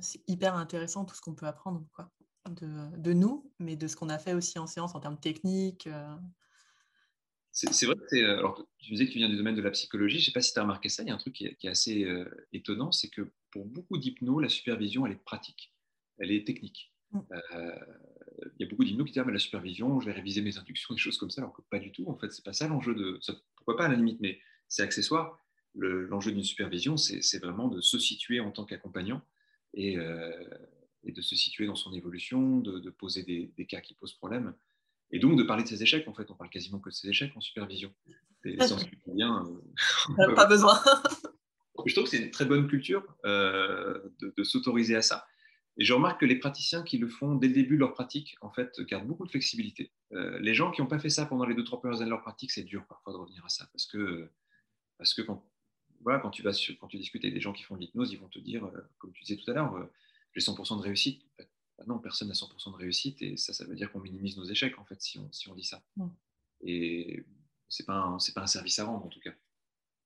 c'est 0.00 0.22
hyper 0.28 0.54
intéressant 0.54 1.04
tout 1.04 1.14
ce 1.14 1.20
qu'on 1.20 1.34
peut 1.34 1.46
apprendre 1.46 1.86
quoi, 1.92 2.10
de, 2.50 2.96
de, 2.96 3.12
nous, 3.12 3.50
mais 3.58 3.76
de 3.76 3.86
ce 3.86 3.96
qu'on 3.96 4.08
a 4.08 4.18
fait 4.18 4.34
aussi 4.34 4.58
en 4.58 4.66
séance 4.66 4.94
en 4.94 5.00
termes 5.00 5.18
techniques. 5.18 5.86
Euh. 5.86 6.16
C'est 7.50 7.86
vrai 7.86 7.96
que 7.96 8.38
alors, 8.38 8.64
tu 8.78 8.92
disais 8.92 9.06
que 9.06 9.12
tu 9.12 9.18
viens 9.18 9.28
du 9.28 9.36
domaine 9.36 9.56
de 9.56 9.62
la 9.62 9.72
psychologie. 9.72 10.18
Je 10.18 10.22
ne 10.22 10.26
sais 10.26 10.32
pas 10.32 10.42
si 10.42 10.52
tu 10.52 10.58
as 10.58 10.62
remarqué 10.62 10.88
ça. 10.88 11.02
Il 11.02 11.08
y 11.08 11.10
a 11.10 11.14
un 11.14 11.18
truc 11.18 11.34
qui 11.34 11.46
est, 11.46 11.56
qui 11.56 11.66
est 11.66 11.70
assez 11.70 12.06
étonnant 12.52 12.92
c'est 12.92 13.08
que 13.08 13.32
pour 13.50 13.64
beaucoup 13.64 13.98
d'hypnos, 13.98 14.40
la 14.40 14.48
supervision, 14.48 15.06
elle 15.06 15.12
est 15.12 15.24
pratique 15.24 15.72
elle 16.18 16.32
est 16.32 16.46
technique. 16.46 16.92
Mm. 17.12 17.20
Euh, 17.32 17.70
il 18.58 18.64
y 18.64 18.66
a 18.66 18.68
beaucoup 18.68 18.84
d'hypnos 18.84 19.06
qui 19.06 19.12
disent 19.12 19.22
ah, 19.26 19.30
la 19.30 19.38
supervision, 19.38 20.00
je 20.00 20.06
vais 20.06 20.12
réviser 20.12 20.42
mes 20.42 20.58
inductions, 20.58 20.94
des 20.94 21.00
choses 21.00 21.18
comme 21.18 21.30
ça, 21.30 21.40
alors 21.40 21.52
que 21.52 21.62
pas 21.70 21.78
du 21.78 21.92
tout. 21.92 22.04
En 22.08 22.16
fait, 22.16 22.30
c'est 22.30 22.44
pas 22.44 22.52
ça 22.52 22.68
l'enjeu 22.68 22.94
de. 22.94 23.20
pourquoi 23.56 23.76
pas 23.76 23.86
à 23.86 23.88
la 23.88 23.96
limite, 23.96 24.20
mais 24.20 24.40
c'est 24.68 24.82
accessoire. 24.82 25.40
L'enjeu 25.74 26.32
d'une 26.32 26.44
supervision, 26.44 26.96
c'est 26.96 27.38
vraiment 27.38 27.68
de 27.68 27.80
se 27.80 27.98
situer 27.98 28.40
en 28.40 28.50
tant 28.50 28.64
qu'accompagnant 28.64 29.22
et, 29.74 29.96
euh, 29.96 30.32
et, 31.04 31.12
de 31.12 31.20
se 31.20 31.36
situer 31.36 31.66
dans 31.66 31.76
son 31.76 31.92
évolution, 31.92 32.58
de, 32.58 32.90
poser 32.90 33.22
des, 33.22 33.66
cas 33.66 33.80
qui 33.80 33.94
posent 33.94 34.14
problème, 34.14 34.54
et 35.12 35.20
donc 35.20 35.38
de 35.38 35.44
parler 35.44 35.62
de 35.62 35.68
ses 35.68 35.82
échecs. 35.82 36.08
En 36.08 36.14
fait, 36.14 36.30
on 36.30 36.34
parle 36.34 36.50
quasiment 36.50 36.80
que 36.80 36.88
de 36.88 36.94
ses 36.94 37.08
échecs 37.08 37.32
en 37.36 37.40
supervision. 37.40 37.94
Et 38.44 38.56
bien, 39.14 39.44
euh, 40.18 40.34
pas 40.34 40.46
besoin. 40.48 40.80
je 41.86 41.94
trouve 41.94 42.04
que 42.04 42.10
c'est 42.10 42.22
une 42.24 42.30
très 42.30 42.46
bonne 42.46 42.66
culture 42.66 43.04
de 43.24 44.42
s'autoriser 44.42 44.96
à 44.96 45.02
ça. 45.02 45.26
Et 45.78 45.84
je 45.84 45.94
remarque 45.94 46.20
que 46.20 46.26
les 46.26 46.36
praticiens 46.36 46.82
qui 46.82 46.98
le 46.98 47.08
font 47.08 47.36
dès 47.36 47.46
le 47.46 47.54
début 47.54 47.76
de 47.76 47.80
leur 47.80 47.92
pratique, 47.92 48.36
en 48.40 48.50
fait, 48.50 48.80
gardent 48.80 49.06
beaucoup 49.06 49.24
de 49.24 49.30
flexibilité. 49.30 49.92
Euh, 50.12 50.36
les 50.40 50.52
gens 50.52 50.72
qui 50.72 50.82
n'ont 50.82 50.88
pas 50.88 50.98
fait 50.98 51.08
ça 51.08 51.24
pendant 51.24 51.46
les 51.46 51.54
deux, 51.54 51.62
trois 51.62 51.78
premières 51.78 51.98
années 51.98 52.06
de 52.06 52.10
leur 52.10 52.22
pratique, 52.22 52.50
c'est 52.50 52.64
dur 52.64 52.84
parfois 52.88 53.12
de 53.12 53.18
revenir 53.18 53.44
à 53.44 53.48
ça. 53.48 53.68
Parce 53.72 53.86
que, 53.86 54.28
parce 54.98 55.14
que 55.14 55.22
quand, 55.22 55.48
voilà, 56.00 56.18
quand, 56.18 56.30
tu 56.30 56.42
vas 56.42 56.50
quand 56.80 56.88
tu 56.88 56.98
discutes 56.98 57.24
avec 57.24 57.34
des 57.34 57.40
gens 57.40 57.52
qui 57.52 57.62
font 57.62 57.76
de 57.76 57.80
l'hypnose, 57.80 58.12
ils 58.12 58.18
vont 58.18 58.28
te 58.28 58.40
dire, 58.40 58.64
euh, 58.64 58.90
comme 58.98 59.12
tu 59.12 59.22
disais 59.22 59.36
tout 59.36 59.48
à 59.52 59.54
l'heure, 59.54 59.72
euh, 59.76 59.86
j'ai 60.32 60.40
100% 60.40 60.78
de 60.78 60.82
réussite. 60.82 61.22
Bah 61.78 61.84
non, 61.86 62.00
personne 62.00 62.26
n'a 62.26 62.34
100% 62.34 62.72
de 62.72 62.76
réussite. 62.76 63.22
Et 63.22 63.36
ça, 63.36 63.52
ça 63.52 63.64
veut 63.64 63.76
dire 63.76 63.92
qu'on 63.92 64.00
minimise 64.00 64.36
nos 64.36 64.46
échecs, 64.46 64.76
en 64.80 64.84
fait, 64.84 65.00
si 65.00 65.20
on, 65.20 65.30
si 65.30 65.48
on 65.48 65.54
dit 65.54 65.64
ça. 65.64 65.80
Et 66.60 67.24
ce 67.68 67.82
n'est 67.82 67.86
pas, 67.86 68.16
pas 68.34 68.42
un 68.42 68.46
service 68.48 68.80
à 68.80 68.84
rendre, 68.84 69.06
en 69.06 69.08
tout 69.08 69.20
cas. 69.20 69.32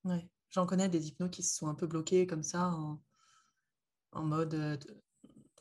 Ouais. 0.04 0.28
J'en 0.50 0.66
connais 0.66 0.90
des 0.90 1.08
hypnos 1.08 1.30
qui 1.30 1.42
se 1.42 1.56
sont 1.56 1.68
un 1.68 1.74
peu 1.74 1.86
bloqués 1.86 2.26
comme 2.26 2.42
ça, 2.42 2.68
en, 2.68 3.02
en 4.10 4.22
mode 4.22 4.86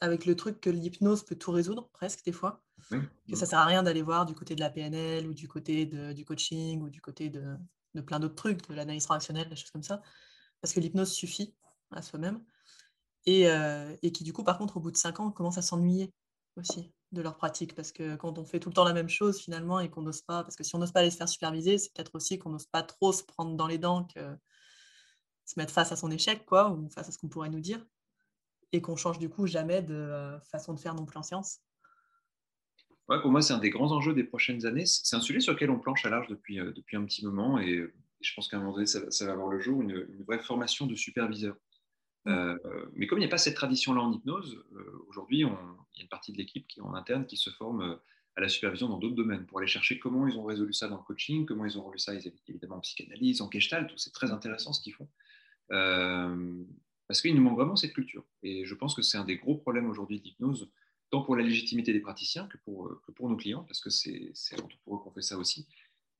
avec 0.02 0.26
le 0.26 0.36
truc 0.36 0.60
que 0.60 0.70
l'hypnose 0.70 1.24
peut 1.24 1.36
tout 1.36 1.52
résoudre, 1.52 1.90
presque 1.94 2.26
des 2.26 2.32
fois. 2.32 2.64
Que 2.90 3.36
ça 3.36 3.46
sert 3.46 3.60
à 3.60 3.66
rien 3.66 3.84
d'aller 3.84 4.02
voir 4.02 4.26
du 4.26 4.34
côté 4.34 4.56
de 4.56 4.60
la 4.60 4.72
PNL 4.72 5.28
ou 5.28 5.34
du 5.34 5.48
côté 5.48 5.86
de, 5.86 6.12
du 6.12 6.26
coaching 6.26 6.82
ou 6.82 6.90
du 6.90 7.00
côté 7.00 7.30
de, 7.30 7.56
de 7.94 8.02
plein 8.02 8.20
d'autres 8.20 8.36
trucs, 8.36 8.68
de 8.68 8.74
l'analyse 8.74 9.06
transactionnelle, 9.06 9.48
des 9.48 9.56
choses 9.56 9.70
comme 9.72 9.84
ça. 9.84 10.02
Parce 10.60 10.74
que 10.74 10.80
l'hypnose 10.80 11.12
suffit 11.12 11.54
à 11.92 12.02
soi-même. 12.02 12.44
Et, 13.28 13.48
euh, 13.48 13.96
et, 14.02 14.12
qui, 14.12 14.24
du 14.24 14.34
coup, 14.34 14.44
par 14.44 14.58
contre, 14.58 14.78
au 14.78 14.80
bout 14.80 14.90
de 14.90 14.98
cinq 14.98 15.20
ans, 15.20 15.30
commencent 15.32 15.60
à 15.60 15.62
s'ennuyer 15.62 16.12
aussi 16.58 16.92
de 17.12 17.22
leur 17.22 17.38
pratique. 17.38 17.76
Parce 17.76 17.92
que 17.92 18.16
quand 18.16 18.40
on 18.40 18.44
fait 18.46 18.60
tout 18.60 18.70
le 18.70 18.74
temps 18.74 18.84
la 18.84 18.94
même 18.94 19.10
chose, 19.10 19.40
finalement, 19.40 19.80
et 19.80 19.92
qu'on 19.92 20.02
n'ose 20.02 20.24
pas, 20.24 20.42
parce 20.44 20.56
que 20.56 20.64
si 20.64 20.76
on 20.76 20.80
n'ose 20.80 20.92
pas 20.92 21.02
aller 21.02 21.12
se 21.12 21.18
faire 21.18 21.30
superviser, 21.30 21.78
c'est 21.78 21.94
peut-être 21.94 22.16
aussi 22.16 22.40
qu'on 22.40 22.50
n'ose 22.50 22.66
pas 22.66 22.82
trop 22.82 23.14
se 23.14 23.24
prendre 23.24 23.56
dans 23.56 23.68
les 23.68 23.78
dents, 23.78 24.06
que 24.06 24.36
se 25.46 25.60
mettre 25.60 25.72
face 25.72 25.92
à 25.92 25.96
son 25.96 26.10
échec, 26.10 26.46
quoi, 26.46 26.72
ou 26.72 26.90
face 26.90 27.10
à 27.10 27.12
ce 27.12 27.20
qu'on 27.20 27.30
pourrait 27.30 27.50
nous 27.50 27.60
dire 27.60 27.86
et 28.72 28.82
qu'on 28.82 28.96
change 28.96 29.20
du 29.20 29.30
coup 29.30 29.48
jamais 29.48 29.82
de 29.82 29.94
euh, 29.94 30.40
façon 30.40 30.74
de 30.74 30.80
faire 30.80 30.96
non 30.96 31.06
plus 31.06 31.18
en 31.18 31.24
séance. 31.24 31.60
Ouais, 33.10 33.22
pour 33.22 33.32
moi, 33.32 33.42
c'est 33.42 33.54
un 33.54 33.58
des 33.58 33.70
grands 33.70 33.92
enjeux 33.92 34.14
des 34.14 34.24
prochaines 34.24 34.66
années. 34.66 34.86
C'est 34.86 35.16
un 35.16 35.22
sujet 35.22 35.42
sur 35.42 35.54
lequel 35.54 35.70
on 35.70 35.80
planche 35.80 36.06
à 36.06 36.10
large 36.10 36.28
depuis, 36.28 36.60
euh, 36.60 36.72
depuis 36.72 36.96
un 36.98 37.04
petit 37.06 37.26
moment 37.26 37.60
et, 37.60 37.86
je 38.24 38.36
pense 38.36 38.48
qu'à 38.48 38.58
un 38.58 38.60
moment 38.60 38.74
donné, 38.74 38.86
ça, 38.86 39.26
va 39.26 39.32
avoir 39.32 39.48
le 39.48 39.60
jour, 39.60 39.82
une, 39.82 40.06
vraie 40.28 40.38
formation 40.38 40.86
de 40.86 40.94
superviseur. 40.94 41.56
Mmh. 42.26 42.30
Euh, 42.30 42.86
mais 42.94 43.08
comme 43.08 43.18
il 43.18 43.22
n'y 43.22 43.28
a 43.28 43.32
pas 43.32 43.40
cette 43.40 43.56
tradition-là 43.56 44.00
en 44.00 44.14
hypnose, 44.14 44.64
aujourd'hui, 45.08 45.40
il 45.40 45.48
y 45.48 45.50
a 45.50 46.04
une 46.04 46.08
partie 46.08 46.32
de 46.32 46.38
l'équipe 46.38 46.68
qui 46.68 46.80
en 46.82 46.94
interne 46.94 47.26
qui 47.26 47.36
se 47.36 47.50
forme 47.50 48.00
à 48.36 48.42
la 48.42 48.48
supervision 48.48 48.90
dans 48.90 49.00
d'autres 49.00 49.16
domaines 49.16 49.48
pour 49.48 49.58
aller 49.58 49.68
chercher 49.68 49.98
comment 49.98 50.28
ils 50.28 50.38
ont 50.38 50.44
résolu 50.44 50.72
ça 50.72 50.88
dans 50.88 50.98
le 50.98 51.02
coaching, 51.04 51.48
comment 51.48 51.66
ils 51.66 51.80
ont 51.80 51.84
résolu 51.84 51.98
ça 51.98 52.14
évidemment 52.48 52.76
en 52.76 52.82
psychanalyse, 52.82 53.42
en 53.42 53.50
gestalt, 53.50 53.92
c'est 53.98 54.14
très 54.14 54.30
intéressant 54.30 54.72
ce 54.72 54.84
qu'ils 54.84 54.94
font. 54.94 55.10
Parce 57.12 57.22
qu'il 57.22 57.36
nous 57.36 57.42
manque 57.42 57.58
vraiment 57.58 57.76
cette 57.76 57.92
culture. 57.92 58.24
Et 58.42 58.64
je 58.64 58.74
pense 58.74 58.96
que 58.96 59.02
c'est 59.02 59.18
un 59.18 59.26
des 59.26 59.36
gros 59.36 59.58
problèmes 59.58 59.90
aujourd'hui 59.90 60.22
d'hypnose, 60.22 60.72
tant 61.10 61.22
pour 61.24 61.36
la 61.36 61.44
légitimité 61.44 61.92
des 61.92 62.00
praticiens 62.00 62.48
que 62.48 62.58
pour, 62.60 62.88
euh, 62.88 63.02
nos 63.20 63.36
clients, 63.36 63.66
parce 63.66 63.82
que 63.82 63.90
c'est 63.90 64.32
pour 64.86 64.96
eux 64.96 65.00
qu'on 65.00 65.12
fait 65.12 65.22
ça 65.22 65.38
aussi. 65.38 65.68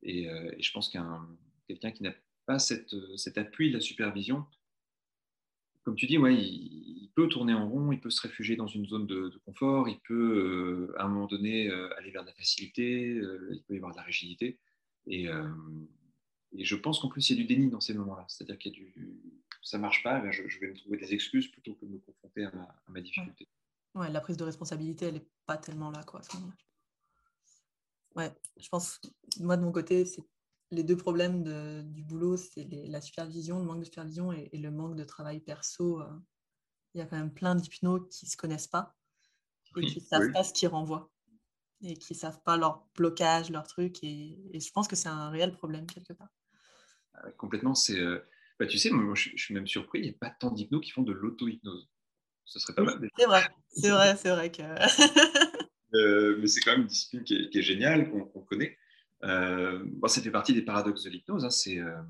Et, 0.04 0.30
euh, 0.30 0.52
je 0.60 0.70
pense 0.74 0.90
qu'un 0.90 1.26
quelqu'un 1.66 1.92
qui 1.92 2.04
n'a 2.04 2.14
pas 2.46 2.60
cette, 2.60 2.94
cet 3.16 3.38
appui 3.38 3.70
de 3.70 3.76
la 3.76 3.80
supervision, 3.80 4.46
comme 5.84 5.96
tu 5.96 6.08
dis, 6.08 6.18
ouais, 6.18 6.36
il, 6.36 7.10
peut 7.16 7.30
tourner 7.30 7.54
en 7.54 7.70
rond, 7.70 7.94
il 7.94 8.02
peut 8.02 8.10
se 8.10 8.22
réfugier 8.22 8.58
dans 8.58 8.68
une 8.68 8.86
zone 8.86 9.08
de, 9.08 9.40
confort, 9.46 9.88
il 9.88 10.00
peut 10.02 10.90
euh, 10.92 10.94
à 11.00 11.06
un 11.06 11.08
moment 11.08 11.28
donné 11.28 11.72
aller 11.98 12.12
vers 12.12 12.24
de 12.24 12.28
la 12.28 12.34
facilité, 12.34 13.12
il 13.52 13.64
peut 13.66 13.76
y 13.76 13.78
avoir 13.78 13.94
de 13.94 13.98
la 13.98 14.04
rigidité. 14.04 14.60
Et, 15.08 15.30
et 16.54 16.66
je 16.66 16.76
pense 16.76 17.00
qu'en 17.00 17.08
plus, 17.08 17.30
il 17.30 17.38
y 17.38 17.40
a 17.40 17.44
du 17.44 17.48
déni 17.48 17.70
dans 17.70 17.80
ces 17.80 17.94
moments-là. 17.94 18.26
C'est-à-dire 18.28 18.58
qu'il 18.58 18.74
y 18.74 18.76
a 18.76 18.78
du, 18.78 18.94
ça 19.62 19.78
marche 19.78 20.04
pas, 20.04 20.30
je, 20.32 20.60
vais 20.60 20.68
me 20.68 20.76
trouver 20.76 20.98
des 20.98 21.14
excuses 21.14 21.48
plutôt 21.48 21.76
que 21.76 21.86
de 21.86 21.92
me 21.92 22.00
confronter 22.00 22.46
à 22.46 22.52
ma, 22.88 23.02
difficulté. 23.02 23.48
Ouais. 23.96 24.10
la 24.10 24.22
prise 24.22 24.38
de 24.38 24.44
responsabilité, 24.44 25.06
elle 25.06 25.16
n'est 25.16 25.28
pas 25.46 25.58
tellement 25.58 25.92
là, 25.92 26.04
quoi, 26.04 26.20
à 26.20 26.24
ce 26.24 26.36
moment-là. 26.38 26.56
Ouais, 28.16 28.36
je 28.58 28.68
pense, 28.68 29.00
moi 29.40 29.56
de 29.56 29.64
mon 29.64 29.72
côté, 29.72 30.04
c'est 30.04 30.24
les 30.72 30.84
deux 30.84 30.98
problèmes 30.98 31.44
de, 31.44 31.82
du 31.84 32.04
boulot, 32.04 32.36
c'est 32.36 32.68
la 32.88 33.00
supervision, 33.00 33.60
le 33.60 33.66
manque 33.66 33.80
de 33.80 33.86
supervision 33.86 34.34
et, 34.34 34.50
le 34.54 34.72
manque 34.72 34.96
de 34.96 35.04
travail 35.04 35.40
perso. 35.40 36.02
Euh. 36.02 36.20
Il 36.94 36.98
y 36.98 37.02
a 37.02 37.06
quand 37.06 37.18
même 37.18 37.34
plein 37.34 37.56
d'hypnos 37.56 38.02
qui 38.10 38.26
ne 38.26 38.30
se 38.30 38.36
connaissent 38.36 38.68
pas 38.68 38.98
et 39.78 39.86
qui 39.86 40.00
ne 40.00 40.06
savent 40.06 40.32
pas 40.34 40.44
ce 40.44 40.52
qu'ils 40.52 40.68
renvoient 40.68 41.10
et 41.82 41.96
qui 41.96 42.14
ne 42.14 42.18
savent 42.18 42.42
pas 42.44 42.58
leur 42.58 42.86
blocage, 42.96 43.50
leur 43.50 43.66
truc. 43.66 44.04
Et, 44.04 44.38
et 44.54 44.60
je 44.60 44.72
pense 44.72 44.90
que 44.90 44.98
c'est 44.98 45.08
un 45.08 45.30
réel 45.30 45.54
problème 45.54 45.88
quelque 45.88 46.12
part. 46.12 46.30
Ah 47.14 47.32
complètement, 47.38 47.76
c'est 47.76 48.00
euh, 48.00 48.20
bah, 48.62 48.68
tu 48.68 48.78
sais, 48.78 48.92
moi, 48.92 49.16
je, 49.16 49.30
suis 49.36 49.56
même 49.56 49.66
surpris, 49.66 49.98
il 49.98 50.04
n'y 50.04 50.10
a 50.10 50.14
pas 50.14 50.30
tant 50.30 50.52
d'hypnos 50.52 50.82
qui 50.82 50.92
font 50.92 51.02
de 51.02 51.14
l'auto-hypnose. 51.14 51.90
Ce 52.46 52.60
serait 52.60 52.76
pas 52.76 52.84
mal. 52.84 53.10
C'est 53.18 53.26
vrai, 53.26 53.44
c'est 53.72 53.90
vrai, 53.90 54.16
c'est 54.16 54.30
vrai 54.30 54.52
que. 54.52 54.62
Euh, 55.94 56.38
mais 56.40 56.48
c'est 56.48 56.62
quand 56.62 56.72
même 56.72 56.84
une 56.84 56.88
discipline 56.88 57.24
qui 57.24 57.36
est, 57.36 57.62
géniale, 57.62 58.10
qu'on 58.10 58.42
connaît. 58.42 58.78
Euh, 59.24 59.84
ça 60.08 60.22
fait 60.22 60.32
partie 60.32 60.54
des 60.54 60.62
paradoxes 60.62 61.04
de 61.04 61.10
l'hypnose. 61.10 61.44
Hein, 61.44 61.72
euh, 61.76 62.02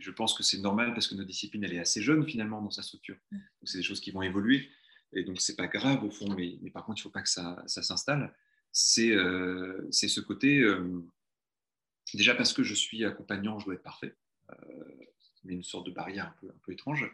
je 0.00 0.10
pense 0.10 0.34
que 0.34 0.42
c'est 0.42 0.58
normal 0.58 0.92
parce 0.92 1.06
que 1.06 1.14
notre 1.14 1.28
discipline, 1.28 1.62
elle 1.62 1.74
est 1.74 1.78
assez 1.78 2.02
jeune 2.02 2.26
finalement 2.26 2.60
dans 2.60 2.70
sa 2.70 2.82
structure. 2.82 3.16
Mm. 3.30 3.36
Donc, 3.36 3.68
c'est 3.68 3.78
des 3.78 3.84
choses 3.84 4.00
qui 4.00 4.10
vont 4.10 4.22
évoluer. 4.22 4.68
Et 5.12 5.22
donc, 5.22 5.40
c'est 5.40 5.54
pas 5.54 5.68
grave 5.68 6.02
au 6.02 6.10
fond, 6.10 6.34
mais, 6.34 6.58
mais, 6.62 6.70
par 6.70 6.84
contre, 6.84 6.98
il 6.98 7.02
ne 7.02 7.04
faut 7.04 7.10
pas 7.10 7.22
que 7.22 7.28
ça, 7.28 7.62
ça 7.66 7.82
s'installe. 7.82 8.34
C'est 8.72 9.12
ce 9.12 10.20
côté. 10.20 10.64
Déjà 12.14 12.34
parce 12.34 12.52
que 12.52 12.62
je 12.62 12.74
suis 12.74 13.04
accompagnant, 13.04 13.58
je 13.58 13.66
dois 13.66 13.74
être 13.74 13.82
parfait 13.82 14.14
mais 15.46 15.54
une 15.54 15.62
sorte 15.62 15.86
de 15.86 15.92
barrière 15.92 16.26
un 16.26 16.52
peu, 16.62 16.72
étrange. 16.72 17.10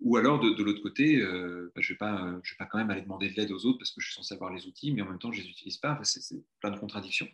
Ou 0.00 0.16
alors, 0.16 0.40
de, 0.40 0.62
l'autre 0.62 0.82
côté, 0.82 1.20
euh, 1.20 1.72
bah, 1.74 1.80
je 1.80 1.92
ne 1.92 1.96
vais 1.96 2.56
pas 2.58 2.66
quand 2.66 2.78
même 2.78 2.90
aller 2.90 3.02
demander 3.02 3.30
de 3.30 3.36
l'aide 3.36 3.52
aux 3.52 3.66
autres 3.66 3.78
parce 3.78 3.92
que 3.92 4.00
je 4.00 4.06
suis 4.06 4.14
censé 4.14 4.34
avoir 4.34 4.52
les 4.52 4.66
outils, 4.66 4.92
mais 4.92 5.02
en 5.02 5.06
même 5.08 5.18
temps, 5.18 5.32
je 5.32 5.40
ne 5.40 5.44
les 5.44 5.50
utilise 5.50 5.76
pas. 5.76 5.98
c'est 6.02 6.44
plein 6.60 6.70
de 6.70 6.78
contradictions. 6.78 7.28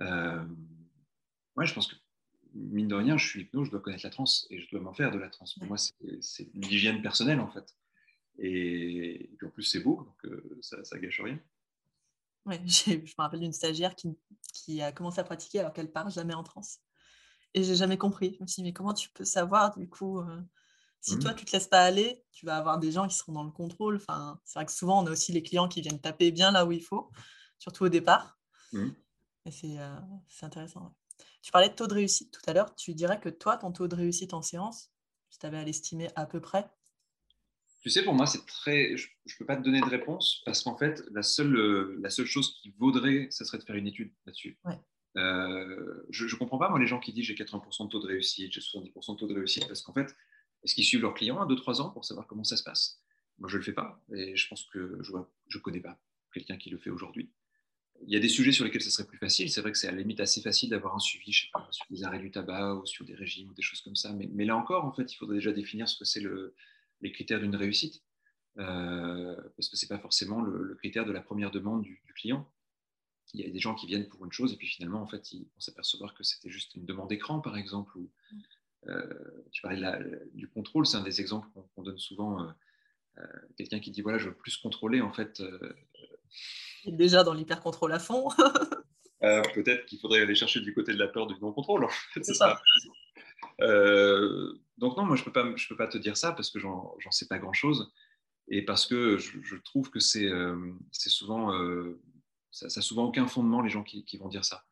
Euh, 0.00 0.44
ouais, 1.56 1.66
je 1.66 1.74
pense 1.74 1.88
que, 1.88 1.96
mine 2.54 2.88
de 2.88 2.94
rien, 2.94 3.18
je 3.18 3.26
suis 3.26 3.40
hypno, 3.42 3.64
je 3.64 3.70
dois 3.70 3.80
connaître 3.80 4.04
la 4.04 4.10
transe 4.10 4.46
et 4.50 4.60
je 4.60 4.70
dois 4.70 4.80
m'en 4.80 4.94
faire 4.94 5.10
de 5.10 5.18
la 5.18 5.28
transe. 5.28 5.54
Pour 5.54 5.66
moi, 5.66 5.76
c'est 5.76 6.48
l'hygiène 6.54 7.02
personnelle, 7.02 7.40
en 7.40 7.50
fait. 7.50 7.74
Et, 8.38 9.30
puis 9.36 9.46
en 9.48 9.50
plus, 9.50 9.64
c'est 9.64 9.80
beau, 9.80 10.04
donc 10.04 10.32
euh, 10.32 10.58
ça, 10.60 10.84
ça 10.84 10.98
gâche 10.98 11.20
rien. 11.20 11.40
Ouais, 12.46 12.60
je 12.66 12.92
me 12.92 13.22
rappelle 13.22 13.40
d'une 13.40 13.52
stagiaire 13.52 13.94
qui, 13.94 14.16
qui, 14.52 14.82
a 14.82 14.92
commencé 14.92 15.20
à 15.20 15.24
pratiquer 15.24 15.60
alors 15.60 15.72
qu'elle 15.72 15.90
part 15.90 16.10
jamais 16.10 16.34
en 16.34 16.42
transe. 16.42 16.78
Et 17.54 17.64
j'ai 17.64 17.76
jamais 17.76 17.98
compris. 17.98 18.34
Je 18.38 18.42
me 18.42 18.46
suis 18.46 18.62
dit, 18.62 18.68
mais 18.68 18.72
comment 18.72 18.94
tu 18.94 19.10
peux 19.10 19.24
savoir 19.24 19.76
du 19.76 19.88
coup 19.88 20.20
euh, 20.20 20.40
Si 21.00 21.18
toi, 21.18 21.32
mmh. 21.32 21.36
tu 21.36 21.44
te 21.44 21.52
laisses 21.52 21.66
pas 21.66 21.82
aller, 21.82 22.22
tu 22.32 22.46
vas 22.46 22.56
avoir 22.56 22.78
des 22.78 22.92
gens 22.92 23.08
qui 23.08 23.16
seront 23.16 23.32
dans 23.32 23.44
le 23.44 23.50
contrôle. 23.50 23.96
Enfin, 23.96 24.38
c'est 24.44 24.58
vrai 24.58 24.66
que 24.66 24.72
souvent, 24.72 25.02
on 25.02 25.06
a 25.06 25.10
aussi 25.10 25.32
les 25.32 25.42
clients 25.42 25.68
qui 25.68 25.80
viennent 25.80 26.00
taper 26.00 26.30
bien 26.30 26.50
là 26.50 26.66
où 26.66 26.72
il 26.72 26.82
faut, 26.82 27.10
surtout 27.58 27.84
au 27.84 27.88
départ. 27.88 28.38
Mmh. 28.72 28.88
Et 29.46 29.80
euh, 29.80 29.96
c'est 30.28 30.44
intéressant. 30.44 30.94
Tu 31.42 31.50
parlais 31.50 31.70
de 31.70 31.74
taux 31.74 31.86
de 31.86 31.94
réussite 31.94 32.30
tout 32.30 32.42
à 32.46 32.52
l'heure. 32.52 32.74
Tu 32.74 32.94
dirais 32.94 33.18
que 33.18 33.28
toi, 33.28 33.56
ton 33.56 33.72
taux 33.72 33.88
de 33.88 33.96
réussite 33.96 34.34
en 34.34 34.42
séance, 34.42 34.90
tu 35.30 35.38
t'avais 35.38 35.58
à 35.58 35.64
l'estimer 35.64 36.10
à 36.16 36.26
peu 36.26 36.40
près? 36.40 36.68
Tu 37.88 37.94
sais, 37.94 38.04
pour 38.04 38.14
moi, 38.14 38.26
c'est 38.26 38.44
très. 38.46 38.96
Je 38.96 39.06
ne 39.06 39.38
peux 39.38 39.46
pas 39.46 39.56
te 39.56 39.62
donner 39.62 39.80
de 39.80 39.86
réponse 39.86 40.42
parce 40.44 40.62
qu'en 40.62 40.76
fait, 40.76 41.02
la 41.10 41.22
seule, 41.22 41.56
euh, 41.56 41.98
la 42.00 42.10
seule 42.10 42.26
chose 42.26 42.54
qui 42.60 42.70
vaudrait, 42.78 43.28
ce 43.30 43.44
serait 43.44 43.58
de 43.58 43.64
faire 43.64 43.76
une 43.76 43.86
étude 43.86 44.12
là-dessus. 44.26 44.58
Ouais. 44.64 44.78
Euh, 45.16 46.04
je 46.10 46.24
ne 46.24 46.38
comprends 46.38 46.58
pas, 46.58 46.68
moi, 46.68 46.78
les 46.78 46.86
gens 46.86 47.00
qui 47.00 47.12
disent 47.12 47.24
j'ai 47.24 47.34
80% 47.34 47.84
de 47.84 47.88
taux 47.90 48.00
de 48.00 48.06
réussite, 48.06 48.52
j'ai 48.52 48.60
70% 48.60 49.14
de 49.14 49.18
taux 49.18 49.26
de 49.26 49.34
réussite, 49.34 49.66
parce 49.66 49.82
qu'en 49.82 49.92
fait, 49.92 50.14
est-ce 50.62 50.74
qu'ils 50.74 50.84
suivent 50.84 51.02
leurs 51.02 51.14
clients 51.14 51.40
à 51.40 51.46
2-3 51.46 51.80
ans 51.80 51.90
pour 51.90 52.04
savoir 52.04 52.26
comment 52.26 52.44
ça 52.44 52.56
se 52.56 52.62
passe? 52.62 53.02
Moi, 53.38 53.48
je 53.48 53.56
ne 53.56 53.58
le 53.58 53.64
fais 53.64 53.72
pas, 53.72 54.02
et 54.12 54.36
je 54.36 54.48
pense 54.48 54.64
que 54.72 54.98
je 55.00 55.12
ne 55.12 55.62
connais 55.62 55.80
pas 55.80 55.98
quelqu'un 56.32 56.56
qui 56.56 56.70
le 56.70 56.78
fait 56.78 56.90
aujourd'hui. 56.90 57.30
Il 58.06 58.12
y 58.12 58.16
a 58.16 58.20
des 58.20 58.28
sujets 58.28 58.52
sur 58.52 58.64
lesquels 58.64 58.82
ça 58.82 58.90
serait 58.90 59.08
plus 59.08 59.18
facile. 59.18 59.50
C'est 59.50 59.60
vrai 59.60 59.72
que 59.72 59.78
c'est 59.78 59.88
à 59.88 59.90
la 59.90 59.98
limite 59.98 60.20
assez 60.20 60.40
facile 60.40 60.70
d'avoir 60.70 60.94
un 60.94 61.00
suivi, 61.00 61.32
je 61.32 61.42
sais 61.42 61.50
pas, 61.52 61.66
sur 61.72 61.84
des 61.90 62.04
arrêts 62.04 62.20
du 62.20 62.30
tabac 62.30 62.74
ou 62.74 62.86
sur 62.86 63.04
des 63.04 63.14
régimes 63.14 63.48
ou 63.50 63.54
des 63.54 63.62
choses 63.62 63.80
comme 63.80 63.96
ça. 63.96 64.12
Mais, 64.12 64.44
là 64.44 64.56
encore, 64.56 64.84
en 64.84 64.92
fait, 64.92 65.12
il 65.12 65.16
faudrait 65.16 65.36
déjà 65.36 65.52
définir 65.52 65.88
ce 65.88 65.98
que 65.98 66.04
c'est 66.04 66.20
le, 66.20 66.54
les 67.00 67.12
critères 67.12 67.40
d'une 67.40 67.56
réussite. 67.56 68.02
Euh, 68.58 69.36
parce 69.56 69.68
que 69.68 69.76
ce 69.76 69.84
n'est 69.84 69.88
pas 69.88 70.00
forcément 70.00 70.40
le, 70.42 70.74
critère 70.74 71.04
de 71.04 71.12
la 71.12 71.20
première 71.20 71.52
demande 71.52 71.82
du 71.82 72.02
client 72.16 72.50
il 73.34 73.40
y 73.40 73.44
a 73.46 73.50
des 73.50 73.60
gens 73.60 73.74
qui 73.74 73.86
viennent 73.86 74.08
pour 74.08 74.24
une 74.24 74.32
chose 74.32 74.52
et 74.52 74.56
puis 74.56 74.66
finalement, 74.66 75.02
en 75.02 75.06
fait, 75.06 75.32
ils 75.32 75.42
vont 75.42 75.60
s'apercevoir 75.60 76.14
que 76.14 76.22
c'était 76.22 76.50
juste 76.50 76.74
une 76.74 76.84
demande 76.84 77.08
d'écran, 77.08 77.40
par 77.40 77.56
exemple. 77.56 77.96
Ou, 77.98 78.10
euh, 78.88 79.44
tu 79.50 79.60
parlais 79.60 79.82
du 80.34 80.48
contrôle, 80.48 80.86
c'est 80.86 80.96
un 80.96 81.02
des 81.02 81.20
exemples 81.20 81.48
qu'on 81.74 81.82
donne 81.82 81.98
souvent. 81.98 82.48
Euh, 83.18 83.26
quelqu'un 83.56 83.80
qui 83.80 83.90
dit 83.90 84.00
voilà, 84.00 84.18
je 84.18 84.28
veux 84.28 84.34
plus 84.34 84.56
contrôler, 84.56 85.00
en 85.00 85.12
fait. 85.12 85.42
déjà 86.86 87.24
dans 87.24 87.34
l'hyper-contrôle 87.34 87.92
à 87.92 87.98
fond. 87.98 88.28
Peut-être 89.20 89.84
qu'il 89.86 89.98
faudrait 89.98 90.20
aller 90.22 90.36
chercher 90.36 90.60
du 90.60 90.72
côté 90.72 90.92
de 90.92 90.98
la 90.98 91.08
peur 91.08 91.26
du 91.26 91.34
non-contrôle. 91.40 91.86
Donc 93.58 94.96
non, 94.96 95.04
moi 95.04 95.16
je 95.16 95.22
ne 95.22 95.24
peux, 95.24 95.32
pas, 95.32 95.56
je 95.56 95.68
peux 95.68 95.76
pas 95.76 95.88
te 95.88 95.98
dire 95.98 96.16
ça 96.16 96.32
parce 96.32 96.50
que 96.50 96.58
j'en 96.58 96.96
sais 97.10 97.26
pas 97.26 97.38
grand-chose 97.38 97.92
et 98.48 98.64
parce 98.64 98.86
que 98.86 99.18
je, 99.18 99.56
trouve 99.56 99.90
que 99.90 100.00
c'est 100.00 100.30
souvent 100.92 101.52
ça 102.50 102.66
n'a 102.66 102.82
souvent 102.82 103.04
aucun 103.04 103.26
fondement, 103.26 103.62
les 103.62 103.70
gens 103.70 103.82
qui, 103.82 104.16
vont 104.16 104.28
dire 104.28 104.44
ça. 104.44 104.64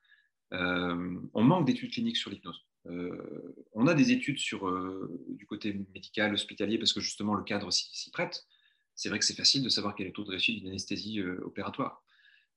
Euh, 0.53 1.21
on 1.35 1.43
manque 1.43 1.67
d'études 1.67 1.93
cliniques 1.93 2.17
sur 2.17 2.31
l'hypnose. 2.31 2.65
Euh, 2.87 3.55
on 3.73 3.87
a 3.87 3.95
des 3.95 4.13
études 4.13 4.39
sur, 4.39 4.69
euh, 4.69 5.11
du 5.29 5.47
côté 5.47 5.75
médical, 5.95 6.33
hospitalier, 6.35 6.79
parce 6.79 6.93
que 6.93 7.01
justement 7.01 7.35
le 7.35 7.43
cadre 7.43 7.71
s'y 7.71 8.11
prête. 8.11 8.47
c'est 8.95 9.09
vrai 9.09 9.19
que 9.19 9.25
c'est 9.25 9.35
facile 9.35 9.63
de 9.63 9.69
savoir 9.69 9.95
quel 9.95 10.07
est 10.07 10.11
le 10.11 10.15
taux 10.15 10.25
de 10.25 10.31
réussite 10.31 10.59
d'une 10.59 10.69
anesthésie 10.69 11.21
opératoire. 11.23 12.03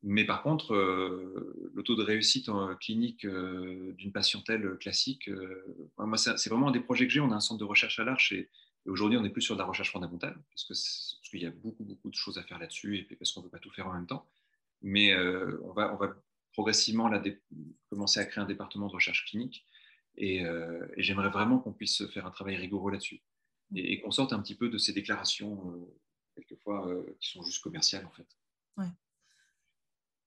Mais 0.02 0.26
par 0.26 0.44
contre, 0.44 0.74
le 0.74 1.84
taux 1.84 1.96
de 1.96 2.04
réussite 2.04 2.48
en 2.48 2.74
clinique 2.76 3.28
d'une 3.28 4.12
patientèle 4.14 4.78
classique, 4.80 5.30
moi, 5.98 6.18
c'est 6.18 6.50
vraiment 6.50 6.70
un 6.70 6.72
des 6.72 6.80
projets 6.80 7.06
que 7.06 7.12
j'ai. 7.12 7.20
On 7.20 7.32
a 7.32 7.36
un 7.36 7.42
centre 7.42 7.60
de 7.60 7.66
recherche 7.66 8.00
à 8.00 8.06
l'Arche 8.06 8.32
et, 8.32 8.50
aujourd'hui, 8.86 9.18
on 9.18 9.22
n'est 9.22 9.30
plus 9.30 9.42
sur 9.42 9.56
de 9.56 9.60
la 9.60 9.66
recherche 9.66 9.92
fondamentale 9.92 10.42
parce 10.52 11.20
qu'il 11.30 11.42
y 11.42 11.46
a 11.46 11.52
beaucoup, 11.52 11.84
beaucoup 11.84 12.10
de 12.10 12.16
choses 12.16 12.38
à 12.38 12.44
faire 12.44 12.60
là-dessus 12.60 12.98
et 12.98 13.16
parce 13.18 13.34
qu'on 13.34 13.42
ne 13.42 13.46
peut 13.46 13.52
pas 13.52 13.60
tout 13.60 13.72
faire 13.72 13.88
en 13.88 13.94
même 13.94 14.08
temps. 14.08 14.26
Mais 14.82 15.14
on, 15.18 15.74
va, 15.74 15.98
progressivement 16.54 17.12
commencer 17.90 18.22
à 18.22 18.26
créer 18.26 18.42
un 18.42 18.48
département 18.48 18.88
de 18.88 18.94
recherche 18.94 19.26
clinique 19.26 19.66
et, 20.16 20.46
j'aimerais 20.96 21.30
vraiment 21.30 21.60
qu'on 21.60 21.74
puisse 21.74 22.08
faire 22.08 22.26
un 22.26 22.32
travail 22.32 22.56
rigoureux 22.56 22.94
là-dessus 22.94 23.22
et, 23.76 24.00
qu'on 24.00 24.12
sorte 24.12 24.32
un 24.32 24.42
petit 24.42 24.56
peu 24.56 24.70
de 24.70 24.78
ces 24.78 24.94
déclarations 24.94 25.86
quelquefois 26.36 26.90
qui 27.20 27.32
sont 27.32 27.44
juste 27.44 27.62
commerciales 27.62 28.06
en 28.06 28.12
fait. 28.12 28.28
Ouais 28.78 28.88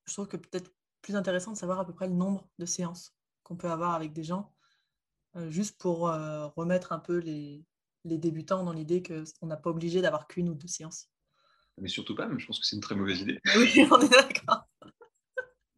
je 0.07 0.12
trouve 0.12 0.29
que 0.29 0.37
peut-être 0.37 0.73
plus 1.03 1.17
intéressant 1.17 1.53
de 1.53 1.57
savoir 1.57 1.81
à 1.81 1.87
peu 1.87 1.93
près 1.93 2.07
le 2.07 2.15
nombre 2.15 2.49
de 2.59 2.67
séances 2.67 3.15
qu'on 3.43 3.57
peut 3.57 3.71
avoir 3.71 3.95
avec 3.95 4.12
des 4.12 4.23
gens, 4.23 4.55
euh, 5.37 5.51
juste 5.51 5.79
pour 5.79 6.09
euh, 6.09 6.47
remettre 6.49 6.93
un 6.93 6.99
peu 6.99 7.19
les, 7.19 7.65
débutants 8.05 8.65
dans 8.65 8.73
l'idée 8.73 9.03
qu'on 9.03 9.47
n'a 9.47 9.57
pas 9.57 9.71
obligé 9.71 10.01
d'avoir 10.01 10.27
qu'une 10.27 10.49
ou 10.49 10.55
deux 10.55 10.69
séances. 10.69 11.09
Mais 11.79 11.88
surtout 11.88 12.15
pas, 12.15 12.27
mais 12.29 12.38
je 12.38 12.47
pense 12.47 12.61
que 12.61 12.67
c'est 12.67 12.77
une 12.77 12.83
très 12.83 12.95
mauvaise 12.95 13.21
idée. 13.21 13.41
Oui, 13.57 13.87
on 13.91 14.01
est 14.01 14.09
d'accord. 14.09 14.69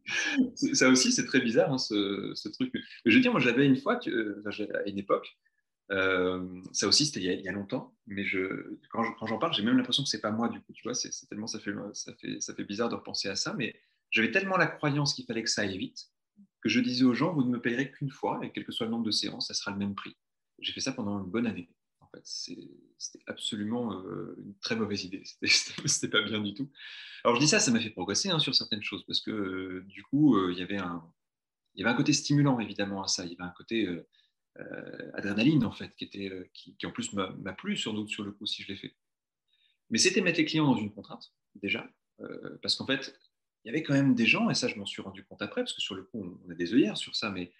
Ça 0.73 0.89
aussi, 0.89 1.11
c'est 1.11 1.25
très 1.25 1.39
bizarre, 1.39 1.71
hein, 1.71 1.77
ce, 1.77 2.47
truc. 2.49 2.71
je 3.05 3.15
veux 3.15 3.21
dire, 3.21 3.31
moi, 3.31 3.39
j'avais 3.39 3.65
une 3.65 3.77
fois, 3.77 3.99
à 4.05 4.89
une 4.89 4.99
époque, 4.99 5.35
euh, 5.91 6.61
ça 6.73 6.87
aussi, 6.87 7.05
c'était 7.05 7.21
il, 7.21 7.41
y 7.41 7.47
a 7.47 7.51
longtemps, 7.51 7.95
mais 8.07 8.23
je, 8.23 8.77
quand, 8.89 9.03
j'en 9.25 9.37
parle, 9.37 9.53
j'ai 9.53 9.63
même 9.63 9.77
l'impression 9.77 10.03
que 10.03 10.09
c'est 10.09 10.21
pas 10.21 10.31
moi, 10.31 10.49
du 10.49 10.59
coup, 10.61 10.73
tu 10.73 10.83
vois, 10.83 10.93
c'est, 10.93 11.09
tellement, 11.27 11.47
ça 11.47 11.59
fait, 11.59 11.73
ça, 11.93 12.13
fait, 12.15 12.41
ça 12.41 12.55
fait 12.55 12.63
bizarre 12.63 12.89
de 12.89 12.95
repenser 12.95 13.29
à 13.29 13.35
ça, 13.35 13.53
mais 13.53 13.75
j'avais 14.11 14.31
tellement 14.31 14.57
la 14.57 14.67
croyance 14.67 15.13
qu'il 15.13 15.25
fallait 15.25 15.43
que 15.43 15.49
ça 15.49 15.61
aille 15.61 15.77
vite 15.77 16.09
que 16.65 16.69
je 16.69 16.79
disais 16.79 17.03
aux 17.03 17.13
gens, 17.13 17.31
vous 17.31 17.43
ne 17.43 17.49
me 17.49 17.61
payerez 17.61 17.91
qu'une 17.91 18.09
fois, 18.09 18.39
et 18.43 18.51
quel 18.51 18.65
que 18.65 18.71
soit 18.71 18.87
le 18.87 18.91
nombre 18.91 19.05
de 19.05 19.11
séances, 19.11 19.49
ça 19.49 19.53
sera 19.53 19.69
le 19.69 19.77
même 19.77 19.93
prix. 19.93 20.17
J'ai 20.57 20.73
fait 20.73 20.79
ça 20.79 20.93
pendant 20.93 21.23
une 21.23 21.29
bonne 21.29 21.45
année. 21.45 21.69
En 21.99 22.07
fait, 22.07 22.23
c'était 22.23 23.23
absolument 23.27 23.93
euh, 24.01 24.35
une 24.43 24.57
très 24.57 24.75
mauvaise 24.75 25.03
idée. 25.03 25.21
C'était 25.45 26.07
pas 26.07 26.23
bien 26.23 26.41
du 26.41 26.55
tout. 26.55 26.71
Alors 27.23 27.35
je 27.35 27.41
dis 27.41 27.47
ça, 27.47 27.59
ça 27.59 27.69
m'a 27.69 27.79
fait 27.79 27.91
progresser 27.91 28.31
hein, 28.31 28.39
sur 28.39 28.55
certaines 28.55 28.81
choses, 28.81 29.05
parce 29.05 29.21
que 29.21 29.29
euh, 29.29 29.83
du 29.85 30.01
coup, 30.01 30.37
euh, 30.37 30.53
il, 30.53 30.57
y 30.57 30.63
avait 30.63 30.79
un, 30.79 31.07
il 31.75 31.81
y 31.81 31.83
avait 31.83 31.93
un 31.93 31.97
côté 31.97 32.13
stimulant 32.13 32.59
évidemment 32.59 33.03
à 33.03 33.07
ça. 33.07 33.25
Il 33.25 33.33
y 33.33 33.35
avait 33.35 33.47
un 33.47 33.53
côté 33.55 33.87
adrénaline 35.13 35.65
en 35.65 35.71
fait, 35.71 35.93
qui, 35.95 36.05
était, 36.05 36.49
qui, 36.51 36.77
en 36.85 36.91
plus 36.91 37.13
m'a 37.13 37.53
plu 37.53 37.77
sur, 37.77 38.09
sur 38.09 38.23
le 38.23 38.31
coup 38.31 38.47
si 38.47 38.63
je 38.63 38.69
l'ai 38.69 38.77
fait. 38.77 38.95
Mais 39.91 39.99
c'était 39.99 40.21
mettre 40.21 40.39
les 40.39 40.45
clients 40.45 40.65
dans 40.65 40.77
une 40.77 40.91
contrainte 40.91 41.31
déjà, 41.53 41.87
parce 42.63 42.75
qu'en 42.75 42.87
fait, 42.87 43.19
il 43.65 43.69
y 43.69 43.71
avait 43.71 43.83
quand 43.83 43.93
même 43.93 44.15
des 44.15 44.27
gens, 44.27 44.49
et 44.49 44.53
ça 44.53 44.67
je 44.67 44.75
m'en 44.75 44.85
suis 44.85 45.01
rendu 45.01 45.25
compte 45.25 45.41
après, 45.41 45.61
parce 45.61 45.73
que 45.73 45.81
sur 45.81 45.95
le 45.95 46.03
coup 46.03 46.39
on 46.45 46.51
a 46.51 46.55
des 46.55 46.73
œillères 46.73 46.97
sur 46.97 47.15
ça, 47.15 47.29
mais 47.29 47.51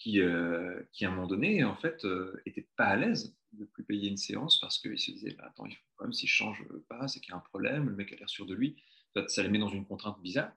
qui, 0.00 0.20
euh, 0.20 0.82
qui 0.92 1.04
à 1.04 1.08
un 1.08 1.14
moment 1.14 1.26
donné, 1.26 1.62
en 1.62 1.76
fait, 1.76 2.04
n'étaient 2.46 2.62
euh, 2.62 2.74
pas 2.76 2.86
à 2.86 2.96
l'aise 2.96 3.36
de 3.52 3.66
plus 3.66 3.84
payer 3.84 4.08
une 4.08 4.16
séance 4.16 4.58
parce 4.58 4.78
qu'ils 4.78 4.98
se 4.98 5.10
disaient, 5.10 5.34
bah, 5.34 5.44
attends, 5.46 5.66
il 5.66 5.74
faut 5.74 5.82
quand 5.96 6.06
même, 6.06 6.12
si 6.12 6.26
je 6.26 6.34
change 6.34 6.64
pas, 6.88 7.06
c'est 7.06 7.20
qu'il 7.20 7.32
y 7.32 7.34
a 7.34 7.36
un 7.36 7.40
problème, 7.40 7.88
le 7.88 7.94
mec 7.94 8.12
a 8.12 8.16
l'air 8.16 8.28
sûr 8.28 8.46
de 8.46 8.54
lui. 8.54 8.82
Ça 9.26 9.42
les 9.42 9.48
met 9.50 9.58
dans 9.58 9.68
une 9.68 9.84
contrainte 9.84 10.20
bizarre. 10.22 10.52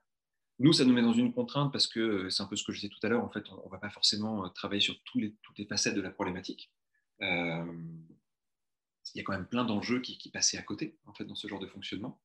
Nous, 0.60 0.72
ça 0.72 0.84
nous 0.84 0.94
met 0.94 1.02
dans 1.02 1.12
une 1.12 1.32
contrainte 1.34 1.72
parce 1.72 1.86
que 1.86 2.00
euh, 2.00 2.30
c'est 2.30 2.42
un 2.42 2.46
peu 2.46 2.56
ce 2.56 2.64
que 2.64 2.72
je 2.72 2.80
disais 2.80 2.88
tout 2.88 3.04
à 3.06 3.10
l'heure, 3.10 3.22
en 3.22 3.28
fait, 3.28 3.44
on 3.50 3.66
ne 3.66 3.70
va 3.70 3.78
pas 3.78 3.90
forcément 3.90 4.48
travailler 4.48 4.80
sur 4.80 4.98
tous 5.02 5.18
les, 5.18 5.34
toutes 5.42 5.58
les 5.58 5.66
facettes 5.66 5.94
de 5.94 6.00
la 6.00 6.10
problématique. 6.10 6.72
il 7.20 7.26
y 9.14 9.20
a 9.20 9.22
quand 9.22 9.32
même 9.32 9.46
plein 9.46 9.64
d'enjeux 9.64 10.00
qui, 10.00 10.16
qui, 10.16 10.30
passaient 10.30 10.56
à 10.56 10.62
côté, 10.62 10.96
en 11.04 11.12
fait, 11.12 11.24
dans 11.24 11.34
ce 11.34 11.48
genre 11.48 11.60
de 11.60 11.66
fonctionnement. 11.66 12.18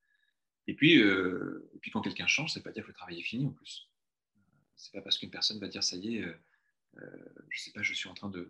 Et 0.68 0.76
puis, 0.76 1.02
euh, 1.02 1.70
et 1.74 1.80
puis 1.80 1.92
quand 1.92 2.02
quelqu'un 2.02 2.28
change, 2.28 2.54
ça 2.54 2.60
ne 2.60 2.64
veut 2.64 2.70
pas 2.70 2.74
dire 2.74 2.84
que 2.84 2.90
le 2.90 2.94
travail 2.94 3.20
est 3.20 3.24
fini 3.24 3.48
en 3.48 3.52
plus. 3.52 3.90
C'est 4.76 4.92
pas 4.92 5.02
parce 5.02 5.18
qu'une 5.18 5.32
personne 5.32 5.60
va 5.60 5.68
dire 5.68 5.84
ça 5.84 5.96
y 5.96 6.18
est, 6.18 6.24
euh, 6.24 6.34
euh, 7.02 7.30
je 7.50 7.60
sais 7.60 7.72
pas, 7.72 7.82
je 7.82 7.94
suis 7.94 8.08
en 8.08 8.14
train 8.14 8.30
de, 8.30 8.50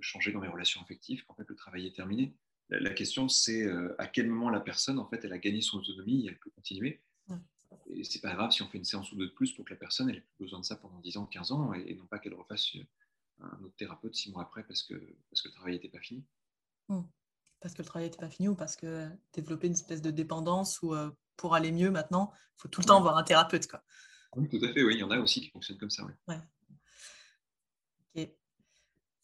changer 0.00 0.30
dans 0.30 0.40
mes 0.40 0.48
relations 0.48 0.80
affectives 0.82 1.24
qu'en 1.24 1.34
fait 1.34 1.48
le 1.48 1.56
travail 1.56 1.86
est 1.86 1.96
terminé. 1.96 2.34
La, 2.68 2.92
question 2.92 3.28
c'est 3.28 3.66
à 3.98 4.06
quel 4.06 4.28
moment 4.28 4.50
la 4.50 4.60
personne 4.60 4.98
en 4.98 5.08
fait 5.08 5.24
elle 5.24 5.32
a 5.32 5.38
gagné 5.38 5.62
son 5.62 5.78
autonomie 5.78 6.26
et 6.26 6.28
elle 6.28 6.38
peut 6.38 6.50
continuer. 6.50 7.00
Et 7.88 8.04
c'est 8.04 8.20
pas 8.20 8.34
grave 8.34 8.50
si 8.50 8.62
on 8.62 8.68
fait 8.68 8.78
une 8.78 8.84
séance 8.84 9.10
ou 9.12 9.16
deux 9.16 9.28
de 9.28 9.32
plus 9.32 9.52
pour 9.52 9.64
que 9.64 9.70
la 9.70 9.78
personne 9.78 10.10
elle 10.10 10.16
ait 10.16 10.20
plus 10.20 10.44
besoin 10.44 10.60
de 10.60 10.64
ça 10.64 10.76
pendant 10.76 11.00
10 11.00 11.16
ans, 11.16 11.26
15 11.26 11.52
ans 11.52 11.72
et, 11.72 11.94
non 11.94 12.04
pas 12.06 12.18
qu'elle 12.18 12.34
refasse 12.34 12.76
un 13.40 13.64
autre 13.64 13.76
thérapeute 13.76 14.14
six 14.14 14.30
mois 14.30 14.42
après 14.42 14.64
parce 14.64 14.82
que, 14.82 14.94
parce 15.30 15.40
que 15.40 15.48
le 15.48 15.54
travail 15.54 15.74
n'était 15.74 15.88
pas 15.88 16.00
fini. 16.00 16.24
Mmh 16.88 17.00
parce 17.60 17.74
que 17.74 17.82
le 17.82 17.86
travail 17.86 18.08
n'était 18.08 18.18
pas 18.18 18.30
fini 18.30 18.48
ou 18.48 18.54
parce 18.54 18.76
que 18.76 19.08
développer 19.32 19.66
une 19.66 19.72
espèce 19.72 20.02
de 20.02 20.10
dépendance 20.10 20.80
ou 20.82 20.94
euh, 20.94 21.10
pour 21.36 21.54
aller 21.54 21.72
mieux 21.72 21.90
maintenant, 21.90 22.32
il 22.34 22.62
faut 22.62 22.68
tout 22.68 22.80
le 22.80 22.86
temps 22.86 23.00
voir 23.00 23.16
un 23.16 23.22
thérapeute. 23.22 23.66
Quoi. 23.66 23.82
Oui, 24.36 24.48
tout 24.48 24.64
à 24.64 24.72
fait, 24.72 24.82
oui. 24.82 24.94
Il 24.94 25.00
y 25.00 25.02
en 25.02 25.10
a 25.10 25.18
aussi 25.18 25.40
qui 25.40 25.50
fonctionnent 25.50 25.78
comme 25.78 25.90
ça. 25.90 26.04
Oui. 26.04 26.12
Ouais. 26.28 26.40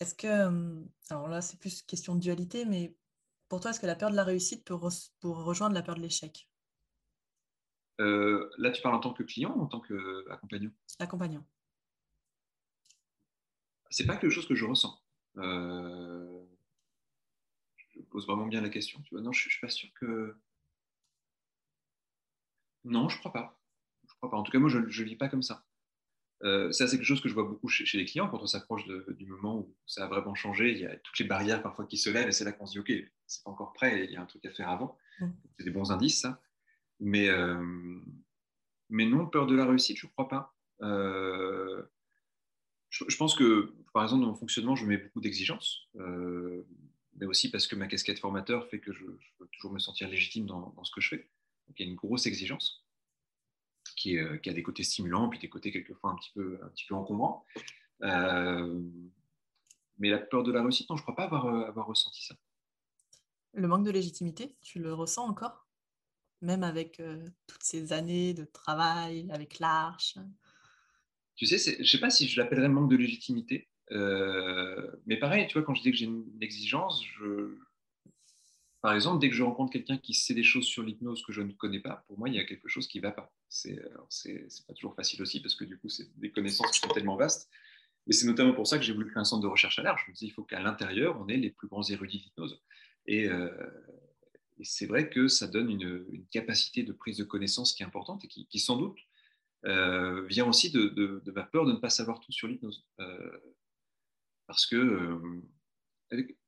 Est-ce 0.03 0.17
que, 0.17 0.83
alors 1.11 1.29
là, 1.29 1.41
c'est 1.41 1.61
plus 1.61 1.81
question 1.83 2.17
de 2.17 2.21
dualité, 2.21 2.65
mais 2.65 2.97
pour 3.49 3.61
toi, 3.61 3.71
est-ce 3.71 3.79
que 3.79 3.87
la 3.87 3.95
peur 3.95 4.11
de 4.11 4.17
la 4.17 4.25
réussite 4.25 4.65
peut 4.65 4.77
pour 5.21 5.45
rejoindre 5.45 5.75
la 5.75 5.83
peur 5.83 5.95
de 5.95 6.01
l'échec? 6.01 6.49
Euh, 8.01 8.51
Là, 8.59 8.73
tu 8.73 8.83
parles 8.83 8.97
en 8.97 8.99
tant 8.99 9.13
que 9.13 9.23
client 9.23 9.55
ou 9.57 9.63
en 9.63 9.69
tant 9.69 9.81
qu'accompagnant 9.81 10.71
Accompagnant. 10.99 11.47
C'est 13.91 14.05
pas 14.05 14.17
quelque 14.17 14.33
chose 14.33 14.49
que 14.49 14.57
je 14.57 14.65
ressens. 14.65 15.01
Euh, 15.37 16.42
pose 18.13 18.27
vraiment 18.27 18.47
bien 18.47 18.61
la 18.61 18.69
question. 18.69 19.01
Tu 19.03 19.15
vois, 19.15 19.23
non, 19.23 19.33
je 19.33 19.47
ne 19.47 19.51
suis 19.51 19.61
pas 19.61 19.69
sûr 19.69 19.89
que. 19.95 20.37
Non, 22.85 23.09
je 23.09 23.17
ne 23.17 23.21
crois 23.21 23.33
pas. 23.33 23.61
Je 24.09 24.15
crois 24.15 24.31
pas. 24.31 24.37
En 24.37 24.43
tout 24.43 24.53
cas, 24.53 24.59
moi, 24.59 24.69
je 24.69 24.79
ne 24.79 25.05
vis 25.05 25.17
pas 25.17 25.29
comme 25.29 25.43
ça. 25.43 25.65
Euh, 26.45 26.73
ça, 26.73 26.89
c'est 26.89 26.97
quelque 26.97 27.07
chose 27.07 27.21
que 27.21 27.29
je 27.29 27.35
vois 27.35 27.45
beaucoup 27.45 27.69
chez, 27.69 27.97
les 27.97 28.05
clients 28.05 28.29
quand 28.29 28.43
on 28.43 28.47
s'approche 28.47 28.85
du 28.87 29.27
moment 29.27 29.59
où 29.59 29.77
ça 29.87 30.05
a 30.05 30.09
vraiment 30.09 30.35
changé. 30.35 30.73
Il 30.73 30.79
y 30.79 30.87
a 30.87 30.97
toutes 30.97 31.19
les 31.19 31.25
barrières 31.25 31.63
parfois 31.63 31.87
qui 31.87 31.97
se 31.97 32.11
lèvent 32.11 32.29
et 32.29 32.33
c'est 32.33 32.45
là 32.45 32.53
qu'on 32.53 32.67
se 32.67 32.73
dit 32.73 32.81
OK, 32.81 32.93
c'est 33.27 33.45
pas 33.45 33.51
encore 33.51 33.73
prêt, 33.73 34.05
il 34.05 34.11
y 34.11 34.17
a 34.17 34.23
un 34.23 34.27
truc 34.27 34.45
à 34.47 34.51
faire 34.51 34.69
avant. 34.69 34.99
Mm. 35.21 35.29
C'est 35.57 35.65
des 35.65 35.71
bons 35.71 35.93
indices, 35.93 36.21
ça. 36.21 36.41
Mais, 36.99 37.29
euh, 37.29 38.01
mais 38.91 39.07
non, 39.07 39.27
peur 39.27 39.47
de 39.47 39.55
la 39.55 39.67
réussite, 39.67 39.99
je 39.99 40.07
ne 40.07 40.13
crois 40.13 40.29
pas. 40.29 40.55
Euh, 40.83 41.83
je, 42.91 43.05
je, 43.07 43.17
pense 43.17 43.37
que, 43.37 43.73
par 43.95 44.03
exemple, 44.03 44.23
dans 44.23 44.29
mon 44.29 44.35
fonctionnement, 44.35 44.75
je 44.75 44.85
mets 44.85 44.99
beaucoup 44.99 45.21
d'exigences 45.21 45.89
mais 47.23 47.29
aussi 47.29 47.53
parce 47.53 47.69
que 47.69 47.77
ma 47.77 47.87
casquette 47.87 48.19
formateur 48.19 48.67
fait 48.67 48.81
que 48.81 48.93
je, 48.93 49.05
veux 49.05 49.47
toujours 49.53 49.73
me 49.73 49.79
sentir 49.79 50.09
légitime 50.09 50.45
dans, 50.45 50.75
ce 50.83 50.91
que 50.91 51.01
je 51.01 51.11
fais. 51.11 51.29
Donc 51.69 51.79
il 51.79 51.87
y 51.87 51.89
a 51.89 51.89
une 51.89 51.97
grosse 51.97 52.27
exigence 52.27 52.85
qui, 53.95 54.19
euh, 54.19 54.39
qui, 54.39 54.51
a 54.51 54.53
des 54.53 54.65
côtés 54.65 54.83
stimulants, 54.83 55.29
puis 55.29 55.39
des 55.39 55.49
côtés 55.49 55.71
quelquefois 55.71 56.11
un 56.11 56.17
petit 56.17 56.33
peu, 56.35 56.59
un 56.65 56.69
petit 56.71 56.85
peu 56.85 56.97
encombrants. 56.97 57.47
Euh, 58.03 58.83
mais 59.99 60.11
la 60.11 60.19
peur 60.19 60.43
de 60.43 60.51
la 60.51 60.63
réussite, 60.63 60.91
non, 60.91 60.97
je 60.97 61.03
ne 61.03 61.05
crois 61.05 61.15
pas 61.15 61.23
avoir, 61.23 61.47
euh, 61.47 61.65
avoir 61.69 61.87
ressenti 61.87 62.25
ça. 62.25 62.35
Le 63.53 63.69
manque 63.69 63.85
de 63.85 63.93
légitimité, 63.93 64.57
tu 64.61 64.81
le 64.81 64.93
ressens 64.93 65.25
encore? 65.25 65.69
Même 66.41 66.65
avec 66.65 67.01
toutes 67.47 67.63
ces 67.63 67.93
années 67.93 68.35
de 68.35 68.45
travail, 68.47 69.31
avec 69.31 69.61
l'Arche? 69.61 70.19
Tu 71.37 71.47
sais, 71.47 71.77
je 71.77 71.83
ne 71.83 71.87
sais 71.87 72.01
pas 72.01 72.11
si 72.11 72.27
je 72.27 72.41
l'appellerais 72.41 72.69
manque 72.69 72.91
de 72.91 72.97
légitimité. 72.97 73.69
Euh, 73.91 74.91
mais 75.07 75.19
pareil, 75.19 75.47
tu 75.49 75.55
vois, 75.55 75.63
quand 75.63 75.75
je 75.75 75.83
dis 75.83 75.91
que 75.91 75.97
j'ai 75.97 76.07
une 76.07 76.25
exigence, 76.41 77.05
par 78.81 78.95
exemple, 78.95 79.21
dès 79.21 79.29
que 79.29 79.35
je 79.37 79.43
rencontre 79.43 79.73
quelqu'un 79.73 79.97
qui 79.97 80.15
sait 80.15 80.35
des 80.35 80.43
choses 80.43 80.65
sur 80.65 80.83
l'hypnose 80.83 81.23
que 81.23 81.33
je 81.33 81.41
ne 81.41 81.53
connais 81.53 81.81
pas, 81.81 82.05
pour 82.07 82.19
moi, 82.19 82.29
il 82.29 82.35
y 82.35 82.39
a 82.39 82.45
quelque 82.45 82.69
chose 82.69 82.87
qui 82.89 82.99
ne 82.99 83.03
va 83.03 83.13
pas. 83.13 83.33
C'est 83.49 83.81
pas 84.67 84.75
toujours 84.75 84.95
facile 84.95 85.23
aussi 85.23 85.41
parce 85.41 85.55
que 85.55 85.65
du 85.65 85.79
coup, 85.79 85.89
c'est 85.89 86.09
des 86.19 86.31
connaissances 86.31 86.71
qui 86.73 86.81
sont 86.81 86.93
tellement 86.93 87.17
vastes. 87.17 87.49
Mais 88.07 88.13
c'est 88.13 88.27
notamment 88.27 88.53
pour 88.53 88.67
ça 88.67 88.79
que 88.79 88.85
j'ai 88.85 88.93
voulu 88.93 89.07
créer 89.07 89.21
un 89.21 89.25
centre 89.25 89.43
de 89.43 89.47
recherche 89.47 89.79
à 89.79 89.83
large. 89.83 90.03
Je 90.07 90.11
me 90.11 90.17
dis, 90.17 90.27
il 90.27 90.33
faut 90.33 90.43
qu'à 90.43 90.61
l'intérieur, 90.61 91.21
on 91.21 91.29
ait 91.29 91.37
les 91.37 91.51
plus 91.51 91.69
grands 91.69 91.85
érudits 91.85 92.19
d'hypnose. 92.19 92.61
Et, 93.07 93.29
euh, 93.29 93.51
c'est 94.63 94.87
vrai 94.87 95.09
que 95.09 95.29
ça 95.29 95.47
donne 95.47 95.71
une, 95.71 96.25
capacité 96.31 96.83
de 96.83 96.93
prise 96.93 97.17
de 97.17 97.25
connaissance 97.25 97.73
qui 97.73 97.83
est 97.83 97.87
importante 97.87 98.25
et 98.25 98.29
qui, 98.29 98.59
sans 98.59 98.77
doute, 98.77 98.99
euh, 99.67 100.25
vient 100.27 100.47
aussi 100.47 100.71
de, 100.71 101.23
ma 101.35 101.43
peur 101.43 101.67
de 101.67 101.73
ne 101.73 101.79
pas 101.79 101.91
savoir 101.91 102.21
tout 102.21 102.33
sur 102.33 102.49
l'hypnose. 102.49 102.85
Parce 104.47 104.67
que 104.67 104.77
euh, 104.77 105.43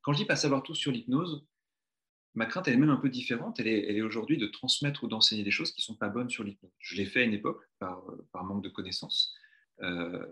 quand 0.03 0.13
je 0.13 0.19
dis 0.19 0.25
pas 0.25 0.37
savoir 0.37 0.63
tout 0.63 0.75
sur 0.75 0.93
l'hypnose, 0.93 1.47
ma 2.35 2.47
crainte 2.47 2.69
elle 2.69 2.75
est 2.75 2.79
même 2.79 2.91
un 2.91 2.97
peu 2.97 3.09
différente. 3.09 3.61
Elle 3.61 3.69
est, 3.69 4.03
aujourd'hui 4.03 4.37
de 4.37 4.47
transmettre 4.47 5.05
ou 5.05 5.09
d'enseigner 5.09 5.43
des 5.43 5.51
choses 5.51 5.73
qui 5.73 5.81
ne 5.81 5.85
sont 5.85 5.97
pas 5.97 6.09
bonnes 6.09 6.31
sur 6.31 6.45
l'hypnose. 6.45 6.73
Je 6.79 6.97
l'ai 6.97 7.07
fait 7.07 7.21
à 7.21 7.25
une 7.25 7.35
époque 7.35 7.63
par, 7.79 8.05
manque 8.35 8.63
de 8.63 8.69
connaissances. 8.69 9.35
Euh, 9.83 10.27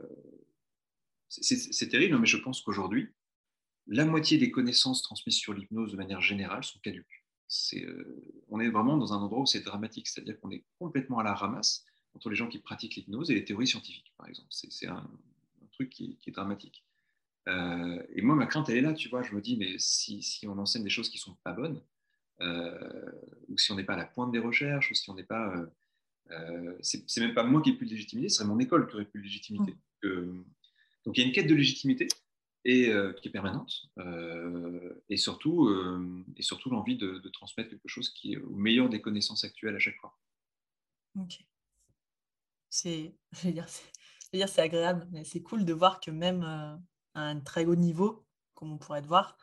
c'est 1.29 1.89
terrible, 1.89 2.19
mais 2.19 2.27
je 2.27 2.37
pense 2.37 2.61
qu'aujourd'hui, 2.61 3.09
la 3.87 4.05
moitié 4.05 4.39
des 4.39 4.51
connaissances 4.51 5.03
transmises 5.03 5.37
sur 5.37 5.55
l'hypnose 5.55 5.93
de 5.93 5.97
manière 5.97 6.21
générale 6.21 6.63
sont 6.63 6.79
caduques. 6.81 7.23
Euh, 7.75 8.43
on 8.49 8.61
est 8.61 8.71
vraiment 8.71 8.97
dans 8.97 9.13
un 9.13 9.19
endroit 9.19 9.41
où 9.41 9.47
c'est 9.47 9.61
dramatique, 9.61 10.09
c'est-à-dire 10.09 10.39
qu'on 10.41 10.51
est 10.51 10.65
complètement 10.79 11.19
à 11.19 11.23
la 11.23 11.35
ramasse 11.35 11.85
entre 12.15 12.31
les 12.31 12.37
gens 12.37 12.49
qui 12.49 12.59
pratiquent 12.59 12.97
l'hypnose 12.97 13.31
et 13.31 13.35
les 13.35 13.45
théories 13.45 13.67
scientifiques, 13.67 14.13
par 14.17 14.29
exemple. 14.29 14.49
C'est 14.51 14.87
un, 14.87 15.11
truc 15.73 15.91
qui, 15.91 16.19
est 16.27 16.31
dramatique. 16.31 16.85
Euh, 17.49 18.03
et 18.15 18.23
moi, 18.23 18.35
ma 18.37 18.47
crainte, 18.47 18.69
elle 18.69 18.77
est 18.77 18.83
là, 18.83 18.93
tu 18.93 19.09
vois. 19.09 19.23
Je 19.23 19.35
me 19.35 19.41
dis, 19.41 19.57
mais 19.57 19.77
si, 19.79 20.23
si 20.23 20.47
on 20.47 20.59
enseigne 20.59 20.85
des 20.85 20.91
choses 20.91 21.09
qui 21.09 21.19
sont 21.19 21.37
pas 21.45 21.53
bonnes, 21.53 21.81
ou 23.49 23.57
si 23.57 23.71
on 23.71 23.77
n'est 23.77 23.85
pas 23.85 23.95
à 23.95 23.99
la 23.99 24.05
pointe 24.05 24.33
des 24.33 24.41
recherches, 24.41 24.91
ou 24.91 24.95
si 24.95 25.09
on 25.11 25.15
n'est 25.15 25.23
pas... 25.23 25.55
c'est 26.81 27.21
même 27.21 27.35
pas 27.35 27.45
moi 27.45 27.63
qui 27.63 27.71
ai 27.71 27.73
plus 27.75 27.87
de 27.87 27.93
légitimité, 27.93 28.29
ce 28.29 28.39
serait 28.39 28.49
mon 28.49 28.59
école 28.59 28.89
qui 28.89 28.95
aurait 28.95 29.05
plus 29.05 29.21
de 29.21 29.25
légitimité. 29.25 29.77
Mmh. 30.05 30.43
donc 31.05 31.17
il 31.17 31.21
y 31.21 31.23
a 31.23 31.27
une 31.29 31.33
quête 31.33 31.47
de 31.47 31.55
légitimité 31.55 32.09
et 32.65 32.93
qui 33.21 33.29
est 33.29 33.31
permanente, 33.31 33.87
et 35.09 35.17
surtout, 35.17 35.71
et 36.37 36.43
surtout 36.43 36.71
l'envie 36.71 36.97
de, 36.97 37.19
de, 37.19 37.29
transmettre 37.29 37.71
quelque 37.71 37.89
chose 37.89 38.09
qui 38.11 38.33
est 38.33 38.39
au 38.39 38.57
meilleur 38.57 38.89
des 38.89 39.01
connaissances 39.01 39.45
actuelles 39.45 39.77
à 39.77 39.81
chaque 39.81 39.97
fois. 40.01 40.19
Ok. 41.21 41.45
C'est, 42.71 43.15
je 43.33 43.43
vais 43.43 43.53
dire, 43.53 43.67
dire 44.33 44.49
c'est 44.49 44.63
agréable, 44.63 45.07
mais 45.13 45.23
c'est 45.23 45.43
cool 45.43 45.65
de 45.65 45.73
voir 45.73 46.01
que 46.01 46.11
même 46.11 46.83
un 47.15 47.41
très 47.41 47.65
haut 47.65 47.75
niveau, 47.75 48.25
comme 48.55 48.73
on 48.73 48.79
pourrait 48.79 49.03
le 49.03 49.07
voir, 49.07 49.37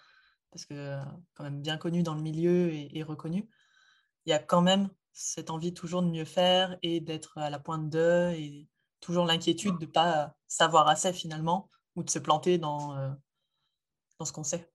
parce 0.52 0.66
que 0.66 0.98
quand 1.34 1.44
même 1.44 1.62
bien 1.62 1.78
connu 1.78 2.04
dans 2.04 2.16
le 2.16 2.22
milieu 2.22 2.72
et, 2.72 3.04
reconnu, 3.04 3.50
il 4.26 4.30
y 4.30 4.34
a 4.34 4.40
quand 4.40 4.62
même 4.62 4.90
cette 5.14 5.50
envie 5.50 5.74
toujours 5.74 6.02
de 6.02 6.10
mieux 6.10 6.26
faire 6.26 6.78
et 6.82 7.00
d'être 7.00 7.38
à 7.38 7.50
la 7.50 7.60
pointe 7.60 7.90
d'eux 7.90 8.32
et 8.32 8.68
toujours 9.00 9.26
l'inquiétude 9.26 9.78
de 9.78 9.86
ne 9.86 9.92
pas 9.92 10.36
savoir 10.48 10.88
assez 10.88 11.14
finalement 11.14 11.70
ou 11.96 12.04
de 12.04 12.10
se 12.10 12.20
planter 12.20 12.58
dans, 12.58 12.96
dans 14.18 14.26
ce 14.26 14.34
qu'on 14.34 14.44
sait. 14.44 14.72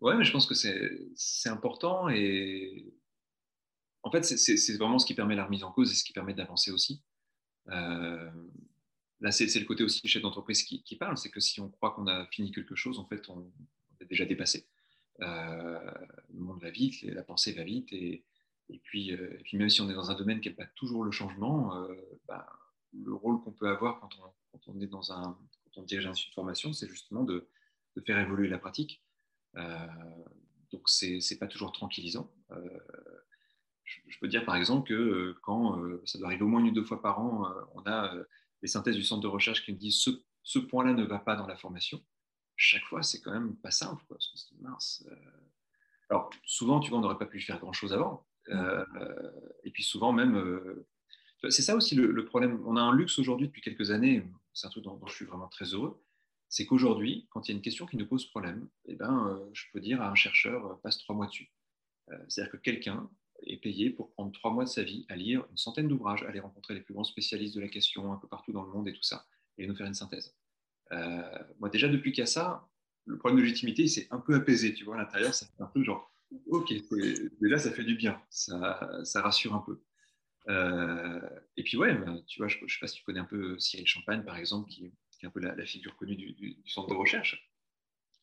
Ouais, 0.00 0.16
mais 0.16 0.24
je 0.24 0.32
pense 0.32 0.46
que 0.46 0.54
c'est 0.54 1.48
important 1.48 2.08
et 2.08 2.92
en 4.02 4.10
fait, 4.10 4.24
c'est 4.24 4.76
vraiment 4.76 4.98
ce 4.98 5.06
qui 5.06 5.14
permet 5.14 5.36
la 5.36 5.44
remise 5.44 5.62
en 5.62 5.70
cause 5.70 5.92
et 5.92 5.94
ce 5.94 6.02
qui 6.02 6.12
permet 6.12 6.34
d'avancer 6.34 6.72
aussi. 6.72 7.02
Euh, 7.68 8.30
là, 9.22 9.32
c'est 9.32 9.58
le 9.58 9.64
côté 9.64 9.82
aussi 9.84 10.06
chef 10.06 10.22
d'entreprise 10.22 10.62
qui, 10.62 10.96
parle, 10.96 11.16
c'est 11.16 11.30
que 11.30 11.40
si 11.40 11.60
on 11.60 11.68
croit 11.68 11.92
qu'on 11.92 12.06
a 12.06 12.26
fini 12.26 12.52
quelque 12.52 12.74
chose, 12.74 12.98
en 12.98 13.06
fait, 13.06 13.28
on, 13.28 13.50
est 14.00 14.04
déjà 14.06 14.24
dépassé. 14.24 14.66
Euh, 15.20 15.90
le 16.32 16.40
monde 16.40 16.60
va 16.60 16.70
vite, 16.70 17.02
la 17.02 17.22
pensée 17.22 17.52
va 17.52 17.64
vite, 17.64 17.92
et, 17.92 18.24
puis, 18.84 19.12
euh, 19.12 19.38
même 19.52 19.68
si 19.68 19.80
on 19.80 19.90
est 19.90 19.94
dans 19.94 20.10
un 20.10 20.14
domaine 20.14 20.40
qui 20.40 20.48
n'est 20.48 20.54
pas 20.54 20.66
toujours 20.76 21.04
le 21.04 21.10
changement, 21.10 21.86
bah, 22.26 22.46
le 22.92 23.14
rôle 23.14 23.40
qu'on 23.42 23.52
peut 23.52 23.68
avoir 23.68 24.00
quand 24.00 24.10
on, 24.66 24.80
est 24.80 24.86
dans 24.86 25.12
un, 25.12 25.38
quand 25.64 25.80
on 25.80 25.82
dirige 25.82 26.06
un 26.06 26.10
institut 26.10 26.30
de 26.30 26.34
formation, 26.34 26.72
c'est 26.72 26.88
justement 26.88 27.24
de, 27.24 27.48
faire 28.06 28.18
évoluer 28.18 28.48
la 28.48 28.58
pratique. 28.58 29.02
donc, 29.54 30.88
c'est 30.88 31.38
pas 31.38 31.46
toujours 31.46 31.72
tranquillisant 31.72 32.30
je 33.84 34.18
peux 34.18 34.28
dire 34.28 34.44
par 34.44 34.56
exemple 34.56 34.88
que 34.88 34.94
euh, 34.94 35.38
quand 35.42 35.78
euh, 35.78 36.02
ça 36.04 36.18
doit 36.18 36.28
arriver 36.28 36.42
au 36.42 36.48
moins 36.48 36.60
une 36.60 36.68
ou 36.68 36.72
deux 36.72 36.84
fois 36.84 37.00
par 37.02 37.20
an, 37.20 37.46
euh, 37.46 37.60
on 37.74 37.82
a 37.86 38.14
les 38.62 38.68
synthèses 38.68 38.96
du 38.96 39.02
centre 39.02 39.20
de 39.20 39.28
recherche 39.28 39.64
qui 39.64 39.72
nous 39.72 39.78
disent 39.78 39.96
ce, 39.96 40.10
ce 40.42 40.58
point-là 40.58 40.92
ne 40.92 41.04
va 41.04 41.18
pas 41.18 41.36
dans 41.36 41.46
la 41.46 41.56
formation. 41.56 42.02
Chaque 42.56 42.84
fois, 42.84 43.02
c'est 43.02 43.20
quand 43.20 43.32
même 43.32 43.56
pas 43.56 43.70
simple. 43.70 44.02
Quoi, 44.06 44.18
mince. 44.60 45.04
Alors, 46.10 46.30
souvent, 46.44 46.80
tu 46.80 46.90
vois, 46.90 46.98
on 46.98 47.02
n'aurait 47.02 47.18
pas 47.18 47.26
pu 47.26 47.40
faire 47.40 47.58
grand-chose 47.58 47.92
avant. 47.92 48.26
et 48.48 49.70
puis 49.72 49.82
souvent, 49.82 50.12
même. 50.12 50.84
c'est 51.48 51.62
ça 51.62 51.74
aussi 51.74 51.94
le, 51.94 52.24
problème. 52.24 52.62
On 52.66 52.76
a 52.76 52.80
un 52.80 52.94
luxe 52.94 53.18
aujourd'hui 53.18 53.48
depuis 53.48 53.62
quelques 53.62 53.90
années, 53.90 54.24
c'est 54.52 54.66
un 54.66 54.70
truc 54.70 54.84
dont, 54.84 55.00
je 55.06 55.14
suis 55.14 55.24
vraiment 55.24 55.48
très 55.48 55.64
heureux, 55.66 56.02
c'est 56.48 56.66
qu'aujourd'hui, 56.66 57.26
quand 57.30 57.48
il 57.48 57.52
y 57.52 57.54
a 57.54 57.56
une 57.56 57.62
question 57.62 57.86
qui 57.86 57.96
nous 57.96 58.06
pose 58.06 58.26
problème, 58.26 58.68
eh 58.84 58.94
ben, 58.94 59.40
je 59.54 59.64
peux 59.72 59.80
dire 59.80 60.02
à 60.02 60.10
un 60.10 60.14
chercheur, 60.14 60.78
passe 60.82 60.98
trois 60.98 61.16
mois 61.16 61.26
dessus. 61.26 61.50
C'est-à-dire 62.28 62.52
que 62.52 62.58
quelqu'un 62.58 63.08
est 63.46 63.56
payé 63.56 63.90
pour 63.90 64.10
prendre 64.12 64.32
trois 64.32 64.50
mois 64.50 64.64
de 64.64 64.68
sa 64.68 64.82
vie 64.82 65.06
à 65.08 65.16
lire 65.16 65.44
une 65.50 65.56
centaine 65.56 65.88
d'ouvrages, 65.88 66.22
aller 66.24 66.40
rencontrer 66.40 66.74
les 66.74 66.80
plus 66.80 66.94
grands 66.94 67.04
spécialistes 67.04 67.54
de 67.54 67.60
la 67.60 67.68
question 67.68 68.12
un 68.12 68.16
peu 68.16 68.28
partout 68.28 68.52
dans 68.52 68.62
le 68.62 68.70
monde 68.70 68.88
et 68.88 68.92
tout 68.92 69.02
ça, 69.02 69.26
et 69.58 69.66
nous 69.66 69.74
faire 69.74 69.86
une 69.86 69.94
synthèse. 69.94 70.34
Euh, 70.92 71.38
moi, 71.58 71.68
déjà, 71.68 71.88
depuis 71.88 72.12
qu'il 72.12 72.20
y 72.20 72.24
a 72.24 72.26
ça, 72.26 72.68
le 73.06 73.18
problème 73.18 73.38
de 73.38 73.44
légitimité, 73.44 73.82
il 73.82 73.88
s'est 73.88 74.08
un 74.10 74.18
peu 74.18 74.34
apaisé. 74.34 74.74
Tu 74.74 74.84
vois, 74.84 74.96
à 74.96 74.98
l'intérieur, 74.98 75.34
ça 75.34 75.46
fait 75.46 75.62
un 75.62 75.66
peu 75.66 75.82
genre, 75.82 76.12
ok, 76.46 76.72
déjà, 77.40 77.58
ça 77.58 77.72
fait 77.72 77.84
du 77.84 77.94
bien, 77.94 78.20
ça, 78.30 79.00
ça 79.04 79.22
rassure 79.22 79.54
un 79.54 79.60
peu. 79.66 79.80
Euh, 80.48 81.20
et 81.56 81.62
puis, 81.62 81.76
ouais, 81.76 81.94
bah, 81.94 82.14
tu 82.26 82.38
vois, 82.38 82.48
je 82.48 82.58
ne 82.62 82.68
sais 82.68 82.78
pas 82.80 82.86
si 82.86 82.96
tu 82.96 83.04
connais 83.04 83.20
un 83.20 83.24
peu 83.24 83.58
Cyril 83.58 83.86
Champagne, 83.86 84.24
par 84.24 84.36
exemple, 84.36 84.68
qui, 84.68 84.92
est 85.22 85.26
un 85.26 85.30
peu 85.30 85.40
la, 85.40 85.64
figure 85.64 85.96
connue 85.96 86.16
du, 86.16 86.56
centre 86.66 86.88
de 86.88 86.94
recherche. 86.94 87.48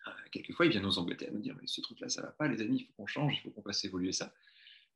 Euh, 0.08 0.12
quelquefois, 0.32 0.66
il 0.66 0.72
vient 0.72 0.82
nous 0.82 1.00
embêter 1.00 1.28
à 1.28 1.32
nous 1.32 1.40
dire, 1.40 1.56
mais 1.60 1.68
ce 1.68 1.82
truc-là, 1.82 2.10
ça 2.10 2.22
ne 2.22 2.28
va 2.28 2.32
pas, 2.34 2.48
les 2.48 2.62
amis, 2.62 2.80
il 2.82 2.86
faut 2.86 2.94
qu'on 2.98 3.08
change, 3.08 3.38
il 3.38 3.42
faut 3.42 3.52
qu'on 3.52 3.64
fasse 3.64 3.84
évoluer 3.86 4.12
ça. 4.12 4.34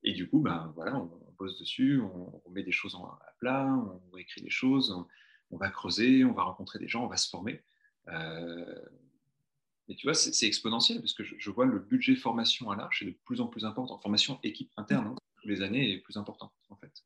Et 0.04 0.14
du 0.14 0.28
coup, 0.28 0.40
ben, 0.40 0.72
voilà, 0.76 0.98
on, 0.98 1.34
pose 1.38 1.58
dessus, 1.60 2.00
on, 2.02 2.50
met 2.52 2.64
des 2.64 2.72
choses 2.72 2.96
à 2.96 3.34
plat, 3.40 3.66
on 4.12 4.18
écrit 4.18 4.42
des 4.42 4.50
choses, 4.50 4.96
on, 5.50 5.58
va 5.58 5.70
creuser, 5.70 6.24
on 6.26 6.34
va 6.34 6.44
rencontrer 6.44 6.80
des 6.80 6.88
gens, 6.88 7.06
on 7.06 7.08
va 7.08 7.18
se 7.18 7.30
former. 7.30 7.64
Euh, 8.10 8.86
et 9.88 9.96
tu 9.96 10.08
vois, 10.08 10.14
c'est 10.14 10.46
exponentiel 10.46 11.00
parce 11.00 11.14
que 11.14 11.24
je, 11.24 11.50
vois 11.50 11.66
le 11.66 11.80
budget 11.80 12.16
formation 12.16 12.70
à 12.70 12.76
l'Arche 12.76 13.02
est 13.02 13.06
de 13.06 13.18
plus 13.26 13.42
en 13.42 13.48
plus 13.48 13.66
important. 13.66 14.00
Formation 14.00 14.40
équipe 14.44 14.72
interne, 14.78 15.08
hein, 15.08 15.16
tous 15.42 15.48
les 15.48 15.62
années, 15.62 15.94
est 15.94 16.00
plus 16.00 16.18
important 16.18 16.54
en 16.70 16.76
fait. 16.76 17.04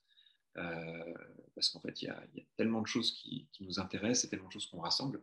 Euh, 0.57 1.13
parce 1.55 1.69
qu'en 1.69 1.79
fait, 1.79 2.01
il 2.01 2.05
y, 2.05 2.09
a 2.09 2.45
tellement 2.57 2.81
de 2.81 2.87
choses 2.87 3.11
qui, 3.13 3.47
nous 3.61 3.79
intéressent 3.79 4.25
et 4.25 4.29
tellement 4.29 4.47
de 4.47 4.53
choses 4.53 4.67
qu'on 4.67 4.79
rassemble 4.79 5.21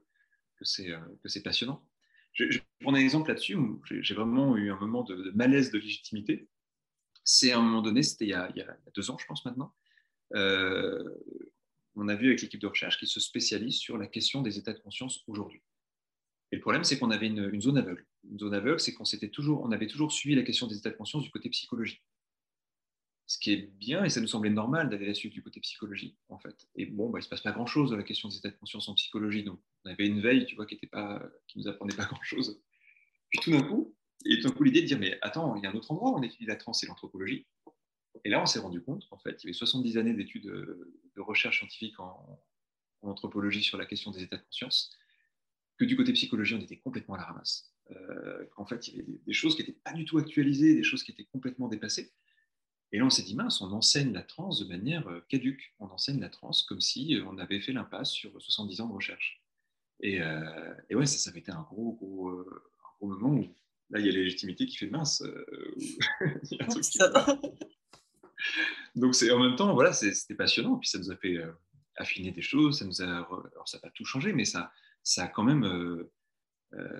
que 0.56 0.64
c'est 0.64 0.90
euh, 0.90 1.40
passionnant. 1.44 1.84
Je, 2.32 2.50
je 2.50 2.60
prendre 2.80 2.98
un 2.98 3.00
exemple 3.00 3.28
là-dessus 3.28 3.54
où 3.54 3.80
j'ai 3.84 4.14
vraiment 4.14 4.56
eu 4.56 4.70
un 4.70 4.78
moment 4.78 5.02
de 5.02 5.30
malaise 5.34 5.70
de 5.70 5.78
légitimité 5.78 6.48
c'est 7.24 7.52
à 7.52 7.58
un 7.58 7.62
moment 7.62 7.82
donné, 7.82 8.02
c'était 8.02 8.26
il, 8.26 8.30
y 8.30 8.34
a 8.34 8.52
deux 8.94 9.10
ans, 9.10 9.18
je 9.18 9.26
pense 9.26 9.44
maintenant, 9.44 9.74
euh, 10.34 11.02
on 11.96 12.08
a 12.08 12.14
vu 12.14 12.28
avec 12.28 12.42
l'équipe 12.42 12.60
de 12.60 12.66
recherche 12.66 12.98
qui 12.98 13.06
se 13.06 13.20
spécialise 13.20 13.76
sur 13.76 13.98
la 13.98 14.06
question 14.06 14.42
des 14.42 14.58
états 14.58 14.72
de 14.72 14.80
conscience 14.80 15.22
aujourd'hui. 15.26 15.62
Et 16.52 16.56
le 16.56 16.60
problème, 16.60 16.84
c'est 16.84 16.98
qu'on 16.98 17.10
avait 17.10 17.26
une, 17.26 17.60
zone 17.60 17.78
aveugle. 17.78 18.06
Une 18.30 18.38
zone 18.38 18.54
aveugle, 18.54 18.80
c'est 18.80 18.92
qu'on 18.92 19.04
toujours, 19.32 19.62
on 19.62 19.72
avait 19.72 19.86
toujours 19.86 20.12
suivi 20.12 20.34
la 20.34 20.42
question 20.42 20.66
des 20.66 20.76
états 20.76 20.90
de 20.90 20.96
conscience 20.96 21.22
du 21.22 21.30
côté 21.30 21.48
psychologie. 21.50 22.02
Ce 23.26 23.38
qui 23.38 23.52
est 23.52 23.70
bien, 23.78 24.04
et 24.04 24.10
ça 24.10 24.20
nous 24.20 24.26
semblait 24.26 24.50
normal 24.50 24.90
d'aller 24.90 25.06
la 25.06 25.14
suivre 25.14 25.32
du 25.32 25.42
côté 25.42 25.58
psychologie, 25.60 26.16
en 26.28 26.38
fait. 26.38 26.68
Et 26.76 26.84
bon, 26.84 27.08
bah, 27.08 27.18
il 27.18 27.20
ne 27.20 27.24
se 27.24 27.28
passe 27.30 27.40
pas 27.40 27.52
grand-chose 27.52 27.90
dans 27.90 27.96
la 27.96 28.02
question 28.02 28.28
des 28.28 28.36
états 28.36 28.50
de 28.50 28.56
conscience 28.56 28.88
en 28.88 28.94
psychologie. 28.94 29.42
Donc, 29.44 29.60
on 29.84 29.90
avait 29.90 30.06
une 30.06 30.20
veille, 30.20 30.44
tu 30.44 30.56
vois, 30.56 30.66
qui 30.66 30.78
ne 30.92 31.18
nous 31.56 31.68
apprenait 31.68 31.96
pas 31.96 32.04
grand-chose. 32.04 32.60
Puis 33.30 33.40
tout 33.40 33.50
d'un 33.50 33.62
coup, 33.62 33.96
et 34.24 34.40
tout 34.40 34.52
coup, 34.52 34.64
l'idée 34.64 34.82
de 34.82 34.86
dire, 34.86 34.98
mais 34.98 35.18
attends, 35.22 35.56
il 35.56 35.62
y 35.62 35.66
a 35.66 35.70
un 35.70 35.74
autre 35.74 35.90
endroit 35.90 36.10
où 36.10 36.16
on 36.16 36.22
étudie 36.22 36.46
la 36.46 36.56
trans, 36.56 36.72
c'est 36.72 36.86
l'anthropologie. 36.86 37.46
Et 38.24 38.30
là, 38.30 38.40
on 38.40 38.46
s'est 38.46 38.60
rendu 38.60 38.80
compte, 38.80 39.06
en 39.10 39.18
fait, 39.18 39.42
il 39.42 39.46
y 39.46 39.48
avait 39.48 39.54
70 39.54 39.98
années 39.98 40.14
d'études 40.14 40.44
de 40.46 41.20
recherche 41.20 41.58
scientifique 41.58 41.98
en, 42.00 42.40
anthropologie 43.08 43.62
sur 43.62 43.78
la 43.78 43.86
question 43.86 44.10
des 44.10 44.22
états 44.22 44.36
de 44.36 44.42
conscience, 44.42 44.90
que 45.76 45.84
du 45.84 45.96
côté 45.96 46.12
psychologie, 46.12 46.54
on 46.54 46.60
était 46.60 46.78
complètement 46.78 47.14
à 47.14 47.18
la 47.18 47.24
ramasse. 47.24 47.72
Euh, 47.90 48.46
en 48.56 48.64
fait, 48.64 48.88
il 48.88 48.96
y 48.96 49.00
avait 49.00 49.18
des, 49.26 49.32
choses 49.32 49.56
qui 49.56 49.62
n'étaient 49.62 49.78
pas 49.84 49.92
du 49.92 50.04
tout 50.04 50.18
actualisées, 50.18 50.74
des 50.74 50.82
choses 50.82 51.02
qui 51.02 51.10
étaient 51.10 51.24
complètement 51.24 51.68
dépassées. 51.68 52.12
Et 52.92 52.98
là, 52.98 53.04
on 53.04 53.10
s'est 53.10 53.22
dit, 53.22 53.34
mince, 53.34 53.60
on 53.60 53.72
enseigne 53.72 54.12
la 54.12 54.22
trans 54.22 54.50
de 54.50 54.64
manière 54.64 55.06
euh, 55.08 55.20
caduque. 55.28 55.74
On 55.80 55.86
enseigne 55.86 56.20
la 56.20 56.28
trans 56.28 56.52
comme 56.68 56.80
si 56.80 57.16
euh, 57.16 57.24
on 57.26 57.38
avait 57.38 57.60
fait 57.60 57.72
l'impasse 57.72 58.10
sur 58.10 58.40
70 58.40 58.80
ans 58.82 58.88
de 58.88 58.94
recherche. 58.94 59.42
Et, 60.00 60.18
et 60.90 60.94
ouais, 60.94 61.06
ça, 61.06 61.18
ça 61.18 61.30
avait 61.30 61.38
été 61.38 61.52
un 61.52 61.62
gros, 61.62 61.92
gros, 61.92 62.28
un 62.28 62.96
gros 62.98 63.08
moment 63.08 63.34
où 63.34 63.54
Là, 63.90 64.00
il 64.00 64.06
y 64.06 64.08
a 64.08 64.12
la 64.12 64.18
légitimité 64.18 64.66
qui 64.66 64.76
fait 64.76 64.88
mince. 64.88 65.22
Euh, 65.22 65.74
Donc, 68.94 69.14
c'est 69.14 69.30
en 69.30 69.38
même 69.38 69.56
temps, 69.56 69.72
voilà, 69.74 69.92
c'était 69.92 70.34
passionnant. 70.34 70.78
Puis 70.78 70.88
ça 70.88 70.98
nous 70.98 71.10
a 71.10 71.16
fait 71.16 71.36
euh, 71.36 71.52
affiner 71.96 72.32
des 72.32 72.42
choses. 72.42 72.78
Ça 72.78 72.84
nous 72.84 73.02
a, 73.02 73.04
alors, 73.04 73.66
ça 73.66 73.78
n'a 73.78 73.82
pas 73.82 73.90
tout 73.90 74.04
changé, 74.04 74.32
mais 74.32 74.44
ça, 74.44 74.72
ça 75.02 75.24
a 75.24 75.28
quand 75.28 75.44
même. 75.44 75.64
Euh, 75.64 76.12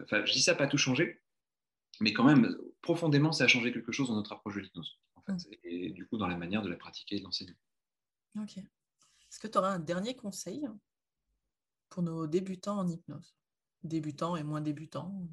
enfin, 0.05 0.25
je 0.25 0.33
dis 0.33 0.43
ça 0.43 0.53
n'a 0.53 0.59
pas 0.59 0.67
tout 0.67 0.79
changé, 0.79 1.21
mais 2.01 2.13
quand 2.13 2.25
même, 2.25 2.57
profondément, 2.81 3.33
ça 3.33 3.45
a 3.45 3.49
changé 3.49 3.73
quelque 3.73 3.93
chose 3.93 4.09
dans 4.09 4.15
notre 4.15 4.33
approche 4.33 4.55
de 4.55 4.61
l'hypnose, 4.61 4.99
en 5.17 5.23
fait, 5.23 5.33
mm. 5.33 5.55
et 5.65 5.91
du 5.91 6.07
coup, 6.07 6.17
dans 6.17 6.29
la 6.29 6.37
manière 6.37 6.63
de 6.63 6.69
la 6.69 6.77
pratiquer 6.77 7.17
et 7.17 7.19
de 7.19 7.25
l'enseigner. 7.25 7.55
Ok. 8.39 8.59
Est-ce 8.59 9.41
que 9.41 9.49
tu 9.49 9.59
auras 9.59 9.71
un 9.71 9.81
dernier 9.81 10.15
conseil 10.15 10.65
pour 11.89 12.03
nos 12.03 12.27
débutants 12.27 12.79
en 12.79 12.89
hypnose? 12.89 13.35
Débutants 13.83 14.37
et 14.37 14.45
moins 14.45 14.61
débutants 14.61 15.29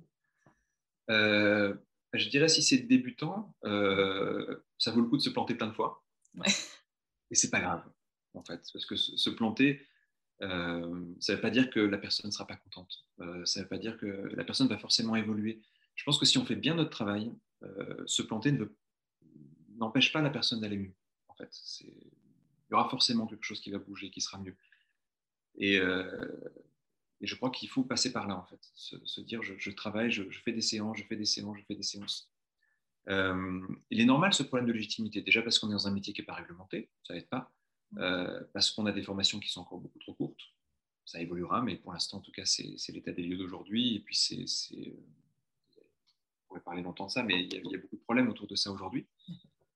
euh, 1.09 1.73
je 2.13 2.29
dirais 2.29 2.47
si 2.47 2.61
c'est 2.61 2.79
débutant, 2.79 3.55
euh, 3.65 4.63
ça 4.77 4.91
vaut 4.91 5.01
le 5.01 5.07
coup 5.07 5.17
de 5.17 5.21
se 5.21 5.29
planter 5.29 5.55
plein 5.55 5.67
de 5.67 5.73
fois. 5.73 6.03
Et 7.31 7.35
c'est 7.35 7.49
pas 7.49 7.61
grave, 7.61 7.83
en 8.33 8.43
fait, 8.43 8.61
parce 8.73 8.85
que 8.85 8.95
se, 8.95 9.29
planter, 9.29 9.85
euh, 10.41 11.05
ça 11.19 11.33
ne 11.33 11.37
veut 11.37 11.41
pas 11.41 11.49
dire 11.49 11.69
que 11.69 11.79
la 11.79 11.97
personne 11.97 12.27
ne 12.27 12.31
sera 12.31 12.45
pas 12.45 12.57
contente. 12.57 13.05
ça 13.45 13.59
ne 13.59 13.63
veut 13.63 13.69
pas 13.69 13.77
dire 13.77 13.97
que 13.97 14.05
la 14.05 14.43
personne 14.43 14.67
va 14.67 14.77
forcément 14.77 15.15
évoluer. 15.15 15.61
Je 15.95 16.03
pense 16.03 16.17
que 16.17 16.25
si 16.25 16.37
on 16.37 16.45
fait 16.45 16.55
bien 16.55 16.75
notre 16.75 16.89
travail, 16.89 17.31
se 18.05 18.21
planter 18.21 18.57
n'empêche 19.77 20.11
pas 20.11 20.21
la 20.21 20.29
personne 20.29 20.61
d'aller 20.61 20.77
mieux. 20.77 20.93
En 21.27 21.35
fait, 21.35 21.55
il 21.81 21.93
y 22.71 22.73
aura 22.73 22.89
forcément 22.89 23.27
quelque 23.27 23.43
chose 23.43 23.61
qui 23.61 23.71
va 23.71 23.77
bouger, 23.77 24.09
qui 24.09 24.21
sera 24.21 24.37
mieux. 24.39 24.55
Et, 25.55 25.79
et 27.21 27.27
je 27.27 27.35
crois 27.35 27.51
qu'il 27.51 27.69
faut 27.69 27.83
passer 27.83 28.11
par 28.11 28.27
là, 28.27 28.35
en 28.35 28.45
fait, 28.45 28.59
se, 28.73 29.21
dire 29.21 29.41
je, 29.43 29.69
travaille, 29.71 30.11
je, 30.11 30.23
fais 30.43 30.51
des 30.51 30.61
séances, 30.61 30.97
je 30.97 31.03
fais 31.03 31.15
des 31.15 31.25
séances, 31.25 31.57
je 31.59 31.63
fais 31.65 31.75
des 31.75 31.83
séances. 31.83 32.31
Euh, 33.09 33.61
il 33.89 34.01
est 34.01 34.05
normal 34.05 34.33
ce 34.33 34.43
problème 34.43 34.67
de 34.67 34.73
légitimité, 34.73 35.21
déjà 35.21 35.41
parce 35.41 35.59
qu'on 35.59 35.69
est 35.69 35.73
dans 35.73 35.87
un 35.87 35.91
métier 35.91 36.13
qui 36.13 36.21
n'est 36.21 36.25
pas 36.25 36.33
réglementé, 36.33 36.89
ça 37.03 37.13
n'aide 37.13 37.29
pas, 37.29 37.51
euh, 37.97 38.41
parce 38.53 38.71
qu'on 38.71 38.87
a 38.87 38.91
des 38.91 39.03
formations 39.03 39.39
qui 39.39 39.49
sont 39.49 39.61
encore 39.61 39.79
beaucoup 39.79 39.99
trop 39.99 40.13
courtes, 40.13 40.41
ça 41.05 41.21
évoluera, 41.21 41.61
mais 41.61 41.75
pour 41.75 41.93
l'instant, 41.93 42.17
en 42.17 42.21
tout 42.21 42.31
cas, 42.31 42.45
c'est 42.45 42.75
l'état 42.89 43.11
des 43.11 43.23
lieux 43.23 43.37
d'aujourd'hui, 43.37 43.95
et 43.95 43.99
puis 43.99 44.15
c'est. 44.15 44.45
On 46.43 46.55
pourrait 46.55 46.61
parler 46.61 46.81
longtemps 46.81 47.05
de 47.05 47.11
ça, 47.11 47.23
mais 47.23 47.45
il 47.45 47.53
y, 47.53 47.57
a, 47.57 47.79
beaucoup 47.79 47.95
de 47.95 48.01
problèmes 48.01 48.27
autour 48.27 48.45
de 48.47 48.55
ça 48.55 48.71
aujourd'hui. 48.71 49.07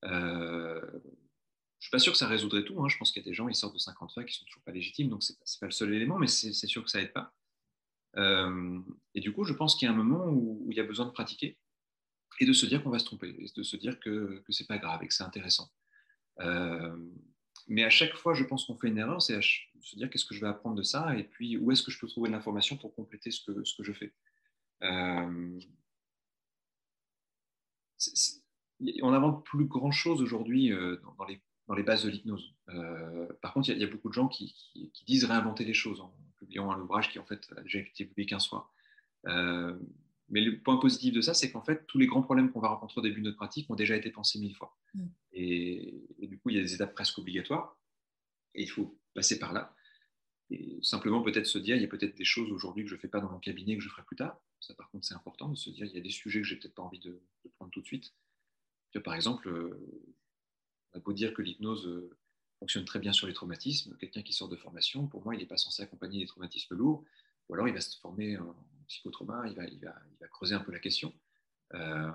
Euh, 0.03 0.81
je 0.83 1.24
suis 1.85 1.91
pas 1.91 1.99
sûr 1.99 2.11
que 2.11 2.17
ça 2.17 2.27
résoudrait 2.27 2.63
tout. 2.63 2.81
Hein. 2.83 2.89
Je 2.89 2.97
pense 2.97 3.11
qu'il 3.11 3.21
y 3.21 3.25
a 3.25 3.29
des 3.29 3.33
gens, 3.33 3.47
ils 3.47 3.55
sortent 3.55 3.73
de 3.73 3.79
50 3.79 4.13
fois 4.13 4.23
qui 4.23 4.33
sont 4.33 4.45
toujours 4.45 4.63
pas 4.63 4.71
légitimes, 4.71 5.09
donc 5.09 5.23
c'est 5.23 5.33
n'est 5.33 5.59
pas 5.59 5.65
le 5.67 5.71
seul 5.71 5.93
élément, 5.93 6.17
mais 6.17 6.27
c'est 6.27 6.53
sûr 6.53 6.83
que 6.83 6.89
ça 6.89 7.01
aide 7.01 7.13
pas. 7.13 7.33
Euh, 8.17 8.79
et 9.13 9.21
du 9.21 9.33
coup, 9.33 9.43
je 9.43 9.53
pense 9.53 9.75
qu'il 9.75 9.87
y 9.87 9.89
a 9.89 9.93
un 9.93 9.97
moment 9.97 10.25
où, 10.27 10.67
il 10.69 10.77
y 10.77 10.79
a 10.79 10.83
besoin 10.83 11.05
de 11.05 11.11
pratiquer 11.11 11.57
et 12.39 12.45
de 12.45 12.53
se 12.53 12.65
dire 12.65 12.83
qu'on 12.83 12.89
va 12.89 12.99
se 12.99 13.05
tromper, 13.05 13.29
et 13.29 13.47
de 13.55 13.63
se 13.63 13.77
dire 13.77 13.99
que, 13.99 14.43
que 14.45 14.51
c'est 14.51 14.67
pas 14.67 14.77
grave 14.77 15.03
et 15.03 15.07
que 15.07 15.13
c'est 15.13 15.23
intéressant. 15.23 15.71
Euh, 16.41 16.97
mais 17.67 17.83
à 17.83 17.89
chaque 17.89 18.15
fois, 18.15 18.33
je 18.33 18.43
pense 18.43 18.65
qu'on 18.65 18.75
fait 18.75 18.89
une 18.89 18.97
erreur, 18.97 19.21
c'est 19.21 19.39
se 19.41 19.95
dire 19.95 20.09
qu'est-ce 20.09 20.25
que 20.25 20.35
je 20.35 20.41
vais 20.41 20.47
apprendre 20.47 20.75
de 20.75 20.83
ça 20.83 21.15
et 21.17 21.23
puis 21.23 21.57
où 21.57 21.71
est-ce 21.71 21.83
que 21.83 21.91
je 21.91 21.99
peux 21.99 22.07
trouver 22.07 22.29
de 22.29 22.33
l'information 22.33 22.75
pour 22.77 22.93
compléter 22.95 23.31
ce 23.31 23.43
que, 23.45 23.83
je 23.83 23.93
fais. 23.93 24.13
Euh, 24.83 25.59
on 29.01 29.11
n'invente 29.11 29.45
plus 29.45 29.65
grand-chose 29.65 30.21
aujourd'hui 30.21 30.71
euh, 30.71 30.97
dans, 31.17 31.25
les, 31.25 31.41
dans, 31.67 31.75
les, 31.75 31.83
bases 31.83 32.03
de 32.03 32.09
l'hypnose. 32.09 32.53
Euh, 32.69 33.27
par 33.41 33.53
contre, 33.53 33.69
il 33.69 33.77
y, 33.77 33.83
a 33.83 33.87
beaucoup 33.87 34.09
de 34.09 34.13
gens 34.13 34.27
qui, 34.27 34.55
disent 35.05 35.25
réinventer 35.25 35.65
les 35.65 35.73
choses 35.73 36.01
en 36.01 36.13
publiant 36.37 36.71
un 36.71 36.79
ouvrage 36.79 37.11
qui 37.11 37.19
en 37.19 37.25
fait 37.25 37.47
a 37.55 37.61
déjà 37.61 37.79
été 37.79 38.05
publié 38.05 38.25
15 38.25 38.47
fois. 38.47 38.71
mais 39.25 40.41
le 40.41 40.59
point 40.59 40.77
positif 40.77 41.13
de 41.13 41.21
ça, 41.21 41.33
c'est 41.33 41.51
qu'en 41.51 41.61
fait, 41.61 41.85
tous 41.87 41.97
les 41.97 42.07
grands 42.07 42.21
problèmes 42.21 42.51
qu'on 42.51 42.59
va 42.59 42.69
rencontrer 42.69 42.99
au 42.99 43.03
début 43.03 43.21
de 43.21 43.25
notre 43.25 43.37
pratique 43.37 43.69
ont 43.69 43.75
déjà 43.75 43.95
été 43.95 44.11
pensés 44.11 44.39
mille 44.39 44.55
fois. 44.55 44.77
Mm. 44.93 45.05
Et, 45.33 46.03
et, 46.19 46.27
du 46.27 46.39
coup, 46.39 46.49
il 46.49 46.57
y 46.57 46.59
a 46.59 46.63
des 46.63 46.73
étapes 46.73 46.93
presque 46.93 47.17
obligatoires. 47.19 47.77
Et 48.55 48.63
il 48.63 48.69
faut 48.69 48.97
passer 49.13 49.37
par 49.37 49.53
là. 49.53 49.75
Et 50.49 50.79
simplement 50.81 51.21
peut-être 51.21 51.47
se 51.47 51.57
dire, 51.57 51.75
il 51.75 51.81
y 51.81 51.85
a 51.85 51.87
peut-être 51.87 52.15
des 52.15 52.25
choses 52.25 52.51
aujourd'hui 52.51 52.83
que 52.83 52.89
je 52.89 52.95
ne 52.95 52.99
fais 52.99 53.07
pas 53.07 53.19
dans 53.19 53.31
mon 53.31 53.39
cabinet 53.39 53.75
que 53.75 53.83
je 53.83 53.89
ferai 53.89 54.03
plus 54.03 54.15
tard. 54.15 54.39
Ça, 54.59 54.73
par 54.75 54.89
contre, 54.89 55.05
c'est 55.05 55.15
important 55.15 55.49
de 55.49 55.55
se 55.55 55.69
dire, 55.69 55.85
il 55.85 55.93
y 55.93 55.97
a 55.97 56.01
des 56.01 56.11
sujets 56.11 56.41
que 56.41 56.47
j'ai 56.47 56.55
peut-être 56.55 56.75
pas 56.75 56.83
envie 56.83 56.99
de, 56.99 57.21
prendre 57.55 57.71
tout 57.71 57.81
de 57.81 57.85
suite. 57.85 58.13
par 59.03 59.15
exemple, 59.15 59.49
euh, 59.49 60.15
a 60.95 60.99
beau 60.99 61.13
dire 61.13 61.33
que 61.33 61.41
l'hypnose 61.41 61.85
euh, 61.87 62.17
fonctionne 62.59 62.85
très 62.85 62.99
bien 62.99 63.13
sur 63.13 63.27
les 63.27 63.33
traumatismes. 63.33 63.95
Quelqu'un 63.97 64.21
qui 64.21 64.33
sort 64.33 64.47
de 64.47 64.55
formation, 64.55 65.07
pour 65.07 65.23
moi, 65.23 65.35
il 65.35 65.39
n'est 65.39 65.45
pas 65.45 65.57
censé 65.57 65.83
accompagner 65.83 66.19
les 66.19 66.25
traumatismes 66.25 66.75
lourds. 66.75 67.03
Ou 67.49 67.53
alors, 67.53 67.67
il 67.67 67.73
va 67.73 67.81
se 67.81 67.97
former 67.99 68.37
en 68.37 68.55
psychotrauma, 68.87 69.47
il 69.47 69.55
va, 69.55 69.65
il 69.65 69.79
va, 69.79 69.93
il 70.11 70.17
va 70.19 70.27
creuser 70.27 70.55
un 70.55 70.59
peu 70.59 70.71
la 70.71 70.79
question. 70.79 71.13
Euh, 71.73 72.11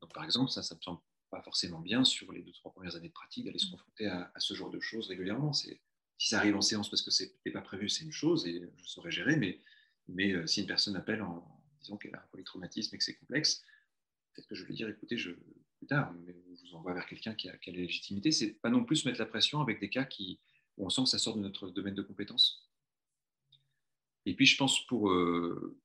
donc, 0.00 0.12
par 0.12 0.24
exemple, 0.24 0.50
ça, 0.50 0.62
ça 0.62 0.74
me 0.74 0.80
semble 0.80 1.00
pas 1.30 1.42
forcément 1.42 1.80
bien 1.80 2.04
sur 2.04 2.30
les 2.32 2.42
deux, 2.42 2.52
trois 2.52 2.72
premières 2.72 2.96
années 2.96 3.08
de 3.08 3.12
pratique 3.12 3.44
d'aller 3.44 3.58
se 3.58 3.70
confronter 3.70 4.06
à, 4.06 4.30
à, 4.34 4.40
ce 4.40 4.54
genre 4.54 4.70
de 4.70 4.80
choses 4.80 5.08
régulièrement. 5.08 5.52
Si 5.52 5.78
ça 6.18 6.38
arrive 6.38 6.56
en 6.56 6.62
séance 6.62 6.88
parce 6.88 7.02
que 7.02 7.10
ce 7.10 7.24
n'était 7.24 7.50
pas 7.50 7.60
prévu, 7.60 7.88
c'est 7.88 8.04
une 8.04 8.12
chose 8.12 8.46
et 8.46 8.62
je 8.76 8.86
saurais 8.86 9.10
gérer. 9.10 9.36
Mais, 9.36 9.60
mais 10.08 10.32
euh, 10.32 10.46
si 10.46 10.60
une 10.60 10.66
personne 10.66 10.96
appelle 10.96 11.22
en 11.22 11.44
disant 11.80 11.96
qu'elle 11.96 12.14
a 12.14 12.18
un 12.18 12.26
polytraumatisme 12.30 12.94
et 12.94 12.98
que 12.98 13.04
c'est 13.04 13.16
complexe, 13.16 13.64
peut-être 14.32 14.46
que 14.46 14.54
je 14.54 14.64
vais 14.64 14.74
dire 14.74 14.88
écoutez, 14.88 15.18
je, 15.18 15.32
plus 15.78 15.86
tard, 15.86 16.12
mais 16.24 16.34
je 16.56 16.68
vous 16.68 16.74
envoie 16.76 16.94
vers 16.94 17.06
quelqu'un 17.06 17.34
qui 17.34 17.48
a, 17.48 17.56
qui 17.56 17.70
la 17.72 17.78
légitimité. 17.78 18.32
C'est 18.32 18.52
pas 18.52 18.70
non 18.70 18.84
plus 18.84 19.04
mettre 19.04 19.18
la 19.18 19.26
pression 19.26 19.60
avec 19.60 19.80
des 19.80 19.90
cas 19.90 20.04
qui, 20.04 20.38
où 20.76 20.86
on 20.86 20.90
sent 20.90 21.02
que 21.02 21.08
ça 21.08 21.18
sort 21.18 21.36
de 21.36 21.40
notre 21.40 21.70
domaine 21.70 21.94
de 21.94 22.02
compétences. 22.02 22.68
Et 24.24 24.34
puis, 24.34 24.46
je 24.46 24.56
pense 24.56 24.86
pour. 24.86 25.10
Euh, 25.10 25.78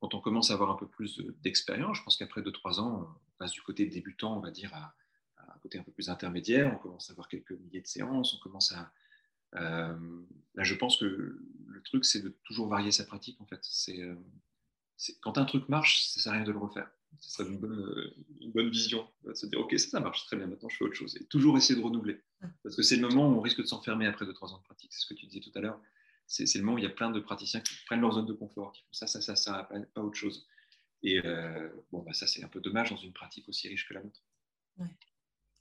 quand 0.00 0.14
on 0.14 0.20
commence 0.20 0.50
à 0.50 0.54
avoir 0.54 0.70
un 0.70 0.74
peu 0.74 0.88
plus 0.88 1.20
d'expérience, 1.42 1.98
je 1.98 2.02
pense 2.02 2.16
qu'après 2.16 2.40
2-3 2.40 2.80
ans, 2.80 3.08
on 3.08 3.38
passe 3.38 3.52
du 3.52 3.62
côté 3.62 3.86
débutant, 3.86 4.36
on 4.36 4.40
va 4.40 4.50
dire, 4.50 4.74
à, 4.74 4.94
à, 5.36 5.54
un 5.54 5.58
côté 5.58 5.78
un 5.78 5.84
peu 5.84 5.92
plus 5.92 6.08
intermédiaire. 6.08 6.72
On 6.74 6.78
commence 6.78 7.08
à 7.08 7.12
avoir 7.12 7.28
quelques 7.28 7.52
milliers 7.52 7.82
de 7.82 7.86
séances, 7.86 8.34
on 8.34 8.38
commence 8.38 8.72
à, 8.72 8.92
euh, 9.54 10.24
là, 10.54 10.62
je 10.62 10.74
pense 10.74 10.96
que 10.96 11.38
le 11.66 11.82
truc, 11.82 12.04
c'est 12.04 12.20
de 12.20 12.30
toujours 12.44 12.68
varier 12.68 12.90
sa 12.90 13.04
pratique, 13.04 13.40
en 13.40 13.46
fait. 13.46 13.60
C'est, 13.62 14.00
euh, 14.00 14.14
quand 15.20 15.38
un 15.38 15.44
truc 15.44 15.68
marche, 15.68 16.06
ça 16.06 16.20
sert 16.20 16.32
à 16.32 16.36
rien 16.36 16.44
de 16.44 16.52
le 16.52 16.58
refaire. 16.58 16.90
Ce 17.20 17.30
serait 17.30 17.48
une 17.48 17.58
bonne, 17.58 18.12
une 18.40 18.52
bonne 18.52 18.70
vision, 18.70 19.08
de 19.24 19.34
se 19.34 19.46
dire, 19.46 19.60
OK, 19.60 19.78
ça, 19.78 19.90
ça 19.90 20.00
marche 20.00 20.26
très 20.26 20.36
bien, 20.36 20.46
maintenant 20.46 20.68
je 20.68 20.76
fais 20.76 20.84
autre 20.84 20.94
chose. 20.94 21.16
Et 21.16 21.24
toujours 21.24 21.56
essayer 21.56 21.78
de 21.78 21.84
renouveler. 21.84 22.20
Parce 22.62 22.74
que 22.74 22.82
c'est 22.82 22.96
le 22.96 23.06
moment 23.08 23.28
où 23.28 23.38
on 23.38 23.40
risque 23.40 23.60
de 23.60 23.66
s'enfermer 23.66 24.06
après 24.06 24.24
2-3 24.24 24.54
ans 24.54 24.58
de 24.58 24.62
pratique. 24.62 24.92
C'est 24.92 25.02
ce 25.02 25.06
que 25.06 25.14
tu 25.14 25.26
disais 25.26 25.40
tout 25.40 25.52
à 25.54 25.60
l'heure. 25.60 25.80
C'est, 26.26 26.52
le 26.54 26.62
moment 26.62 26.76
où 26.76 26.78
il 26.78 26.84
y 26.84 26.86
a 26.86 26.90
plein 26.90 27.10
de 27.10 27.20
praticiens 27.20 27.60
qui 27.60 27.74
prennent 27.86 28.00
leur 28.00 28.12
zone 28.12 28.26
de 28.26 28.32
confort, 28.32 28.72
qui 28.72 28.82
font 28.82 28.92
ça, 28.92 29.06
ça, 29.06 29.20
ça, 29.20 29.36
ça, 29.36 29.64
pas, 29.64 29.78
pas 29.94 30.02
autre 30.02 30.16
chose. 30.16 30.46
Et 31.02 31.24
euh, 31.24 31.68
bon, 31.90 32.02
bah, 32.02 32.14
ça, 32.14 32.26
c'est 32.26 32.42
un 32.42 32.48
peu 32.48 32.60
dommage 32.60 32.90
dans 32.90 32.96
une 32.96 33.12
pratique 33.12 33.48
aussi 33.48 33.68
riche 33.68 33.88
que 33.88 33.94
la 33.94 34.02
nôtre. 34.02 34.22
Ouais. 34.78 34.96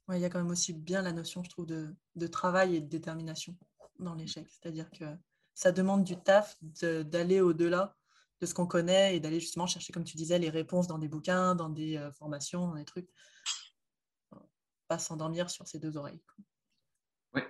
Ouais, 0.08 0.20
il 0.20 0.22
y 0.22 0.26
a 0.26 0.30
quand 0.30 0.39
même 0.39 0.52
aussi 0.52 0.74
bien 0.74 1.02
la 1.02 1.12
notion, 1.12 1.43
je 1.43 1.49
trouve, 1.49 1.66
de, 1.66 1.93
de 2.16 2.28
travail 2.28 2.76
et 2.76 2.82
de 2.82 2.88
détermination 2.88 3.56
dans 3.99 4.16
l'échec. 4.16 4.47
C'est-à-dire 4.49 4.89
que 4.91 5.06
ça 5.54 5.72
demande 5.72 6.04
du 6.04 6.18
taf 6.18 6.58
d'aller 6.62 7.41
au-delà 7.41 7.95
de 8.41 8.45
ce 8.47 8.53
qu'on 8.53 8.65
connaît 8.65 9.15
et 9.15 9.19
d'aller 9.19 9.39
justement 9.39 9.67
chercher, 9.67 9.93
comme 9.93 10.03
tu 10.03 10.17
disais, 10.17 10.39
les 10.39 10.49
réponses 10.49 10.87
dans 10.87 10.97
des 10.97 11.07
bouquins, 11.07 11.55
dans 11.55 11.69
des 11.69 11.97
euh, 11.97 12.11
formations, 12.13 12.67
dans 12.67 12.75
des 12.75 12.85
trucs. 12.85 13.09
Pas 14.87 14.97
s'endormir 14.97 15.49
sur 15.49 15.67
ses 15.67 15.79
deux 15.79 15.95
oreilles. 15.95 16.19
Ouais. 17.33 17.47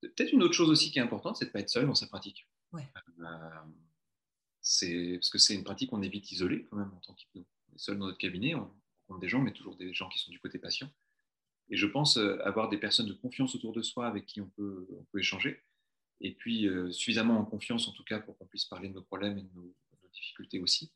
Peut-être 0.00 0.32
une 0.32 0.42
autre 0.42 0.54
chose 0.54 0.68
aussi 0.68 0.90
qui 0.90 0.98
est 0.98 1.02
importante, 1.02 1.36
c'est 1.36 1.46
de 1.46 1.50
ne 1.50 1.52
pas 1.54 1.60
être 1.60 1.70
seul 1.70 1.86
dans 1.86 1.94
sa 1.94 2.06
pratique. 2.06 2.46
Ouais. 2.72 2.86
Euh, 3.20 3.50
c'est 4.60 5.14
parce 5.14 5.30
que 5.30 5.38
c'est 5.38 5.54
une 5.54 5.64
pratique 5.64 5.90
qu'on 5.90 6.02
évite 6.02 6.30
isolée 6.30 6.64
quand 6.66 6.76
même 6.76 6.92
en 6.92 7.00
tant 7.00 7.14
qu'hypno. 7.14 7.44
On 7.70 7.74
est 7.74 7.78
seul 7.78 7.98
dans 7.98 8.06
notre 8.06 8.18
cabinet, 8.18 8.54
on 8.54 8.70
rencontre 9.08 9.20
des 9.20 9.28
gens, 9.28 9.40
mais 9.40 9.52
toujours 9.52 9.76
des 9.76 9.94
gens 9.94 10.10
qui 10.10 10.18
sont 10.18 10.30
du 10.30 10.38
côté 10.38 10.58
patient. 10.58 10.90
Et 11.70 11.76
je 11.76 11.86
pense 11.86 12.18
euh, 12.18 12.38
avoir 12.44 12.68
des 12.68 12.78
personnes 12.78 13.06
de 13.06 13.14
confiance 13.14 13.54
autour 13.54 13.72
de 13.72 13.80
soi 13.80 14.06
avec 14.06 14.26
qui 14.26 14.42
on 14.42 14.48
peut, 14.50 14.86
on 14.92 15.04
peut 15.04 15.20
échanger 15.20 15.64
et 16.20 16.32
puis 16.32 16.66
euh, 16.66 16.90
suffisamment 16.90 17.38
en 17.38 17.44
confiance 17.44 17.88
en 17.88 17.92
tout 17.92 18.04
cas 18.04 18.18
pour 18.18 18.36
qu'on 18.38 18.46
puisse 18.46 18.64
parler 18.64 18.88
de 18.88 18.94
nos 18.94 19.02
problèmes 19.02 19.38
et 19.38 19.42
de 19.42 19.54
nos, 19.54 19.74
difficultés 20.20 20.60
aussi. 20.60 20.92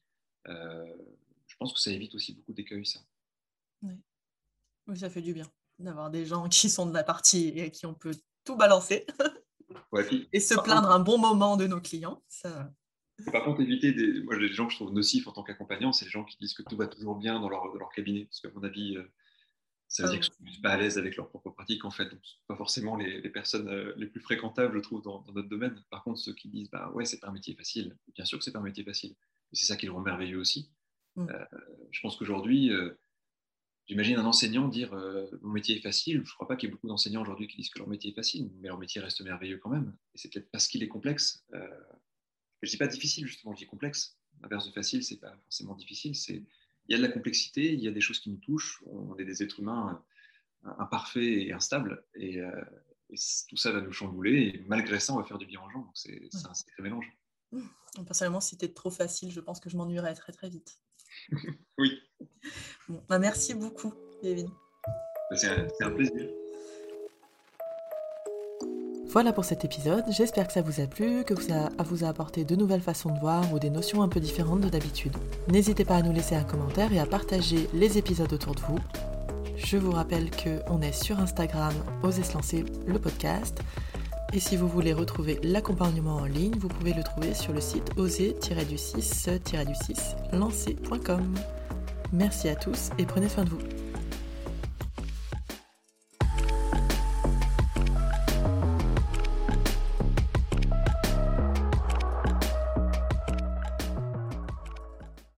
Euh, 0.48 0.96
je 1.46 1.56
pense 1.56 1.72
que 1.72 1.80
ça 1.80 1.90
évite 1.90 2.14
aussi 2.14 2.34
beaucoup 2.34 2.52
d'écueils, 2.52 2.86
ça. 2.86 3.00
Oui. 3.82 3.94
oui. 4.86 4.98
ça 4.98 5.10
fait 5.10 5.22
du 5.22 5.32
bien 5.32 5.50
d'avoir 5.78 6.10
des 6.10 6.24
gens 6.24 6.48
qui 6.48 6.70
sont 6.70 6.86
de 6.86 6.94
la 6.94 7.04
partie 7.04 7.52
et 7.54 7.62
à 7.62 7.70
qui 7.70 7.86
on 7.86 7.94
peut 7.94 8.14
tout 8.44 8.56
balancer 8.56 9.06
et 10.32 10.40
se 10.40 10.54
plaindre 10.54 10.90
un 10.90 11.00
bon 11.00 11.18
moment 11.18 11.56
de 11.56 11.66
nos 11.66 11.80
clients. 11.80 12.22
Ça... 12.28 12.72
Par 13.30 13.44
contre, 13.44 13.60
éviter 13.60 13.92
des, 13.92 14.22
moi, 14.22 14.36
les 14.36 14.52
gens 14.52 14.66
que 14.66 14.72
je 14.72 14.78
trouve 14.78 14.92
nocifs 14.92 15.26
en 15.28 15.32
tant 15.32 15.42
qu'accompagnant, 15.42 15.92
c'est 15.92 16.06
les 16.06 16.10
gens 16.10 16.24
qui 16.24 16.36
disent 16.38 16.54
que 16.54 16.62
tout 16.62 16.76
va 16.76 16.86
toujours 16.86 17.16
bien 17.16 17.40
dans 17.40 17.48
leur, 17.48 17.64
dans 17.72 17.78
leur 17.78 17.90
cabinet. 17.90 18.24
Parce 18.24 18.40
qu'à 18.40 18.50
mon 18.54 18.64
avis, 18.64 18.96
euh, 18.96 19.04
ça 19.92 20.04
veut 20.04 20.08
dire 20.08 20.20
qu'ils 20.20 20.46
ne 20.46 20.50
sont 20.50 20.62
pas 20.62 20.70
à 20.70 20.76
l'aise 20.78 20.96
avec 20.96 21.16
leur 21.16 21.28
propre 21.28 21.50
pratique, 21.50 21.84
en 21.84 21.90
fait. 21.90 22.06
Donc, 22.06 22.20
pas 22.46 22.56
forcément 22.56 22.96
les, 22.96 23.20
personnes 23.28 23.68
euh, 23.68 23.92
les 23.98 24.06
plus 24.06 24.20
fréquentables, 24.20 24.74
je 24.74 24.80
trouve, 24.80 25.02
dans, 25.02 25.22
notre 25.34 25.50
domaine. 25.50 25.84
Par 25.90 26.02
contre, 26.02 26.18
ceux 26.18 26.32
qui 26.32 26.48
disent, 26.48 26.70
bah 26.70 26.90
ouais, 26.94 27.04
c'est 27.04 27.20
pas 27.20 27.28
un 27.28 27.32
métier 27.32 27.54
facile. 27.54 27.94
Bien 28.14 28.24
sûr 28.24 28.38
que 28.38 28.44
c'est 28.44 28.52
pas 28.52 28.60
un 28.60 28.62
métier 28.62 28.84
facile. 28.84 29.10
Et 29.52 29.56
c'est 29.56 29.66
ça 29.66 29.76
qui 29.76 29.84
le 29.84 29.92
rend 29.92 30.00
merveilleux 30.00 30.38
aussi. 30.38 30.70
Mm. 31.16 31.28
Euh, 31.28 31.44
je 31.90 32.00
pense 32.00 32.16
qu'aujourd'hui, 32.16 32.72
euh, 32.72 32.98
j'imagine 33.86 34.16
un 34.16 34.24
enseignant 34.24 34.66
dire, 34.66 34.94
mon 35.42 35.52
métier 35.52 35.76
est 35.76 35.82
facile. 35.82 36.22
Je 36.24 36.32
crois 36.32 36.48
pas 36.48 36.56
qu'il 36.56 36.70
y 36.70 36.72
ait 36.72 36.74
beaucoup 36.74 36.88
d'enseignants 36.88 37.20
aujourd'hui 37.20 37.46
qui 37.46 37.58
disent 37.58 37.68
que 37.68 37.78
leur 37.78 37.88
métier 37.88 38.12
est 38.12 38.14
facile, 38.14 38.50
mais 38.62 38.68
leur 38.68 38.78
métier 38.78 38.98
reste 38.98 39.20
merveilleux 39.20 39.58
quand 39.58 39.70
même. 39.70 39.94
Et 40.14 40.18
c'est 40.18 40.32
peut-être 40.32 40.50
parce 40.50 40.68
qu'il 40.68 40.82
est 40.82 40.88
complexe. 40.88 41.44
je 42.62 42.70
dis 42.70 42.78
pas 42.78 42.86
difficile, 42.86 43.26
justement, 43.26 43.52
je 43.52 43.58
dis 43.58 43.66
complexe. 43.66 44.16
L'inverse 44.40 44.66
de 44.66 44.72
facile, 44.72 45.04
c'est 45.04 45.20
pas 45.20 45.36
forcément 45.36 45.74
difficile. 45.74 46.16
C'est 46.16 46.42
il 46.88 46.92
y 46.92 46.94
a 46.94 46.98
de 46.98 47.02
la 47.02 47.12
complexité, 47.12 47.72
il 47.72 47.80
y 47.80 47.88
a 47.88 47.90
des 47.90 48.00
choses 48.00 48.18
qui 48.18 48.30
nous 48.30 48.38
touchent. 48.38 48.82
On 48.86 49.16
est 49.16 49.24
des 49.24 49.42
êtres 49.42 49.60
humains 49.60 50.02
euh, 50.64 50.70
imparfaits 50.78 51.22
et 51.22 51.52
instables. 51.52 52.04
Et, 52.14 52.40
euh, 52.40 52.50
tout 53.48 53.56
ça 53.56 53.72
va 53.72 53.80
nous 53.80 53.92
chambouler. 53.92 54.52
Et 54.54 54.64
malgré 54.68 54.98
ça, 54.98 55.12
on 55.12 55.18
va 55.18 55.24
faire 55.24 55.38
du 55.38 55.46
bien 55.46 55.60
aux 55.60 55.70
gens. 55.70 55.80
Donc, 55.80 55.90
c'est 55.94 56.28
un 56.44 56.54
sacré 56.54 56.82
mélange. 56.82 57.06
Mmh. 57.52 57.60
Personnellement, 58.06 58.40
si 58.40 58.50
c'était 58.50 58.72
trop 58.72 58.90
facile, 58.90 59.30
je 59.30 59.40
pense 59.40 59.60
que 59.60 59.68
je 59.68 59.76
m'ennuierais 59.76 60.14
très, 60.14 60.32
très 60.32 60.48
vite. 60.48 60.80
oui. 61.78 62.00
Bah, 63.08 63.18
merci 63.18 63.54
beaucoup, 63.54 63.92
Kevin. 64.22 64.50
C'est 65.34 65.48
un 65.82 65.90
plaisir. 65.90 66.30
Voilà 69.12 69.32
pour 69.34 69.44
cet 69.44 69.66
épisode, 69.66 70.04
j'espère 70.08 70.46
que 70.46 70.54
ça 70.54 70.62
vous 70.62 70.80
a 70.80 70.86
plu, 70.86 71.22
que 71.24 71.38
ça 71.38 71.68
vous 71.84 72.02
a 72.02 72.08
apporté 72.08 72.46
de 72.46 72.56
nouvelles 72.56 72.80
façons 72.80 73.10
de 73.10 73.20
voir 73.20 73.52
ou 73.52 73.58
des 73.58 73.68
notions 73.68 74.00
un 74.00 74.08
peu 74.08 74.20
différentes 74.20 74.62
de 74.62 74.70
d'habitude. 74.70 75.14
N'hésitez 75.48 75.84
pas 75.84 75.96
à 75.96 76.02
nous 76.02 76.12
laisser 76.12 76.34
un 76.34 76.44
commentaire 76.44 76.90
et 76.94 76.98
à 76.98 77.04
partager 77.04 77.68
les 77.74 77.98
épisodes 77.98 78.32
autour 78.32 78.54
de 78.54 78.60
vous. 78.60 78.78
Je 79.54 79.76
vous 79.76 79.90
rappelle 79.90 80.30
qu'on 80.30 80.80
est 80.80 80.94
sur 80.94 81.20
Instagram, 81.20 81.74
Osez 82.02 82.22
se 82.22 82.32
lancer 82.32 82.64
le 82.86 82.98
podcast. 82.98 83.60
Et 84.32 84.40
si 84.40 84.56
vous 84.56 84.66
voulez 84.66 84.94
retrouver 84.94 85.38
l'accompagnement 85.42 86.16
en 86.16 86.24
ligne, 86.24 86.56
vous 86.58 86.68
pouvez 86.68 86.94
le 86.94 87.02
trouver 87.02 87.34
sur 87.34 87.52
le 87.52 87.60
site 87.60 87.90
oser-du6-du6 87.98 90.16
lancer.com. 90.32 91.34
Merci 92.14 92.48
à 92.48 92.56
tous 92.56 92.88
et 92.96 93.04
prenez 93.04 93.28
soin 93.28 93.44
de 93.44 93.50
vous. 93.50 93.60